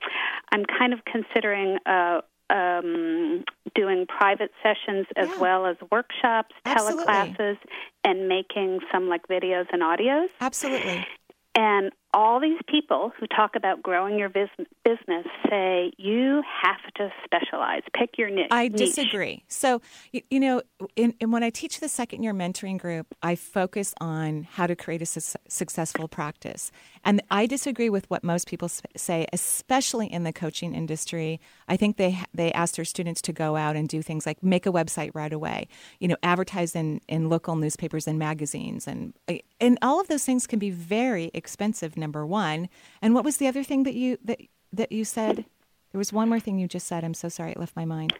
I'm 0.53 0.64
kind 0.79 0.93
of 0.93 1.01
considering 1.05 1.79
uh, 1.87 2.21
um, 2.51 3.45
doing 3.75 4.07
private 4.07 4.51
sessions 4.62 5.07
as 5.16 5.29
yeah. 5.29 5.39
well 5.39 5.66
as 5.66 5.77
workshops, 5.91 6.55
Absolutely. 6.64 7.05
teleclasses, 7.05 7.59
and 8.05 8.29
making 8.29 8.81
some 8.93 9.09
like 9.09 9.27
videos 9.29 9.66
and 9.73 9.83
audios. 9.83 10.27
Absolutely. 10.41 11.07
And 11.55 11.93
all 12.12 12.40
these 12.40 12.58
people 12.66 13.12
who 13.18 13.26
talk 13.26 13.54
about 13.54 13.82
growing 13.82 14.18
your 14.18 14.28
business 14.28 15.26
say 15.48 15.92
you 15.96 16.42
have 16.62 16.92
to 16.96 17.12
specialize, 17.24 17.82
pick 17.94 18.18
your 18.18 18.30
niche. 18.30 18.48
I 18.50 18.68
disagree. 18.68 19.44
So, 19.48 19.80
you, 20.12 20.22
you 20.30 20.40
know, 20.40 20.62
in, 20.96 21.14
in, 21.20 21.30
when 21.30 21.42
I 21.42 21.50
teach 21.50 21.80
the 21.80 21.88
second 21.88 22.22
year 22.22 22.34
mentoring 22.34 22.78
group, 22.78 23.14
I 23.22 23.36
focus 23.36 23.94
on 24.00 24.44
how 24.50 24.66
to 24.66 24.74
create 24.74 25.02
a 25.02 25.06
su- 25.06 25.38
successful 25.48 26.08
practice. 26.08 26.72
And 27.04 27.22
I 27.30 27.46
disagree 27.46 27.90
with 27.90 28.08
what 28.11 28.24
most 28.24 28.48
people 28.48 28.68
say, 28.68 29.26
especially 29.32 30.06
in 30.08 30.24
the 30.24 30.32
coaching 30.32 30.74
industry. 30.74 31.40
I 31.68 31.76
think 31.76 31.96
they 31.96 32.18
they 32.34 32.52
ask 32.52 32.74
their 32.74 32.84
students 32.84 33.22
to 33.22 33.32
go 33.32 33.56
out 33.56 33.76
and 33.76 33.88
do 33.88 34.02
things 34.02 34.26
like 34.26 34.42
make 34.42 34.66
a 34.66 34.72
website 34.72 35.11
right 35.14 35.32
away, 35.32 35.68
you 36.00 36.08
know, 36.08 36.16
advertise 36.22 36.74
in, 36.74 37.00
in 37.08 37.28
local 37.28 37.56
newspapers 37.56 38.06
and 38.06 38.18
magazines, 38.18 38.86
and 38.86 39.14
eh, 39.28 39.38
and 39.61 39.78
all 39.80 40.00
of 40.00 40.08
those 40.08 40.24
things 40.24 40.46
can 40.46 40.58
be 40.58 40.70
very 40.70 41.30
expensive 41.34 41.96
number 42.01 42.26
one. 42.26 42.68
And 43.01 43.14
what 43.14 43.24
was 43.24 43.36
the 43.36 43.46
other 43.46 43.62
thing 43.62 43.84
that 43.84 43.94
you 43.94 44.18
that 44.24 44.40
that 44.72 44.92
you 44.92 45.05
said? 45.05 45.44
There 45.92 45.98
was 45.98 46.12
one 46.12 46.28
more 46.28 46.40
thing 46.40 46.59
you 46.59 46.68
just 46.68 46.86
said. 46.86 47.05
I'm 47.05 47.14
so 47.14 47.28
sorry, 47.28 47.53
it 47.53 47.59
left 47.59 47.74
my 47.74 47.84
mind. 47.84 48.14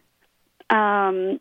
Um, 0.71 1.41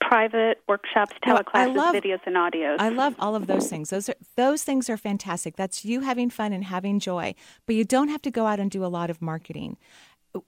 private 0.00 0.60
workshops, 0.68 1.14
teleclasses, 1.24 1.74
love, 1.74 1.94
videos, 1.94 2.20
and 2.26 2.36
audios. 2.36 2.76
I 2.78 2.90
love 2.90 3.14
all 3.18 3.34
of 3.34 3.46
those 3.46 3.68
things. 3.68 3.90
Those 3.90 4.08
are 4.08 4.14
those 4.36 4.62
things 4.62 4.90
are 4.90 4.96
fantastic. 4.96 5.56
That's 5.56 5.84
you 5.84 6.00
having 6.00 6.30
fun 6.30 6.52
and 6.52 6.64
having 6.64 6.98
joy. 6.98 7.34
But 7.66 7.76
you 7.76 7.84
don't 7.84 8.08
have 8.08 8.22
to 8.22 8.30
go 8.30 8.46
out 8.46 8.60
and 8.60 8.70
do 8.70 8.84
a 8.84 8.88
lot 8.88 9.10
of 9.10 9.22
marketing. 9.22 9.78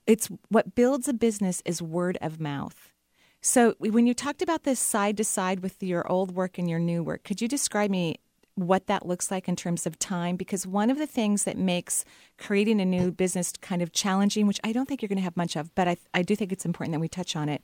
It's 0.07 0.29
what 0.49 0.75
builds 0.75 1.09
a 1.09 1.15
business 1.15 1.63
is 1.65 1.81
word 1.81 2.19
of 2.21 2.41
mouth. 2.41 2.93
So 3.41 3.75
when 3.79 4.07
you 4.07 4.15
talked 4.15 4.41
about 4.41 4.65
this 4.65 4.81
side 4.81 5.19
to 5.19 5.25
side 5.25 5.61
with 5.61 5.83
your 5.83 6.11
old 6.11 6.35
work 6.35 6.57
and 6.57 6.69
your 6.69 6.79
new 6.79 7.03
work, 7.03 7.25
could 7.25 7.43
you 7.43 7.49
describe 7.49 7.91
me 7.91 8.17
what 8.57 8.87
that 8.87 9.05
looks 9.05 9.31
like 9.31 9.49
in 9.49 9.57
terms 9.57 9.85
of 9.87 9.99
time 9.99 10.37
because 10.37 10.67
one 10.67 10.89
of 10.89 10.99
the 10.99 11.07
things 11.07 11.43
that 11.45 11.59
makes 11.59 12.05
creating 12.39 12.81
a 12.81 12.85
new 12.85 13.11
business 13.11 13.53
kind 13.61 13.83
of 13.83 13.91
challenging 13.93 14.47
which 14.47 14.61
i 14.63 14.71
don't 14.71 14.87
think 14.87 15.03
you're 15.03 15.09
going 15.09 15.17
to 15.17 15.23
have 15.23 15.37
much 15.37 15.57
of 15.57 15.75
but 15.75 15.89
I, 15.89 15.97
I 16.13 16.23
do 16.23 16.37
think 16.37 16.53
it's 16.53 16.65
important 16.65 16.93
that 16.93 17.01
we 17.01 17.09
touch 17.09 17.35
on 17.35 17.49
it 17.49 17.63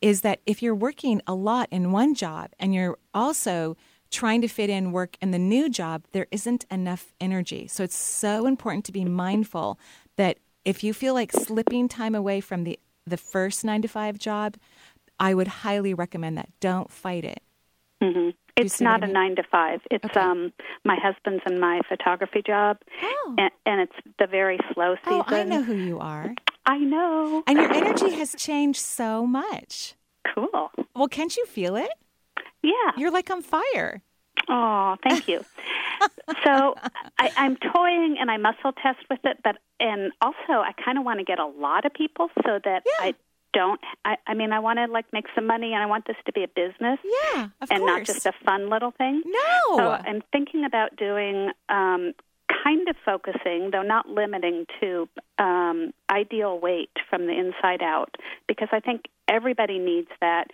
is 0.00 0.20
that 0.20 0.40
if 0.46 0.62
you're 0.62 0.74
working 0.74 1.20
a 1.26 1.34
lot 1.34 1.68
in 1.70 1.92
one 1.92 2.14
job 2.14 2.50
and 2.58 2.74
you're 2.74 2.98
also 3.12 3.76
trying 4.10 4.40
to 4.40 4.48
fit 4.48 4.70
in 4.70 4.92
work 4.92 5.16
in 5.20 5.30
the 5.30 5.38
new 5.38 5.68
job 5.68 6.04
there 6.12 6.26
isn't 6.30 6.64
enough 6.70 7.12
energy. 7.20 7.66
So 7.66 7.84
it's 7.84 7.96
so 7.96 8.46
important 8.46 8.84
to 8.86 8.92
be 8.92 9.04
mindful 9.04 9.78
that 10.16 10.38
if 10.64 10.82
you 10.82 10.94
feel 10.94 11.14
like 11.14 11.32
slipping 11.32 11.88
time 11.88 12.14
away 12.14 12.40
from 12.40 12.64
the 12.64 12.78
the 13.06 13.16
first 13.16 13.64
9 13.64 13.80
to 13.82 13.88
5 13.88 14.18
job 14.18 14.56
i 15.18 15.34
would 15.34 15.48
highly 15.48 15.94
recommend 15.94 16.38
that. 16.38 16.50
Don't 16.60 16.90
fight 16.90 17.24
it. 17.24 17.42
Mm-hmm. 18.02 18.30
It's 18.58 18.80
not 18.80 19.04
a 19.04 19.06
nine 19.06 19.36
to 19.36 19.42
five. 19.50 19.80
It's 19.90 20.04
okay. 20.04 20.20
um 20.20 20.52
my 20.84 20.96
husband's 21.00 21.42
and 21.46 21.60
my 21.60 21.80
photography 21.88 22.42
job, 22.46 22.78
oh. 23.02 23.34
and, 23.38 23.50
and 23.66 23.80
it's 23.80 24.16
the 24.18 24.26
very 24.26 24.58
slow 24.74 24.96
season. 25.04 25.22
Oh, 25.28 25.36
I 25.36 25.44
know 25.44 25.62
who 25.62 25.74
you 25.74 25.98
are. 25.98 26.34
I 26.66 26.78
know. 26.78 27.42
And 27.46 27.58
your 27.58 27.72
energy 27.72 28.14
has 28.16 28.34
changed 28.34 28.80
so 28.80 29.26
much. 29.26 29.94
Cool. 30.34 30.70
Well, 30.94 31.08
can't 31.08 31.34
you 31.36 31.46
feel 31.46 31.76
it? 31.76 31.90
Yeah. 32.62 32.92
You're 32.96 33.10
like 33.10 33.30
on 33.30 33.42
fire. 33.42 34.02
Oh, 34.48 34.96
thank 35.02 35.28
you. 35.28 35.44
so 36.44 36.74
I, 37.18 37.32
I'm 37.36 37.56
toying 37.56 38.16
and 38.20 38.30
I 38.30 38.36
muscle 38.36 38.72
test 38.82 38.98
with 39.10 39.20
it, 39.24 39.38
but 39.42 39.56
and 39.80 40.12
also 40.20 40.36
I 40.48 40.72
kind 40.84 40.98
of 40.98 41.04
want 41.04 41.20
to 41.20 41.24
get 41.24 41.38
a 41.38 41.46
lot 41.46 41.84
of 41.84 41.94
people 41.94 42.28
so 42.44 42.58
that 42.64 42.82
yeah. 42.84 43.06
I 43.06 43.14
don't 43.52 43.80
I, 44.04 44.16
I 44.26 44.34
mean 44.34 44.52
I 44.52 44.58
want 44.58 44.78
to 44.78 44.86
like 44.86 45.06
make 45.12 45.26
some 45.34 45.46
money 45.46 45.72
and 45.72 45.82
I 45.82 45.86
want 45.86 46.06
this 46.06 46.16
to 46.26 46.32
be 46.32 46.44
a 46.44 46.48
business. 46.48 46.98
Yeah, 47.04 47.48
of 47.60 47.70
and 47.70 47.80
course. 47.80 47.98
not 47.98 48.04
just 48.04 48.26
a 48.26 48.32
fun 48.44 48.70
little 48.70 48.90
thing. 48.92 49.22
No. 49.24 49.76
So 49.76 49.90
I'm 49.90 50.22
thinking 50.32 50.64
about 50.64 50.96
doing 50.96 51.50
um 51.68 52.12
kind 52.64 52.88
of 52.88 52.96
focusing, 53.04 53.70
though 53.72 53.82
not 53.82 54.08
limiting 54.08 54.66
to 54.80 55.08
um, 55.38 55.92
ideal 56.10 56.58
weight 56.58 56.90
from 57.08 57.26
the 57.26 57.32
inside 57.32 57.82
out, 57.82 58.16
because 58.46 58.68
I 58.72 58.80
think 58.80 59.02
everybody 59.28 59.78
needs 59.78 60.08
that, 60.20 60.48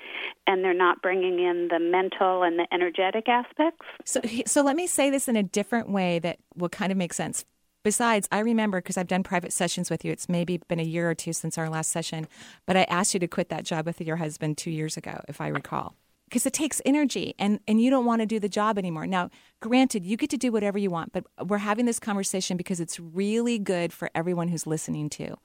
and 0.47 0.65
they're 0.65 0.75
not 0.75 1.03
bringing 1.03 1.39
in 1.39 1.69
the 1.69 1.79
mental 1.79 2.43
and 2.43 2.59
the 2.59 2.67
energetic 2.73 3.29
aspects. 3.29 3.87
So, 4.05 4.21
so 4.47 4.63
let 4.63 4.77
me 4.77 4.87
say 4.87 5.11
this 5.11 5.29
in 5.29 5.37
a 5.37 5.43
different 5.43 5.91
way 5.91 6.19
that 6.21 6.39
will 6.57 6.69
kind 6.69 6.91
of 6.91 6.99
make 6.99 7.13
sense. 7.13 7.45
Besides, 7.85 8.27
I 8.33 8.41
remember 8.41 8.79
because 8.79 8.97
I've 8.97 9.07
done 9.07 9.23
private 9.23 9.53
sessions 9.53 9.91
with 9.91 10.05
you. 10.05 10.11
It's 10.11 10.29
maybe 10.29 10.57
been 10.57 10.81
a 10.81 10.85
year 10.85 11.09
or 11.09 11.15
two 11.15 11.33
since 11.33 11.57
our 11.59 11.69
last 11.69 11.93
session, 11.93 12.27
but 12.67 12.77
I 12.77 12.85
asked 12.85 13.15
you 13.15 13.21
to 13.21 13.29
quit 13.29 13.51
that 13.51 13.65
job 13.65 13.87
with 13.87 14.01
your 14.01 14.17
husband 14.17 14.59
two 14.59 14.71
years 14.71 14.97
ago, 14.97 15.21
if 15.29 15.41
I 15.41 15.49
recall 15.49 15.95
because 16.35 16.47
it 16.47 16.53
takes 16.53 16.83
energy 16.85 17.33
and, 17.39 17.61
and 17.69 17.81
you 17.81 17.91
don't 17.91 18.07
want 18.07 18.21
to 18.21 18.27
do 18.27 18.41
the 18.41 18.49
job 18.49 18.77
anymore. 18.77 19.07
Now, 19.07 19.31
granted, 19.61 20.05
you 20.05 20.17
get 20.17 20.31
to 20.31 20.37
do 20.37 20.51
whatever 20.51 20.79
you 20.79 20.91
want, 20.91 21.13
but 21.13 21.25
we're 21.47 21.59
having 21.59 21.87
this 21.87 22.01
conversation 22.01 22.57
because 22.57 22.81
it's 22.81 22.99
really 22.99 23.57
good 23.57 23.93
for 23.93 24.11
everyone 24.17 24.49
who's 24.49 24.67
listening 24.67 25.09
to. 25.11 25.37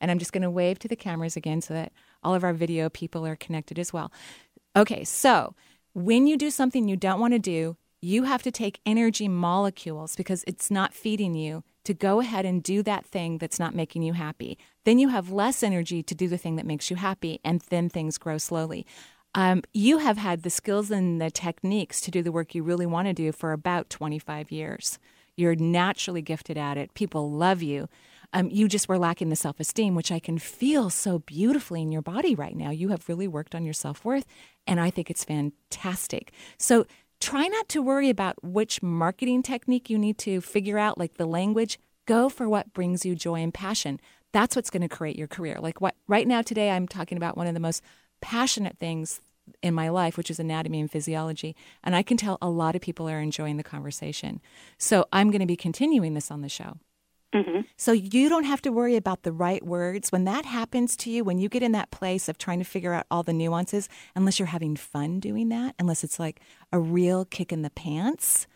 And 0.00 0.10
I'm 0.10 0.18
just 0.18 0.32
going 0.32 0.42
to 0.42 0.50
wave 0.50 0.78
to 0.78 0.88
the 0.88 0.96
cameras 0.96 1.36
again 1.36 1.60
so 1.60 1.74
that 1.74 1.92
all 2.22 2.34
of 2.34 2.44
our 2.44 2.54
video 2.54 2.88
people 2.88 3.26
are 3.26 3.36
connected 3.36 3.78
as 3.78 3.92
well. 3.92 4.10
Okay, 4.74 5.04
so 5.04 5.54
when 5.92 6.26
you 6.26 6.38
do 6.38 6.50
something 6.50 6.88
you 6.88 6.96
don't 6.96 7.20
want 7.20 7.34
to 7.34 7.38
do, 7.38 7.76
you 8.00 8.22
have 8.24 8.42
to 8.44 8.50
take 8.50 8.80
energy 8.86 9.28
molecules 9.28 10.16
because 10.16 10.44
it's 10.46 10.70
not 10.70 10.94
feeding 10.94 11.34
you 11.34 11.62
to 11.88 11.94
go 11.94 12.20
ahead 12.20 12.44
and 12.44 12.62
do 12.62 12.82
that 12.82 13.06
thing 13.06 13.38
that's 13.38 13.58
not 13.58 13.74
making 13.74 14.02
you 14.02 14.12
happy. 14.12 14.58
Then 14.84 14.98
you 14.98 15.08
have 15.08 15.30
less 15.30 15.62
energy 15.62 16.02
to 16.02 16.14
do 16.14 16.28
the 16.28 16.36
thing 16.36 16.56
that 16.56 16.66
makes 16.66 16.90
you 16.90 16.96
happy, 16.96 17.40
and 17.42 17.62
then 17.70 17.88
things 17.88 18.18
grow 18.18 18.36
slowly. 18.36 18.84
Um, 19.34 19.62
you 19.72 19.96
have 19.96 20.18
had 20.18 20.42
the 20.42 20.50
skills 20.50 20.90
and 20.90 21.18
the 21.18 21.30
techniques 21.30 22.02
to 22.02 22.10
do 22.10 22.22
the 22.22 22.30
work 22.30 22.54
you 22.54 22.62
really 22.62 22.84
want 22.84 23.08
to 23.08 23.14
do 23.14 23.32
for 23.32 23.52
about 23.52 23.88
25 23.88 24.52
years. 24.52 24.98
You're 25.34 25.54
naturally 25.54 26.20
gifted 26.20 26.58
at 26.58 26.76
it. 26.76 26.92
People 26.92 27.32
love 27.32 27.62
you. 27.62 27.88
Um, 28.34 28.50
you 28.50 28.68
just 28.68 28.86
were 28.86 28.98
lacking 28.98 29.30
the 29.30 29.36
self 29.36 29.58
esteem, 29.58 29.94
which 29.94 30.12
I 30.12 30.18
can 30.18 30.36
feel 30.36 30.90
so 30.90 31.20
beautifully 31.20 31.80
in 31.80 31.90
your 31.90 32.02
body 32.02 32.34
right 32.34 32.54
now. 32.54 32.68
You 32.68 32.90
have 32.90 33.08
really 33.08 33.28
worked 33.28 33.54
on 33.54 33.64
your 33.64 33.72
self 33.72 34.04
worth, 34.04 34.26
and 34.66 34.78
I 34.78 34.90
think 34.90 35.08
it's 35.08 35.24
fantastic. 35.24 36.32
So 36.58 36.84
try 37.20 37.46
not 37.46 37.68
to 37.70 37.82
worry 37.82 38.10
about 38.10 38.42
which 38.42 38.82
marketing 38.82 39.42
technique 39.42 39.90
you 39.90 39.98
need 39.98 40.18
to 40.18 40.40
figure 40.40 40.78
out, 40.78 40.98
like 40.98 41.14
the 41.14 41.26
language. 41.26 41.78
Go 42.06 42.28
for 42.28 42.48
what 42.48 42.72
brings 42.72 43.04
you 43.04 43.14
joy 43.14 43.42
and 43.42 43.52
passion. 43.52 44.00
That's 44.32 44.56
what's 44.56 44.70
going 44.70 44.82
to 44.82 44.88
create 44.88 45.16
your 45.16 45.28
career. 45.28 45.58
Like 45.60 45.80
what 45.80 45.94
right 46.06 46.26
now, 46.26 46.42
today, 46.42 46.70
I'm 46.70 46.88
talking 46.88 47.18
about 47.18 47.36
one 47.36 47.46
of 47.46 47.54
the 47.54 47.60
most 47.60 47.82
passionate 48.20 48.78
things 48.78 49.20
in 49.62 49.74
my 49.74 49.88
life, 49.88 50.16
which 50.16 50.30
is 50.30 50.38
anatomy 50.38 50.80
and 50.80 50.90
physiology. 50.90 51.56
And 51.82 51.96
I 51.96 52.02
can 52.02 52.16
tell 52.16 52.38
a 52.40 52.50
lot 52.50 52.76
of 52.76 52.82
people 52.82 53.08
are 53.08 53.20
enjoying 53.20 53.56
the 53.56 53.62
conversation. 53.62 54.40
So 54.76 55.06
I'm 55.12 55.30
going 55.30 55.40
to 55.40 55.46
be 55.46 55.56
continuing 55.56 56.14
this 56.14 56.30
on 56.30 56.42
the 56.42 56.48
show. 56.48 56.78
Mm-hmm. 57.34 57.60
So 57.76 57.92
you 57.92 58.28
don't 58.28 58.44
have 58.44 58.62
to 58.62 58.72
worry 58.72 58.96
about 58.96 59.22
the 59.22 59.32
right 59.32 59.64
words. 59.64 60.10
When 60.10 60.24
that 60.24 60.46
happens 60.46 60.96
to 60.98 61.10
you, 61.10 61.24
when 61.24 61.38
you 61.38 61.48
get 61.48 61.62
in 61.62 61.72
that 61.72 61.90
place 61.90 62.28
of 62.28 62.38
trying 62.38 62.58
to 62.58 62.64
figure 62.64 62.94
out 62.94 63.06
all 63.10 63.22
the 63.22 63.34
nuances, 63.34 63.88
unless 64.14 64.38
you're 64.38 64.46
having 64.46 64.76
fun 64.76 65.20
doing 65.20 65.50
that, 65.50 65.74
unless 65.78 66.02
it's 66.02 66.18
like 66.18 66.40
a 66.72 66.78
real 66.78 67.26
kick 67.26 67.52
in 67.52 67.62
the 67.62 67.70
pants, 67.70 68.46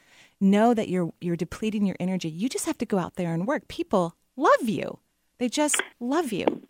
know 0.40 0.72
that 0.72 0.88
you're 0.88 1.12
you're 1.20 1.36
depleting 1.36 1.84
your 1.84 1.96
energy. 2.00 2.30
You 2.30 2.48
just 2.48 2.66
have 2.66 2.78
to 2.78 2.86
go 2.86 2.98
out 2.98 3.16
there 3.16 3.34
and 3.34 3.46
work. 3.46 3.68
People 3.68 4.16
love 4.36 4.68
you. 4.68 4.98
They 5.38 5.48
just 5.48 5.82
love 6.00 6.32
you. 6.32 6.62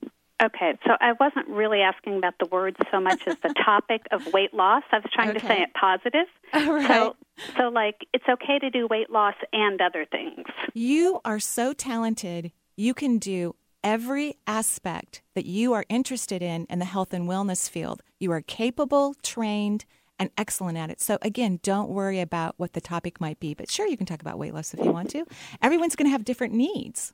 Okay, 0.43 0.77
so 0.85 0.97
I 1.01 1.13
wasn't 1.21 1.47
really 1.49 1.83
asking 1.83 2.17
about 2.17 2.35
the 2.41 2.47
words 2.47 2.77
so 2.91 3.01
much 3.01 3.27
as 3.27 3.37
the 3.43 3.55
topic 3.65 4.03
of 4.11 4.33
weight 4.33 4.53
loss. 4.53 4.83
I 4.91 4.99
was 4.99 5.11
trying 5.13 5.35
to 5.35 5.41
say 5.41 5.63
it 5.63 5.73
positive. 5.75 6.27
Right. 6.73 6.87
So, 6.87 7.17
so 7.57 7.69
like 7.69 8.07
it's 8.13 8.25
okay 8.29 8.59
to 8.59 8.71
do 8.71 8.87
weight 8.87 9.11
loss 9.11 9.35
and 9.53 9.81
other 9.81 10.05
things. 10.05 10.47
You 10.75 11.21
are 11.25 11.41
so 11.41 11.73
talented. 11.73 12.53
You 12.77 12.95
can 12.95 13.19
do 13.19 13.55
every 13.83 14.37
aspect 14.47 15.23
that 15.35 15.47
you 15.47 15.73
are 15.73 15.85
interested 15.89 16.43
in 16.43 16.67
in 16.69 16.79
the 16.79 16.85
health 16.85 17.13
and 17.13 17.29
wellness 17.29 17.71
field. 17.71 18.03
You 18.21 18.33
are 18.33 18.43
capable, 18.43 19.15
trained, 19.23 19.85
and 20.19 20.31
excellent 20.39 20.79
at 20.79 20.91
it. 20.91 21.01
So, 21.01 21.19
again, 21.23 21.59
don't 21.63 21.91
worry 21.91 22.21
about 22.21 22.55
what 22.59 22.75
the 22.75 22.81
topic 22.81 23.21
might 23.21 23.41
be. 23.41 23.55
But 23.55 23.71
sure, 23.71 23.87
you 23.87 23.97
can 23.97 24.07
talk 24.07 24.21
about 24.21 24.39
weight 24.39 24.55
loss 24.55 24.75
if 24.75 24.85
you 24.85 24.93
want 24.93 25.11
to. 25.11 25.25
Everyone's 25.61 25.97
going 25.97 26.07
to 26.07 26.13
have 26.13 26.25
different 26.25 26.55
needs. 26.55 27.13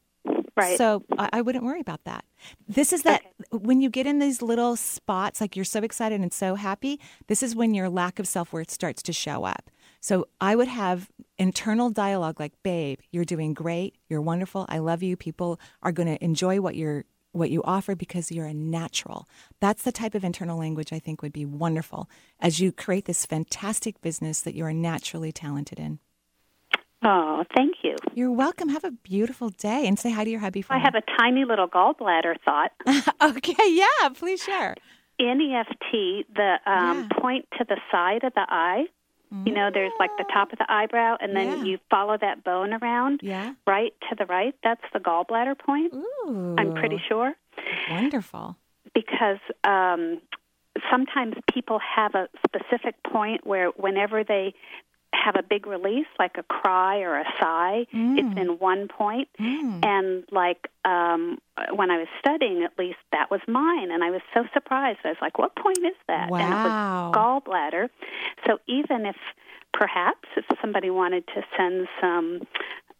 Right. 0.59 0.76
So 0.76 1.04
I, 1.16 1.28
I 1.34 1.40
wouldn't 1.40 1.64
worry 1.64 1.80
about 1.80 2.04
that. 2.04 2.24
This 2.68 2.92
is 2.92 3.02
that 3.02 3.22
when 3.50 3.80
you 3.80 3.90
get 3.90 4.06
in 4.06 4.18
these 4.18 4.42
little 4.42 4.76
spots, 4.76 5.40
like 5.40 5.56
you're 5.56 5.64
so 5.64 5.80
excited 5.80 6.20
and 6.20 6.32
so 6.32 6.54
happy, 6.54 7.00
this 7.26 7.42
is 7.42 7.54
when 7.54 7.74
your 7.74 7.88
lack 7.88 8.18
of 8.18 8.26
self 8.26 8.52
worth 8.52 8.70
starts 8.70 9.02
to 9.04 9.12
show 9.12 9.44
up. 9.44 9.70
So 10.00 10.26
I 10.40 10.54
would 10.56 10.68
have 10.68 11.09
internal 11.38 11.90
dialogue 11.90 12.38
like, 12.38 12.52
babe, 12.62 13.00
you're 13.11 13.24
doing 13.24 13.54
great. 13.54 13.96
You're 14.09 14.20
wonderful. 14.20 14.66
I 14.68 14.78
love 14.78 15.02
you. 15.02 15.16
People 15.16 15.61
are 15.82 15.92
going 15.92 16.09
to 16.09 16.22
enjoy 16.22 16.61
what 16.61 16.76
you're 16.76 17.04
what 17.32 17.50
you 17.50 17.62
offer 17.62 17.94
because 17.94 18.32
you're 18.32 18.46
a 18.46 18.54
natural. 18.54 19.28
That's 19.61 19.82
the 19.82 19.92
type 19.92 20.14
of 20.14 20.24
internal 20.24 20.59
language 20.59 20.92
I 20.92 20.98
think 20.98 21.20
would 21.22 21.32
be 21.32 21.44
wonderful 21.44 22.09
as 22.40 22.59
you 22.59 22.72
create 22.72 23.04
this 23.04 23.26
fantastic 23.26 24.00
business 24.00 24.40
that 24.40 24.54
you 24.54 24.64
are 24.64 24.72
naturally 24.72 25.30
talented 25.30 25.78
in. 25.78 26.00
Oh, 27.03 27.44
thank 27.57 27.76
you. 27.84 27.94
You're 28.14 28.32
welcome. 28.32 28.68
Have 28.70 28.84
a 28.84 28.90
beautiful 28.90 29.51
day 29.51 29.86
and 29.86 29.99
say 29.99 30.11
hi 30.11 30.24
to 30.24 30.30
your 30.30 30.40
hubby 30.40 30.62
for 30.62 30.72
I 30.74 30.78
me. 30.78 30.82
have 30.84 30.94
a 30.96 31.03
tiny 31.18 31.44
little 31.44 31.68
gallbladder 31.68 32.34
thought. 32.44 32.72
okay, 33.36 33.55
yeah, 33.70 34.09
please 34.14 34.42
share. 34.42 34.74
In 35.18 35.40
EFT, 35.40 36.26
the 36.34 36.57
um, 36.66 37.09
point 37.20 37.46
to 37.59 37.64
the 37.68 37.76
side 37.92 38.24
of 38.24 38.34
the 38.34 38.46
eye, 38.49 38.84
you 39.44 39.53
know, 39.53 39.68
there's 39.72 39.92
like 39.99 40.11
the 40.16 40.24
top 40.32 40.53
of 40.53 40.59
the 40.59 40.64
eyebrow, 40.72 41.16
and 41.20 41.36
then 41.36 41.59
Yeah. 41.59 41.64
you 41.64 41.78
follow 41.90 42.16
that 42.18 42.44
bone 42.44 42.72
around, 42.72 43.20
Yeah. 43.22 43.53
right 43.66 43.92
to 44.09 44.16
the 44.16 44.24
right. 44.26 44.55
That's 44.64 44.80
the 44.92 45.01
gallbladder 45.01 45.59
point. 45.59 45.92
Ooh. 45.94 46.55
I'm 46.59 46.72
pretty 46.74 47.01
sure. 47.09 47.34
Wonderful. 47.90 48.57
because 48.94 49.38
um, 49.64 50.20
sometimes 50.90 51.34
people 51.53 51.78
have 51.94 52.14
a 52.14 52.28
specific 52.46 52.94
point 53.05 53.46
where 53.46 53.68
whenever 53.76 54.24
they 54.24 54.55
have 55.14 55.36
a 55.36 55.42
big 55.42 55.66
release, 55.66 56.06
like 56.18 56.36
a 56.38 56.42
cry 56.42 57.00
or 57.00 57.18
a 57.18 57.24
sigh, 57.40 57.86
it's 57.92 58.38
in 58.38 58.59
one 58.59 58.88
point. 58.88 59.28
And 59.82 60.24
like 60.30 60.68
um, 60.84 61.38
when 61.74 61.90
I 61.90 61.98
was 61.98 62.09
studying, 62.18 62.62
at 62.64 62.78
least 62.78 62.98
that 63.12 63.30
was 63.30 63.40
mine, 63.46 63.90
and 63.90 64.02
I 64.02 64.11
was 64.11 64.20
so 64.34 64.44
surprised. 64.52 65.00
I 65.04 65.09
was 65.09 65.18
like, 65.20 65.38
"What 65.38 65.54
point 65.56 65.78
is 65.78 65.96
that?" 66.09 66.28
And 66.28 66.52
it 66.52 66.56
Wow. 66.56 66.62
was 66.64 67.12
gallbladder. 67.14 67.88
So 68.46 68.59
even 68.66 69.06
if 69.06 69.16
perhaps 69.72 70.28
if 70.36 70.44
somebody 70.61 70.90
wanted 70.90 71.26
to 71.28 71.42
send 71.56 71.88
some 72.00 72.46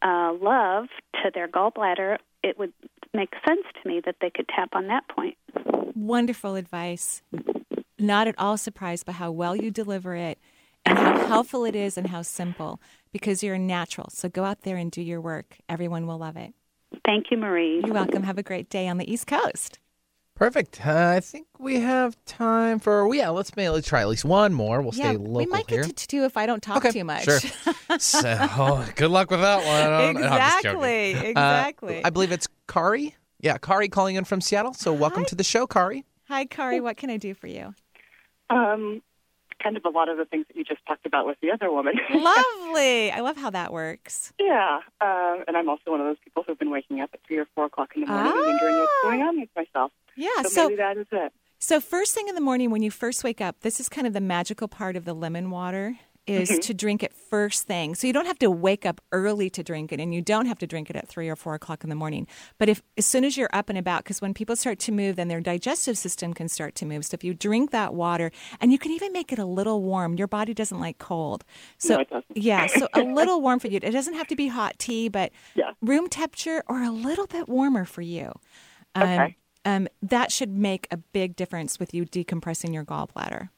uh, 0.03 0.33
love 0.41 0.87
to 1.23 1.31
their 1.35 1.49
gallbladder, 1.49 2.19
it 2.43 2.59
would 2.59 2.73
make 3.13 3.35
sense 3.47 3.67
to 3.83 3.89
me 3.89 4.01
that 4.05 4.17
they 4.21 4.31
could 4.31 4.49
tap 4.49 4.71
on 4.73 4.87
that 4.89 5.09
point. 5.09 5.37
Wonderful 5.95 6.55
advice. 6.55 7.23
Not 7.99 8.29
at 8.29 8.37
all 8.39 8.57
surprised 8.57 9.05
by 9.07 9.13
how 9.13 9.33
well 9.33 9.57
you 9.57 9.71
deliver 9.71 10.15
it 10.15 10.39
and 10.85 10.99
how 10.99 11.27
helpful 11.27 11.65
it 11.65 11.75
is 11.77 11.97
and 11.99 12.09
how 12.09 12.23
simple 12.23 12.81
because 13.13 13.43
you're 13.43 13.59
natural. 13.59 14.09
So 14.11 14.29
go 14.29 14.45
out 14.45 14.63
there 14.63 14.77
and 14.77 14.91
do 14.91 15.03
your 15.03 15.21
work. 15.21 15.59
Everyone 15.69 16.07
will 16.07 16.19
love 16.19 16.37
it. 16.37 16.55
Thank 17.05 17.31
you, 17.31 17.37
Marie. 17.37 17.83
You're 17.85 17.95
welcome. 17.95 18.23
Have 18.23 18.39
a 18.39 18.43
great 18.43 18.71
day 18.71 18.89
on 18.89 18.97
the 18.99 19.11
East 19.11 19.27
Coast. 19.27 19.79
Perfect. 20.35 20.87
Uh, 20.87 21.15
I 21.17 21.21
think 21.21 21.49
we 21.59 21.81
have 21.81 22.17
time 22.25 22.79
for 22.79 23.07
well, 23.09 23.15
yeah. 23.19 23.29
Let's 23.31 23.55
maybe 23.57 23.69
let's 23.71 23.89
try 23.89 24.03
at 24.03 24.09
least 24.09 24.25
one 24.25 24.55
more. 24.55 24.81
We'll 24.81 24.95
yeah, 24.95 25.09
stay 25.11 25.17
local 25.17 25.33
we 25.35 25.47
might 25.47 25.69
here. 25.69 25.83
get 25.83 25.97
to 25.97 26.07
two 26.07 26.25
if 26.25 26.37
I 26.37 26.47
don't 26.47 26.63
talk 26.63 26.77
Okay, 26.77 26.93
too 26.93 27.03
much. 27.05 27.25
sure. 27.25 27.41
so, 27.99 28.37
oh, 28.57 28.89
good 28.95 29.11
luck 29.11 29.31
with 29.33 29.41
that 29.41 29.57
one. 29.59 29.93
I 29.93 30.13
don't- 30.13 30.15
no, 30.23 30.29
I'm 30.29 30.39
just. 30.39 30.59
Exactly, 30.65 31.15
Uh, 31.15 31.23
exactly. 31.23 32.05
I 32.05 32.11
believe 32.11 32.31
it's 32.31 32.47
Kari. 32.69 33.17
Yeah, 33.41 33.59
Kari 33.59 33.89
calling 33.89 34.15
in 34.15 34.25
from 34.25 34.41
Seattle. 34.41 34.75
So 34.75 34.93
welcome 34.93 35.25
to 35.25 35.35
the 35.35 35.43
show, 35.45 35.67
Kari. 35.67 36.05
Hi, 36.29 36.45
Kari. 36.45 36.81
What 36.81 36.97
can 36.97 37.11
I 37.11 37.17
do 37.17 37.35
for 37.35 37.49
you? 37.49 37.75
Um, 38.49 39.03
kind 39.63 39.77
of 39.77 39.85
a 39.85 39.91
lot 39.91 40.09
of 40.09 40.17
the 40.17 40.25
things 40.25 40.47
that 40.49 40.57
you 40.57 40.65
just 40.65 40.81
talked 40.87 41.07
about 41.07 41.27
with 41.27 41.39
the 41.41 41.51
other 41.51 41.71
woman. 41.71 41.95
Lovely. 42.15 43.11
I 43.11 43.21
love 43.21 43.37
how 43.37 43.51
that 43.51 43.73
works. 43.73 44.33
yeah, 44.39 44.81
um, 45.01 45.45
and 45.47 45.57
I'm 45.57 45.69
also 45.69 45.91
one 45.91 46.01
of 46.01 46.07
those 46.07 46.17
people 46.25 46.45
who've 46.47 46.59
been 46.59 46.71
waking 46.71 47.01
up 47.01 47.11
at 47.13 47.21
three 47.27 47.39
or 47.39 47.47
four 47.55 47.67
o'clock 47.67 47.91
in 47.95 48.03
the 48.03 48.07
morning 48.07 48.33
and 48.33 48.41
wondering 48.47 48.77
what's 48.79 48.93
going 49.03 49.23
on 49.23 49.41
with 49.41 49.49
myself. 49.57 49.93
Yeah, 50.17 50.29
so, 50.43 50.49
so- 50.49 50.65
maybe 50.69 50.77
that 50.77 50.97
is 50.97 51.07
it. 51.13 51.33
So 51.61 51.81
first 51.81 52.15
thing 52.15 52.29
in 52.29 52.37
the 52.37 52.41
morning 52.41 52.71
when 52.71 52.83
you 52.83 52.91
first 52.93 53.25
wake 53.25 53.41
up, 53.41 53.63
this 53.63 53.81
is 53.81 53.89
kind 53.89 54.07
of 54.07 54.13
the 54.13 54.21
magical 54.21 54.69
part 54.69 54.95
of 54.95 55.05
the 55.05 55.13
lemon 55.13 55.51
water 55.51 55.99
is 56.29 56.51
Mhm. 56.51 56.61
to 56.63 56.75
drink 56.75 57.03
it 57.03 57.13
first 57.13 57.67
thing. 57.67 57.95
So 57.95 58.07
you 58.07 58.13
don't 58.13 58.27
have 58.27 58.39
to 58.41 58.51
wake 58.51 58.85
up 58.87 59.01
early 59.13 59.51
to 59.51 59.63
drink 59.63 59.93
it, 59.93 60.01
and 60.01 60.15
you 60.15 60.21
don't 60.23 60.47
have 60.47 60.59
to 60.59 60.67
drink 60.67 60.91
it 60.91 60.97
at 60.97 61.09
three 61.09 61.29
or 61.29 61.37
four 61.37 61.55
o'clock 61.55 61.83
in 61.85 61.91
the 61.91 61.97
morning. 61.97 62.27
But 62.59 62.69
if 62.69 62.83
as 62.97 63.07
soon 63.07 63.25
as 63.25 63.37
you're 63.37 63.51
up 63.53 63.69
and 63.69 63.79
about, 63.79 64.05
because 64.05 64.21
when 64.21 64.35
people 64.35 64.55
start 64.57 64.79
to 64.81 64.93
move, 64.93 65.17
then 65.17 65.29
their 65.29 65.41
digestive 65.41 65.97
system 65.99 66.35
can 66.35 66.49
start 66.49 66.75
to 66.77 66.87
move. 66.87 67.05
So 67.07 67.15
if 67.15 67.25
you 67.25 67.35
drink 67.35 67.71
that 67.71 67.95
water, 67.95 68.31
and 68.61 68.73
you 68.73 68.79
can 68.79 68.93
even 68.93 69.13
make 69.13 69.33
it 69.33 69.39
a 69.39 69.45
little 69.47 69.83
warm, 69.83 70.15
your 70.17 70.29
body 70.29 70.55
doesn't 70.55 70.79
like 70.81 70.99
cold. 70.99 71.45
So 71.79 72.05
No, 72.11 72.23
yeah, 72.35 72.67
so 72.67 72.89
a 72.95 73.01
little 73.01 73.41
warm 73.41 73.59
for 73.59 73.69
you. 73.69 73.79
It 73.83 73.91
doesn't 73.91 74.15
have 74.15 74.27
to 74.29 74.37
be 74.37 74.49
hot 74.49 74.79
tea, 74.79 75.09
but 75.09 75.33
room 75.81 76.09
temperature 76.09 76.63
or 76.69 76.83
a 76.83 76.91
little 76.91 77.27
bit 77.27 77.49
warmer 77.49 77.85
for 77.85 78.03
you. 78.03 78.33
Um, 78.95 79.03
Okay. 79.09 79.37
Um, 79.65 79.87
that 80.01 80.33
should 80.33 80.51
make 80.57 80.87
a 80.91 80.97
big 80.97 81.37
difference 81.37 81.79
with 81.79 81.93
you 81.93 82.07
decompressing 82.07 82.73
your 82.73 82.85
gallbladder. 82.85 83.51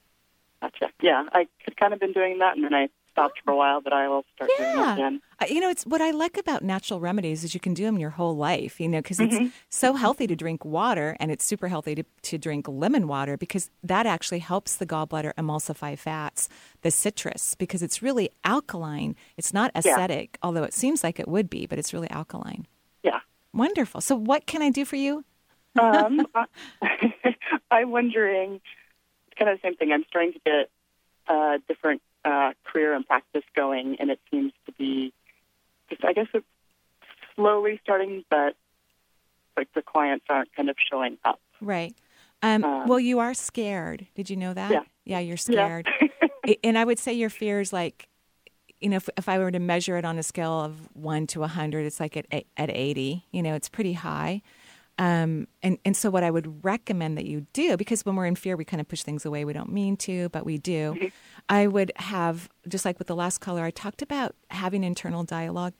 Gotcha. 0.62 0.90
Yeah, 1.02 1.24
I 1.32 1.46
had 1.64 1.76
kind 1.76 1.92
of 1.94 2.00
been 2.00 2.12
doing 2.12 2.38
that, 2.38 2.54
and 2.56 2.64
then 2.64 2.74
I 2.74 2.88
stopped 3.12 3.40
for 3.44 3.50
a 3.52 3.56
while, 3.56 3.80
but 3.80 3.92
I 3.92 4.08
will 4.08 4.24
start 4.34 4.50
doing 4.56 4.76
that 4.76 4.94
again. 4.94 5.20
You 5.48 5.60
know, 5.60 5.70
it's 5.70 5.84
what 5.84 6.00
I 6.00 6.10
like 6.10 6.36
about 6.36 6.62
natural 6.62 7.00
remedies 7.00 7.42
is 7.42 7.54
you 7.54 7.60
can 7.60 7.74
do 7.74 7.82
them 7.84 7.98
your 7.98 8.10
whole 8.10 8.36
life, 8.36 8.78
you 8.78 8.88
know, 8.88 8.98
because 9.00 9.18
Mhm. 9.18 9.46
it's 9.46 9.54
so 9.70 9.94
healthy 9.94 10.26
to 10.26 10.36
drink 10.36 10.64
water 10.64 11.16
and 11.18 11.30
it's 11.32 11.44
super 11.44 11.66
healthy 11.68 11.94
to, 11.96 12.04
to 12.22 12.38
drink 12.38 12.68
lemon 12.68 13.08
water 13.08 13.36
because 13.36 13.70
that 13.82 14.06
actually 14.06 14.38
helps 14.40 14.76
the 14.76 14.86
gallbladder 14.86 15.32
emulsify 15.34 15.98
fats, 15.98 16.48
the 16.82 16.90
citrus, 16.90 17.54
because 17.56 17.82
it's 17.82 18.00
really 18.02 18.30
alkaline. 18.44 19.16
It's 19.36 19.52
not 19.52 19.72
Yeah. 19.74 19.96
acidic, 19.96 20.36
although 20.42 20.64
it 20.64 20.74
seems 20.74 21.02
like 21.02 21.18
it 21.18 21.26
would 21.26 21.50
be, 21.50 21.66
but 21.66 21.78
it's 21.78 21.92
really 21.92 22.10
alkaline. 22.10 22.66
Yeah. 23.02 23.20
Wonderful. 23.54 24.02
So, 24.02 24.14
what 24.14 24.46
can 24.46 24.62
I 24.62 24.70
do 24.70 24.84
for 24.84 24.96
you? 24.96 25.24
Um, 25.80 26.26
I- 26.34 26.46
I'm 27.72 27.90
wondering, 27.90 28.60
kind 29.40 29.50
of 29.50 29.58
the 29.60 29.66
same 29.66 29.74
thing. 29.76 29.90
I'm 29.92 30.04
starting 30.08 30.32
to 30.34 30.38
get 30.44 30.70
a 31.28 31.58
different 31.66 32.02
uh, 32.24 32.52
career 32.64 32.92
and 32.94 33.04
practice 33.06 33.42
going, 33.56 33.96
and 33.98 34.10
it 34.10 34.20
seems 34.30 34.52
to 34.66 34.72
be, 34.72 35.12
just, 35.88 36.04
I 36.04 36.12
guess 36.12 36.26
it's 36.34 36.46
slowly 37.34 37.80
starting, 37.82 38.24
but 38.30 38.54
like 39.56 39.72
the 39.74 39.82
clients 39.82 40.26
aren't 40.28 40.54
kind 40.54 40.70
of 40.70 40.76
showing 40.90 41.18
up. 41.24 41.40
Right. 41.60 41.94
Um, 42.42 42.62
Um, 42.64 42.88
well, 42.88 43.00
you 43.00 43.18
are 43.18 43.34
scared. 43.34 44.06
Did 44.14 44.30
you 44.30 44.36
know 44.36 44.54
that? 44.54 44.70
Yeah. 44.70 44.82
Yeah, 45.04 45.18
you're 45.20 45.36
scared. 45.36 45.88
I- 46.46 46.58
and 46.62 46.78
I 46.78 46.84
would 46.84 46.98
say 46.98 47.12
your 47.14 47.30
fear 47.30 47.60
is 47.60 47.72
like, 47.72 48.06
you 48.80 48.88
know, 48.88 48.96
if, 48.96 49.08
if 49.18 49.28
I 49.28 49.38
were 49.38 49.50
to 49.50 49.58
measure 49.58 49.96
it 49.98 50.04
on 50.04 50.18
a 50.18 50.22
scale 50.22 50.60
of 50.60 50.88
one 50.94 51.26
to 51.28 51.42
a 51.42 51.48
hundred, 51.48 51.84
it's 51.84 52.00
like 52.00 52.16
at 52.16 52.26
at 52.56 52.70
eighty. 52.70 53.26
You 53.30 53.42
know, 53.42 53.54
it's 53.54 53.68
pretty 53.68 53.92
high. 53.92 54.40
Um, 55.00 55.48
and 55.62 55.78
and 55.86 55.96
so 55.96 56.10
what 56.10 56.22
I 56.22 56.30
would 56.30 56.62
recommend 56.62 57.16
that 57.16 57.24
you 57.24 57.46
do, 57.54 57.78
because 57.78 58.04
when 58.04 58.16
we're 58.16 58.26
in 58.26 58.34
fear, 58.36 58.54
we 58.54 58.66
kind 58.66 58.82
of 58.82 58.86
push 58.86 59.02
things 59.02 59.24
away. 59.24 59.46
We 59.46 59.54
don't 59.54 59.72
mean 59.72 59.96
to, 59.98 60.28
but 60.28 60.44
we 60.44 60.58
do. 60.58 61.10
I 61.48 61.66
would 61.68 61.90
have 61.96 62.50
just 62.68 62.84
like 62.84 62.98
with 62.98 63.08
the 63.08 63.16
last 63.16 63.38
caller, 63.38 63.64
I 63.64 63.70
talked 63.70 64.02
about 64.02 64.36
having 64.50 64.84
internal 64.84 65.24
dialogue. 65.24 65.72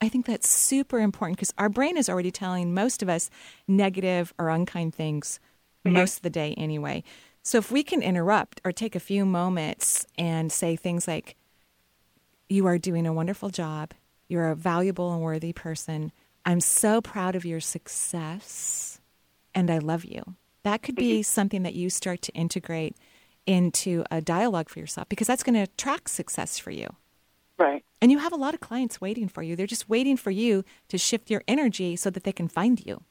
I 0.00 0.08
think 0.08 0.26
that's 0.26 0.48
super 0.48 0.98
important 0.98 1.36
because 1.36 1.54
our 1.56 1.68
brain 1.68 1.96
is 1.96 2.08
already 2.08 2.32
telling 2.32 2.74
most 2.74 3.00
of 3.00 3.08
us 3.08 3.30
negative 3.68 4.34
or 4.40 4.48
unkind 4.48 4.92
things 4.92 5.38
most 5.84 6.16
of 6.16 6.22
the 6.22 6.30
day 6.30 6.54
anyway. 6.58 7.04
So 7.44 7.58
if 7.58 7.70
we 7.70 7.84
can 7.84 8.02
interrupt 8.02 8.60
or 8.64 8.72
take 8.72 8.96
a 8.96 9.00
few 9.00 9.24
moments 9.24 10.04
and 10.18 10.50
say 10.50 10.74
things 10.74 11.06
like, 11.06 11.36
You 12.48 12.66
are 12.66 12.78
doing 12.78 13.06
a 13.06 13.12
wonderful 13.12 13.50
job, 13.50 13.94
you're 14.28 14.50
a 14.50 14.56
valuable 14.56 15.12
and 15.12 15.22
worthy 15.22 15.52
person. 15.52 16.10
I'm 16.48 16.60
so 16.60 17.02
proud 17.02 17.36
of 17.36 17.44
your 17.44 17.60
success 17.60 19.02
and 19.54 19.70
I 19.70 19.76
love 19.76 20.06
you. 20.06 20.22
That 20.62 20.82
could 20.82 20.94
be 20.94 21.22
something 21.22 21.62
that 21.62 21.74
you 21.74 21.90
start 21.90 22.22
to 22.22 22.32
integrate 22.32 22.96
into 23.44 24.02
a 24.10 24.22
dialogue 24.22 24.70
for 24.70 24.78
yourself 24.78 25.10
because 25.10 25.26
that's 25.26 25.42
going 25.42 25.56
to 25.56 25.60
attract 25.60 26.08
success 26.08 26.58
for 26.58 26.70
you. 26.70 26.88
Right. 27.58 27.84
And 28.00 28.10
you 28.10 28.16
have 28.18 28.32
a 28.32 28.36
lot 28.36 28.54
of 28.54 28.60
clients 28.60 28.98
waiting 28.98 29.28
for 29.28 29.42
you. 29.42 29.56
They're 29.56 29.66
just 29.66 29.90
waiting 29.90 30.16
for 30.16 30.30
you 30.30 30.64
to 30.88 30.96
shift 30.96 31.28
your 31.30 31.42
energy 31.46 31.96
so 31.96 32.08
that 32.08 32.24
they 32.24 32.32
can 32.32 32.48
find 32.48 32.84
you. 32.84 33.02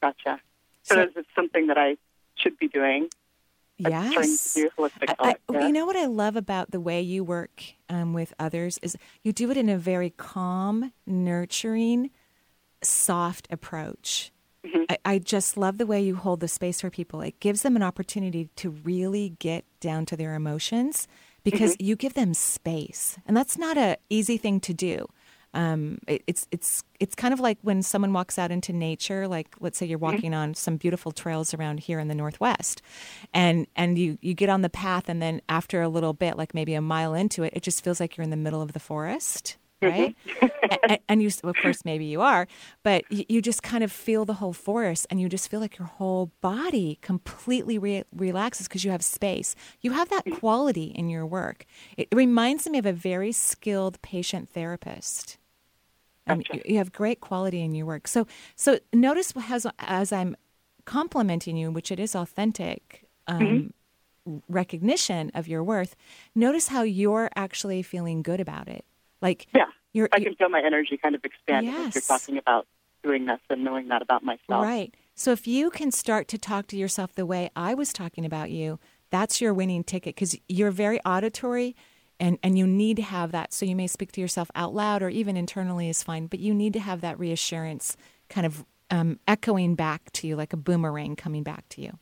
Gotcha. 0.00 0.40
So, 0.84 1.02
is 1.02 1.10
it 1.16 1.26
something 1.34 1.66
that 1.66 1.76
I 1.76 1.96
should 2.36 2.56
be 2.56 2.68
doing? 2.68 3.08
Yes. 3.78 4.54
do 4.54 4.70
I. 4.78 4.90
I- 5.18 5.36
yeah. 5.50 5.66
You 5.66 5.72
know 5.72 5.86
what 5.86 5.96
I 5.96 6.06
love 6.06 6.36
about 6.36 6.70
the 6.70 6.80
way 6.80 7.00
you 7.00 7.24
work 7.24 7.64
um, 7.88 8.12
with 8.12 8.32
others 8.38 8.78
is 8.80 8.96
you 9.24 9.32
do 9.32 9.50
it 9.50 9.56
in 9.56 9.68
a 9.68 9.76
very 9.76 10.10
calm, 10.10 10.92
nurturing, 11.04 12.10
soft 12.82 13.46
approach. 13.50 14.32
Mm-hmm. 14.66 14.84
I, 14.90 14.98
I 15.04 15.18
just 15.18 15.56
love 15.56 15.78
the 15.78 15.86
way 15.86 16.02
you 16.02 16.16
hold 16.16 16.40
the 16.40 16.48
space 16.48 16.80
for 16.80 16.90
people. 16.90 17.20
It 17.22 17.40
gives 17.40 17.62
them 17.62 17.76
an 17.76 17.82
opportunity 17.82 18.50
to 18.56 18.70
really 18.70 19.36
get 19.38 19.64
down 19.80 20.06
to 20.06 20.16
their 20.16 20.34
emotions 20.34 21.08
because 21.42 21.72
mm-hmm. 21.72 21.84
you 21.84 21.96
give 21.96 22.14
them 22.14 22.34
space, 22.34 23.16
and 23.26 23.36
that's 23.36 23.56
not 23.56 23.78
a 23.78 23.96
easy 24.10 24.36
thing 24.36 24.60
to 24.60 24.74
do. 24.74 25.06
Um, 25.52 25.98
it, 26.06 26.22
it's 26.26 26.46
it's 26.50 26.84
it's 27.00 27.14
kind 27.14 27.34
of 27.34 27.40
like 27.40 27.58
when 27.62 27.82
someone 27.82 28.12
walks 28.12 28.38
out 28.38 28.50
into 28.50 28.72
nature, 28.72 29.26
like 29.26 29.56
let's 29.60 29.78
say 29.78 29.86
you're 29.86 29.98
mm-hmm. 29.98 30.14
walking 30.14 30.34
on 30.34 30.54
some 30.54 30.76
beautiful 30.76 31.10
trails 31.10 31.54
around 31.54 31.80
here 31.80 31.98
in 31.98 32.08
the 32.08 32.14
Northwest, 32.14 32.82
and 33.34 33.66
and 33.74 33.98
you 33.98 34.18
you 34.20 34.34
get 34.34 34.48
on 34.48 34.62
the 34.62 34.70
path, 34.70 35.08
and 35.08 35.20
then 35.20 35.40
after 35.48 35.82
a 35.82 35.88
little 35.88 36.12
bit, 36.12 36.36
like 36.36 36.54
maybe 36.54 36.74
a 36.74 36.80
mile 36.80 37.14
into 37.14 37.42
it, 37.42 37.52
it 37.56 37.62
just 37.62 37.82
feels 37.82 37.98
like 37.98 38.16
you're 38.16 38.24
in 38.24 38.30
the 38.30 38.36
middle 38.36 38.62
of 38.62 38.74
the 38.74 38.80
forest, 38.80 39.56
right? 39.82 40.16
and, 40.88 40.98
and 41.08 41.22
you, 41.22 41.30
of 41.44 41.56
course, 41.62 41.84
maybe 41.84 42.04
you 42.04 42.20
are, 42.20 42.46
but 42.82 43.04
you, 43.10 43.24
you 43.28 43.42
just 43.42 43.62
kind 43.62 43.82
of 43.82 43.90
feel 43.90 44.24
the 44.24 44.34
whole 44.34 44.52
forest, 44.52 45.06
and 45.10 45.20
you 45.20 45.28
just 45.28 45.50
feel 45.50 45.60
like 45.60 45.78
your 45.78 45.88
whole 45.88 46.30
body 46.40 46.98
completely 47.02 47.78
re- 47.78 48.04
relaxes 48.14 48.68
because 48.68 48.84
you 48.84 48.90
have 48.90 49.02
space. 49.02 49.54
You 49.80 49.92
have 49.92 50.08
that 50.10 50.24
quality 50.38 50.84
in 50.84 51.08
your 51.08 51.26
work. 51.26 51.64
It 51.96 52.08
reminds 52.12 52.68
me 52.68 52.78
of 52.78 52.86
a 52.86 52.92
very 52.92 53.32
skilled 53.32 54.00
patient 54.02 54.50
therapist. 54.50 55.38
Um, 56.26 56.42
you, 56.52 56.62
you 56.64 56.78
have 56.78 56.92
great 56.92 57.20
quality 57.20 57.62
in 57.62 57.74
your 57.74 57.86
work. 57.86 58.06
So, 58.06 58.26
so 58.54 58.78
notice 58.92 59.32
as 59.48 59.66
as 59.80 60.12
I'm 60.12 60.36
complimenting 60.84 61.56
you, 61.56 61.70
which 61.70 61.90
it 61.90 61.98
is 61.98 62.14
authentic. 62.14 63.06
Um, 63.26 63.72
recognition 64.48 65.30
of 65.34 65.48
your 65.48 65.64
worth 65.64 65.96
notice 66.34 66.68
how 66.68 66.82
you're 66.82 67.30
actually 67.34 67.82
feeling 67.82 68.22
good 68.22 68.38
about 68.38 68.68
it 68.68 68.84
like 69.20 69.46
Yeah. 69.54 69.66
you're, 69.92 70.08
I 70.12 70.20
can 70.20 70.34
feel 70.34 70.48
my 70.48 70.62
energy 70.64 70.96
kind 70.96 71.14
of 71.14 71.24
expanding 71.24 71.72
as 71.74 71.94
you're 71.94 72.02
Yes. 72.02 72.06
talking 72.06 72.38
about 72.38 72.66
doing 73.02 73.26
this 73.26 73.40
and 73.48 73.64
knowing 73.64 73.88
that 73.88 74.02
about 74.02 74.22
myself. 74.22 74.62
Right. 74.62 74.94
So 75.14 75.32
if 75.32 75.46
you 75.46 75.70
can 75.70 75.90
start 75.90 76.28
to 76.28 76.38
talk 76.38 76.66
to 76.68 76.76
yourself 76.76 77.14
the 77.14 77.26
way 77.26 77.50
I 77.56 77.74
was 77.74 77.92
talking 77.92 78.24
about 78.24 78.50
you, 78.50 78.78
that's 79.10 79.40
your 79.40 79.52
winning 79.54 79.84
ticket 79.84 80.14
because 80.14 80.36
you're 80.48 80.70
very 80.70 81.00
auditory 81.04 81.74
and, 82.18 82.38
and 82.42 82.58
you 82.58 82.66
need 82.66 82.96
to 82.96 83.02
have 83.02 83.32
that. 83.32 83.52
So 83.52 83.64
you 83.66 83.74
may 83.74 83.86
speak 83.86 84.12
to 84.12 84.20
yourself 84.20 84.50
out 84.54 84.74
loud 84.74 85.02
or 85.02 85.08
even 85.08 85.36
internally 85.36 85.88
is 85.88 86.02
fine, 86.02 86.26
but 86.26 86.38
you 86.40 86.52
need 86.54 86.72
to 86.74 86.80
have 86.80 87.00
that 87.00 87.18
reassurance 87.18 87.96
kind 88.28 88.46
of 88.46 88.64
um, 88.90 89.18
echoing 89.26 89.74
back 89.74 90.10
to 90.12 90.26
you 90.26 90.36
like 90.36 90.52
a 90.52 90.56
boomerang 90.56 91.16
coming 91.16 91.42
back 91.42 91.68
to 91.70 91.80
you. 91.80 91.98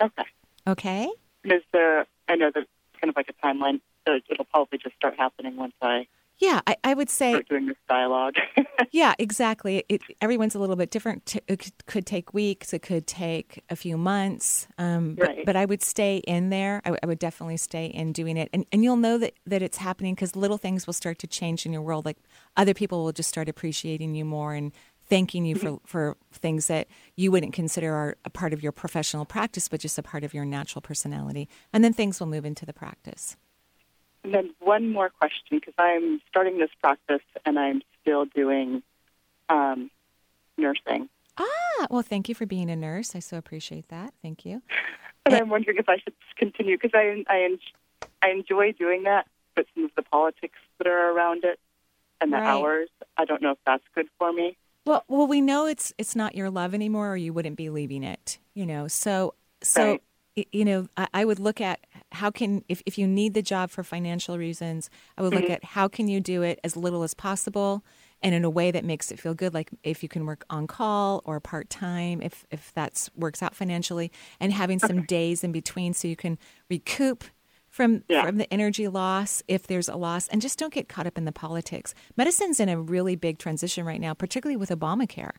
Okay. 0.00 0.24
Okay? 0.66 1.08
Is 1.44 1.62
there, 1.72 2.06
I 2.28 2.36
know 2.36 2.50
there's 2.52 2.66
kind 3.00 3.08
of 3.08 3.16
like 3.16 3.28
a 3.30 3.46
timeline, 3.46 3.80
so 4.06 4.18
it'll 4.28 4.44
probably 4.44 4.78
just 4.78 4.94
start 4.96 5.14
happening 5.16 5.56
once 5.56 5.74
I 5.80 6.06
Yeah, 6.38 6.60
I, 6.66 6.76
I 6.84 6.94
would 6.94 7.10
say. 7.10 7.42
doing 7.48 7.66
this 7.66 7.76
dialogue. 7.88 8.36
yeah, 8.92 9.14
exactly. 9.18 9.84
It, 9.88 10.02
everyone's 10.20 10.54
a 10.54 10.58
little 10.60 10.76
bit 10.76 10.90
different. 10.90 11.36
It 11.48 11.72
could, 11.86 12.06
take 12.06 12.32
weeks. 12.32 12.72
It 12.72 12.82
could 12.82 13.06
take 13.08 13.62
a 13.70 13.76
few 13.76 13.98
months. 13.98 14.68
Um, 14.78 15.14
but, 15.16 15.28
Right. 15.28 15.46
but 15.46 15.56
I 15.56 15.64
would 15.64 15.82
stay 15.82 16.18
in 16.18 16.50
there. 16.50 16.80
I, 16.84 17.06
would 17.06 17.18
definitely 17.18 17.56
stay 17.56 17.86
in 17.86 18.12
doing 18.12 18.36
it, 18.36 18.48
and 18.52 18.64
and 18.70 18.84
you'll 18.84 18.96
know 18.96 19.18
that 19.18 19.34
that 19.46 19.62
it's 19.62 19.78
happening 19.78 20.14
because 20.14 20.36
little 20.36 20.58
things 20.58 20.86
will 20.86 20.94
start 20.94 21.18
to 21.20 21.26
change 21.26 21.66
in 21.66 21.72
your 21.72 21.82
world. 21.82 22.04
Like 22.04 22.18
other 22.56 22.74
people 22.74 23.02
will 23.04 23.12
just 23.12 23.28
start 23.28 23.48
appreciating 23.48 24.14
you 24.14 24.24
more 24.24 24.54
and 24.54 24.72
thanking 25.08 25.44
you 25.44 25.54
for 25.56 25.78
for 25.86 26.16
things 26.32 26.66
that 26.68 26.86
you 27.16 27.32
wouldn't 27.32 27.52
consider 27.52 27.92
are 27.94 28.16
a 28.24 28.30
part 28.30 28.52
of 28.52 28.62
your 28.62 28.72
professional 28.72 29.24
practice, 29.24 29.68
but 29.68 29.80
just 29.80 29.98
a 29.98 30.02
part 30.02 30.22
of 30.22 30.32
your 30.34 30.44
natural 30.44 30.82
personality. 30.82 31.48
And 31.72 31.82
then 31.82 31.92
things 31.92 32.20
will 32.20 32.26
move 32.28 32.44
into 32.44 32.64
the 32.64 32.72
practice. 32.74 33.36
And 34.28 34.34
then 34.34 34.50
one 34.60 34.90
more 34.92 35.08
question, 35.08 35.58
because 35.58 35.72
I'm 35.78 36.20
starting 36.28 36.58
this 36.58 36.68
practice 36.82 37.22
and 37.46 37.58
I'm 37.58 37.80
still 38.02 38.26
doing 38.26 38.82
um, 39.48 39.90
nursing. 40.58 41.08
Ah, 41.38 41.86
well, 41.88 42.02
thank 42.02 42.28
you 42.28 42.34
for 42.34 42.44
being 42.44 42.68
a 42.68 42.76
nurse. 42.76 43.16
I 43.16 43.20
so 43.20 43.38
appreciate 43.38 43.88
that. 43.88 44.12
Thank 44.20 44.44
you. 44.44 44.60
And 45.24 45.34
I'm 45.34 45.48
wondering 45.48 45.78
if 45.78 45.88
I 45.88 45.96
should 45.96 46.12
continue, 46.36 46.76
because 46.76 46.90
I, 46.92 47.24
I, 47.26 47.56
I 48.20 48.28
enjoy 48.28 48.72
doing 48.72 49.04
that, 49.04 49.26
but 49.56 49.64
some 49.74 49.86
of 49.86 49.92
the 49.96 50.02
politics 50.02 50.58
that 50.76 50.86
are 50.86 51.10
around 51.10 51.44
it 51.44 51.58
and 52.20 52.30
the 52.30 52.36
Right. 52.36 52.46
hours, 52.46 52.90
I 53.16 53.24
don't 53.24 53.40
know 53.40 53.52
if 53.52 53.58
that's 53.64 53.84
good 53.94 54.08
for 54.18 54.30
me. 54.30 54.58
Well, 54.84 55.04
well, 55.08 55.26
we 55.26 55.40
know 55.40 55.64
it's 55.64 55.94
it's 55.96 56.14
not 56.14 56.34
your 56.34 56.50
love 56.50 56.74
anymore, 56.74 57.12
or 57.12 57.16
you 57.16 57.32
wouldn't 57.32 57.56
be 57.56 57.70
leaving 57.70 58.02
it. 58.02 58.38
You 58.52 58.66
know, 58.66 58.88
so 58.88 59.32
so 59.62 59.92
Right. 59.92 60.02
you 60.52 60.64
know, 60.64 60.86
I, 60.96 61.08
I 61.14 61.24
would 61.24 61.38
look 61.38 61.60
at 61.60 61.80
how 62.12 62.30
can 62.30 62.64
if 62.68 62.82
if 62.86 62.96
you 62.98 63.06
need 63.06 63.34
the 63.34 63.42
job 63.42 63.70
for 63.70 63.82
financial 63.84 64.38
reasons, 64.38 64.88
I 65.16 65.22
would 65.22 65.34
look 65.34 65.44
Mhm. 65.44 65.50
at 65.50 65.64
how 65.64 65.88
can 65.88 66.08
you 66.08 66.20
do 66.20 66.42
it 66.42 66.58
as 66.64 66.76
little 66.76 67.02
as 67.02 67.14
possible 67.14 67.84
and 68.22 68.34
in 68.34 68.44
a 68.44 68.50
way 68.50 68.70
that 68.70 68.84
makes 68.84 69.12
it 69.12 69.20
feel 69.20 69.34
good. 69.34 69.54
Like 69.54 69.70
if 69.84 70.02
you 70.02 70.08
can 70.08 70.26
work 70.26 70.44
on 70.50 70.66
call 70.66 71.22
or 71.24 71.38
part 71.40 71.68
time, 71.70 72.22
if 72.22 72.46
if 72.50 72.72
that 72.74 73.08
works 73.14 73.42
out 73.42 73.54
financially, 73.54 74.10
and 74.40 74.52
having 74.52 74.78
some 74.78 75.02
days 75.04 75.44
in 75.44 75.52
between 75.52 75.92
so 75.92 76.08
you 76.08 76.16
can 76.16 76.38
recoup 76.70 77.24
from 77.68 78.02
Yeah. 78.08 78.24
from 78.24 78.38
the 78.38 78.50
energy 78.52 78.88
loss 78.88 79.42
if 79.46 79.66
there's 79.66 79.88
a 79.88 79.96
loss 79.96 80.26
and 80.28 80.40
just 80.40 80.58
don't 80.58 80.72
get 80.72 80.88
caught 80.88 81.06
up 81.06 81.18
in 81.18 81.26
the 81.26 81.32
politics 81.32 81.94
medicine's 82.16 82.58
in 82.60 82.68
a 82.70 82.80
really 82.80 83.14
big 83.14 83.38
transition 83.38 83.84
right 83.84 84.00
now 84.00 84.14
particularly 84.14 84.56
with 84.56 84.70
obamacare 84.70 85.32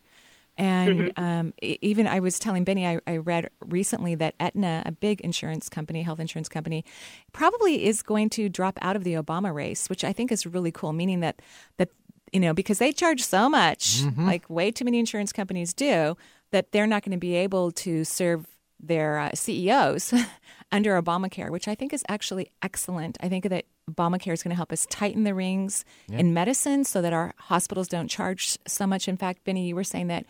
and 0.60 1.12
um, 1.16 1.54
e- 1.62 1.78
even 1.80 2.06
I 2.06 2.20
was 2.20 2.38
telling 2.38 2.64
Benny, 2.64 2.86
I, 2.86 3.00
I 3.06 3.16
read 3.16 3.48
recently 3.64 4.14
that 4.16 4.34
Aetna, 4.38 4.82
a 4.86 4.92
big 4.92 5.20
insurance 5.22 5.68
company, 5.68 6.02
health 6.02 6.20
insurance 6.20 6.48
company, 6.48 6.84
probably 7.32 7.84
is 7.86 8.02
going 8.02 8.28
to 8.30 8.48
drop 8.48 8.78
out 8.82 8.94
of 8.96 9.04
the 9.04 9.14
Obama 9.14 9.52
race, 9.54 9.88
which 9.88 10.04
I 10.04 10.12
think 10.12 10.30
is 10.30 10.46
really 10.46 10.70
cool. 10.70 10.92
Meaning 10.92 11.20
that 11.20 11.40
that 11.78 11.88
you 12.32 12.40
know 12.40 12.52
because 12.54 12.78
they 12.78 12.92
charge 12.92 13.22
so 13.22 13.48
much, 13.48 14.02
like 14.16 14.48
way 14.50 14.70
too 14.70 14.84
many 14.84 14.98
insurance 14.98 15.32
companies 15.32 15.72
do, 15.72 16.16
that 16.52 16.72
they're 16.72 16.86
not 16.86 17.02
going 17.04 17.12
to 17.12 17.18
be 17.18 17.34
able 17.34 17.72
to 17.72 18.04
serve 18.04 18.46
their 18.82 19.18
uh, 19.18 19.30
CEOs 19.34 20.14
under 20.72 21.00
Obamacare, 21.00 21.50
which 21.50 21.68
I 21.68 21.74
think 21.74 21.92
is 21.92 22.02
actually 22.08 22.50
excellent. 22.62 23.18
I 23.20 23.28
think 23.28 23.48
that 23.48 23.64
Obamacare 23.90 24.32
is 24.32 24.42
going 24.42 24.50
to 24.50 24.56
help 24.56 24.72
us 24.72 24.86
tighten 24.88 25.24
the 25.24 25.34
rings 25.34 25.84
Yeah. 26.08 26.18
in 26.18 26.32
medicine 26.32 26.84
so 26.84 27.02
that 27.02 27.12
our 27.12 27.34
hospitals 27.38 27.88
don't 27.88 28.08
charge 28.08 28.56
so 28.66 28.86
much. 28.86 29.06
In 29.08 29.16
fact, 29.18 29.44
Benny, 29.44 29.66
you 29.68 29.74
were 29.74 29.84
saying 29.84 30.06
that 30.08 30.24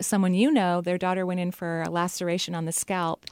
someone 0.00 0.34
you 0.34 0.50
know, 0.50 0.80
their 0.80 0.98
daughter 0.98 1.24
went 1.26 1.40
in 1.40 1.50
for 1.50 1.82
a 1.82 1.90
laceration 1.90 2.54
on 2.54 2.64
the 2.64 2.72
scalp. 2.72 3.24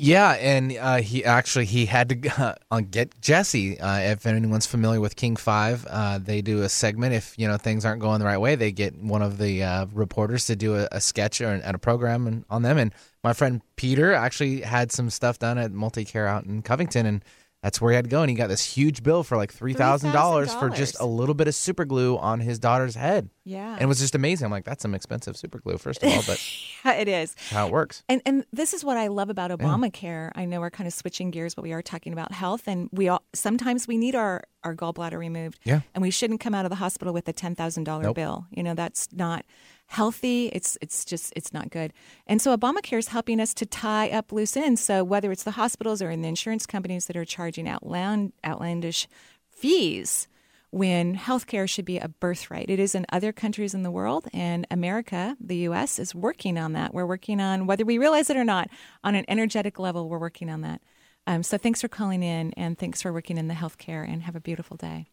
Yeah, 0.00 0.30
and 0.34 0.76
uh, 0.78 0.98
he 0.98 1.24
actually 1.24 1.64
he 1.64 1.84
had 1.86 2.08
to 2.10 2.56
uh, 2.70 2.80
get 2.82 3.20
Jesse. 3.20 3.80
Uh, 3.80 3.98
if 3.98 4.26
anyone's 4.26 4.64
familiar 4.64 5.00
with 5.00 5.16
King 5.16 5.34
Five, 5.34 5.84
uh, 5.90 6.18
they 6.18 6.40
do 6.40 6.62
a 6.62 6.68
segment. 6.68 7.14
If 7.14 7.34
you 7.36 7.48
know 7.48 7.56
things 7.56 7.84
aren't 7.84 8.00
going 8.00 8.20
the 8.20 8.24
right 8.26 8.38
way, 8.38 8.54
they 8.54 8.70
get 8.70 8.96
one 8.96 9.22
of 9.22 9.38
the 9.38 9.64
uh, 9.64 9.86
reporters 9.92 10.46
to 10.46 10.54
do 10.54 10.76
a, 10.76 10.88
a 10.92 11.00
sketch 11.00 11.40
or 11.40 11.48
and 11.48 11.74
a 11.74 11.78
program 11.78 12.28
and, 12.28 12.44
on 12.48 12.62
them. 12.62 12.78
And 12.78 12.94
my 13.24 13.32
friend 13.32 13.60
Peter 13.74 14.12
actually 14.12 14.60
had 14.60 14.92
some 14.92 15.10
stuff 15.10 15.40
done 15.40 15.58
at 15.58 15.72
Multicare 15.72 16.28
out 16.28 16.44
in 16.44 16.62
Covington, 16.62 17.04
and 17.04 17.24
that's 17.62 17.80
where 17.80 17.90
he 17.90 17.96
had 17.96 18.04
to 18.04 18.10
go. 18.10 18.20
And 18.22 18.30
he 18.30 18.36
got 18.36 18.46
this 18.48 18.64
huge 18.64 19.02
bill 19.02 19.22
for 19.24 19.36
like 19.36 19.52
three 19.52 19.72
thousand 19.74 20.12
dollars 20.12 20.54
for 20.54 20.70
just 20.70 20.98
a 21.00 21.06
little 21.06 21.34
bit 21.34 21.48
of 21.48 21.54
super 21.54 21.84
glue 21.84 22.16
on 22.18 22.40
his 22.40 22.58
daughter's 22.58 22.94
head. 22.94 23.30
Yeah. 23.44 23.72
and 23.72 23.82
it 23.82 23.86
was 23.86 23.98
just 23.98 24.14
amazing. 24.14 24.44
I'm 24.44 24.50
like, 24.50 24.64
that's 24.64 24.82
some 24.82 24.94
expensive 24.94 25.36
super 25.36 25.58
glue, 25.58 25.78
first 25.78 26.02
of 26.02 26.12
all, 26.12 26.22
but 26.26 26.38
yeah, 26.84 26.92
it 26.94 27.08
is. 27.08 27.34
how 27.50 27.66
it 27.66 27.72
works. 27.72 28.02
And 28.08 28.22
and 28.26 28.44
this 28.52 28.74
is 28.74 28.84
what 28.84 28.96
I 28.96 29.08
love 29.08 29.30
about 29.30 29.50
Obamacare. 29.50 30.30
I 30.34 30.44
know 30.44 30.60
we're 30.60 30.70
kind 30.70 30.86
of 30.86 30.92
switching 30.92 31.30
gears, 31.30 31.54
but 31.54 31.62
we 31.62 31.72
are 31.72 31.82
talking 31.82 32.12
about 32.12 32.30
health, 32.32 32.68
and 32.68 32.88
we 32.92 33.08
all 33.08 33.22
sometimes 33.34 33.88
we 33.88 33.96
need 33.96 34.14
our 34.14 34.42
our 34.64 34.74
gallbladder 34.74 35.18
removed. 35.18 35.58
Yeah. 35.64 35.80
and 35.94 36.02
we 36.02 36.10
shouldn't 36.10 36.40
come 36.40 36.54
out 36.54 36.64
of 36.64 36.70
the 36.70 36.76
hospital 36.76 37.12
with 37.14 37.26
a 37.28 37.32
ten 37.32 37.54
thousand 37.54 37.84
dollar 37.84 38.02
Nope. 38.04 38.16
bill. 38.16 38.46
You 38.50 38.62
know 38.62 38.74
that's 38.74 39.08
not 39.12 39.44
healthy. 39.88 40.46
It's 40.52 40.78
it's 40.80 41.04
just 41.04 41.32
it's 41.34 41.52
not 41.52 41.70
good. 41.70 41.92
And 42.26 42.40
so 42.40 42.56
Obamacare 42.56 42.98
is 42.98 43.08
helping 43.08 43.40
us 43.40 43.52
to 43.54 43.66
tie 43.66 44.10
up 44.10 44.32
loose 44.32 44.56
ends. 44.56 44.82
So 44.82 45.02
whether 45.02 45.32
it's 45.32 45.42
the 45.42 45.52
hospitals 45.52 46.00
or 46.00 46.10
in 46.10 46.22
the 46.22 46.28
insurance 46.28 46.66
companies 46.66 47.06
that 47.06 47.16
are 47.16 47.24
charging 47.24 47.68
outland 47.68 48.32
outlandish 48.44 49.08
fees 49.50 50.28
when 50.70 51.16
healthcare 51.16 51.68
should 51.68 51.86
be 51.86 51.98
a 51.98 52.08
birthright. 52.08 52.68
It 52.68 52.78
is 52.78 52.94
in 52.94 53.06
other 53.10 53.32
countries 53.32 53.72
in 53.72 53.82
the 53.82 53.90
world, 53.90 54.28
and 54.34 54.66
America, 54.70 55.34
the 55.40 55.56
U.S., 55.56 55.98
is 55.98 56.14
working 56.14 56.58
on 56.58 56.74
that. 56.74 56.92
We're 56.92 57.06
working 57.06 57.40
on, 57.40 57.66
whether 57.66 57.86
we 57.86 57.96
realize 57.96 58.28
it 58.28 58.36
or 58.36 58.44
not, 58.44 58.68
on 59.02 59.14
an 59.14 59.24
energetic 59.28 59.78
level, 59.78 60.10
we're 60.10 60.18
working 60.18 60.50
on 60.50 60.60
that. 60.60 60.82
Um, 61.26 61.42
so 61.42 61.56
thanks 61.56 61.80
for 61.80 61.88
calling 61.88 62.22
in, 62.22 62.52
and 62.52 62.78
thanks 62.78 63.00
for 63.00 63.14
working 63.14 63.38
in 63.38 63.48
the 63.48 63.54
healthcare, 63.54 64.06
and 64.06 64.24
have 64.24 64.36
a 64.36 64.40
beautiful 64.40 64.76
day. 64.76 65.06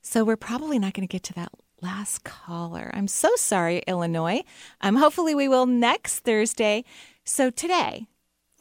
So 0.00 0.24
we're 0.24 0.36
probably 0.36 0.78
not 0.78 0.94
going 0.94 1.06
to 1.06 1.12
get 1.12 1.22
to 1.24 1.34
that 1.34 1.50
last 1.80 2.24
caller. 2.24 2.90
I'm 2.94 3.08
so 3.08 3.30
sorry, 3.36 3.82
Illinois. 3.86 4.42
Um, 4.80 4.96
hopefully 4.96 5.34
we 5.34 5.48
will 5.48 5.66
next 5.66 6.20
Thursday. 6.20 6.84
So 7.24 7.50
today, 7.50 8.06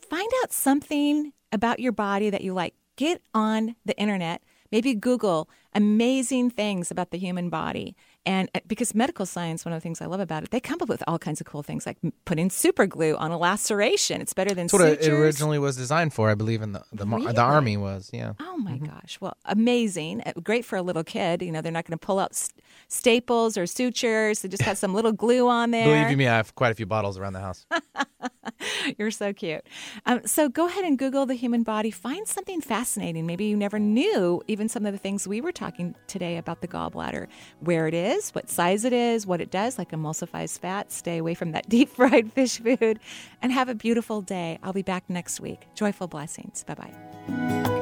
find 0.10 0.30
out 0.42 0.52
something 0.52 1.34
about 1.52 1.80
your 1.80 1.92
body 1.92 2.30
that 2.30 2.42
you 2.44 2.54
like. 2.54 2.74
Get 2.96 3.22
on 3.34 3.76
the 3.86 3.98
internet, 3.98 4.44
maybe 4.72 4.94
Google 4.94 5.50
amazing 5.74 6.50
things 6.50 6.92
about 6.92 7.12
the 7.12 7.18
human 7.18 7.50
body 7.50 7.96
And 8.26 8.50
uh, 8.56 8.60
because 8.68 8.96
medical 8.96 9.26
science, 9.26 9.66
one 9.66 9.74
of 9.74 9.78
the 9.78 9.82
things 9.82 10.02
I 10.02 10.06
love 10.06 10.20
about 10.22 10.44
it, 10.44 10.52
they 10.52 10.60
come 10.60 10.80
up 10.82 10.88
with 10.88 11.04
all 11.08 11.20
kinds 11.20 11.42
of 11.42 11.48
cool 11.48 11.62
things 11.62 11.86
like 11.86 11.98
putting 12.26 12.50
super 12.50 12.86
glue 12.86 13.16
on 13.18 13.32
a 13.32 13.38
laceration. 13.38 14.22
It's 14.22 14.34
better 14.34 14.54
than 14.54 14.68
That's 14.68 14.74
what 14.74 14.82
it 14.82 15.08
originally 15.08 15.60
was 15.60 15.76
designed 15.76 16.14
for, 16.14 16.30
I 16.30 16.36
believe, 16.36 16.62
in 16.62 16.72
the 16.72 16.84
the, 16.94 17.06
mar- 17.06 17.34
the 17.34 17.42
army 17.42 17.76
was. 17.76 18.10
Yeah. 18.14 18.34
Oh 18.40 18.58
my 18.58 18.78
gosh. 18.78 19.18
Well, 19.20 19.36
amazing. 19.46 20.22
Uh, 20.26 20.32
Great 20.42 20.64
for 20.64 20.78
a 20.78 20.82
little 20.82 21.04
kid. 21.04 21.42
You 21.42 21.52
know, 21.52 21.62
they're 21.62 21.72
not 21.72 21.86
going 21.86 21.98
to 21.98 22.06
pull 22.06 22.20
out 22.20 22.34
st- 22.34 22.62
staples 22.88 23.58
or 23.58 23.66
sutures. 23.66 24.42
They 24.42 24.50
just 24.50 24.64
got 24.64 24.78
some 24.78 24.94
little 24.94 25.12
glue 25.12 25.50
on 25.50 25.72
there. 25.76 25.86
Believe 25.86 26.12
you 26.12 26.18
me, 26.18 26.28
I 26.28 26.38
have 26.38 26.56
quite 26.56 26.72
a 26.72 26.76
few 26.76 26.86
bottles 26.86 27.18
around 27.18 27.34
the 27.34 27.42
house. 27.42 27.66
You're 28.98 29.12
so 29.12 29.34
cute. 29.34 29.66
Um, 30.06 30.22
so 30.26 30.50
go 30.50 30.68
ahead 30.68 30.84
and 30.86 30.98
Google 30.98 31.26
the 31.26 31.34
human 31.34 31.64
body. 31.64 31.92
Find 31.92 32.28
something 32.28 32.62
fascinating. 32.62 33.26
Maybe 33.26 33.46
you 33.46 33.58
never 33.58 33.80
knew 33.80 34.42
even 34.48 34.70
some 34.70 34.86
of 34.86 34.94
the 34.94 34.98
things 35.00 35.28
we 35.28 35.42
were 35.42 35.52
talking 35.52 35.96
today 36.08 36.38
about 36.38 36.62
the 36.62 36.68
gallbladder 36.68 37.28
where 37.60 37.88
it 37.88 37.94
is, 38.14 38.32
what 38.32 38.50
size 38.50 38.86
it 38.86 38.94
is, 38.94 39.26
what 39.26 39.42
it 39.42 39.52
does, 39.52 39.78
like 39.78 39.92
emulsifies 39.92 40.60
fat. 40.60 40.92
Stay 40.92 41.18
away 41.18 41.34
from 41.34 41.52
that 41.52 41.70
deep 41.76 41.90
fried 41.90 42.32
fish 42.32 42.60
food 42.60 43.00
and 43.42 43.52
have 43.52 43.70
a 43.70 43.76
beautiful 43.76 44.22
day. 44.22 44.60
I'll 44.64 44.74
be 44.74 44.82
back 44.82 45.10
next 45.10 45.40
week. 45.40 45.68
Joyful 45.76 46.08
blessings. 46.08 46.64
Bye 46.64 46.76
bye. 46.76 47.73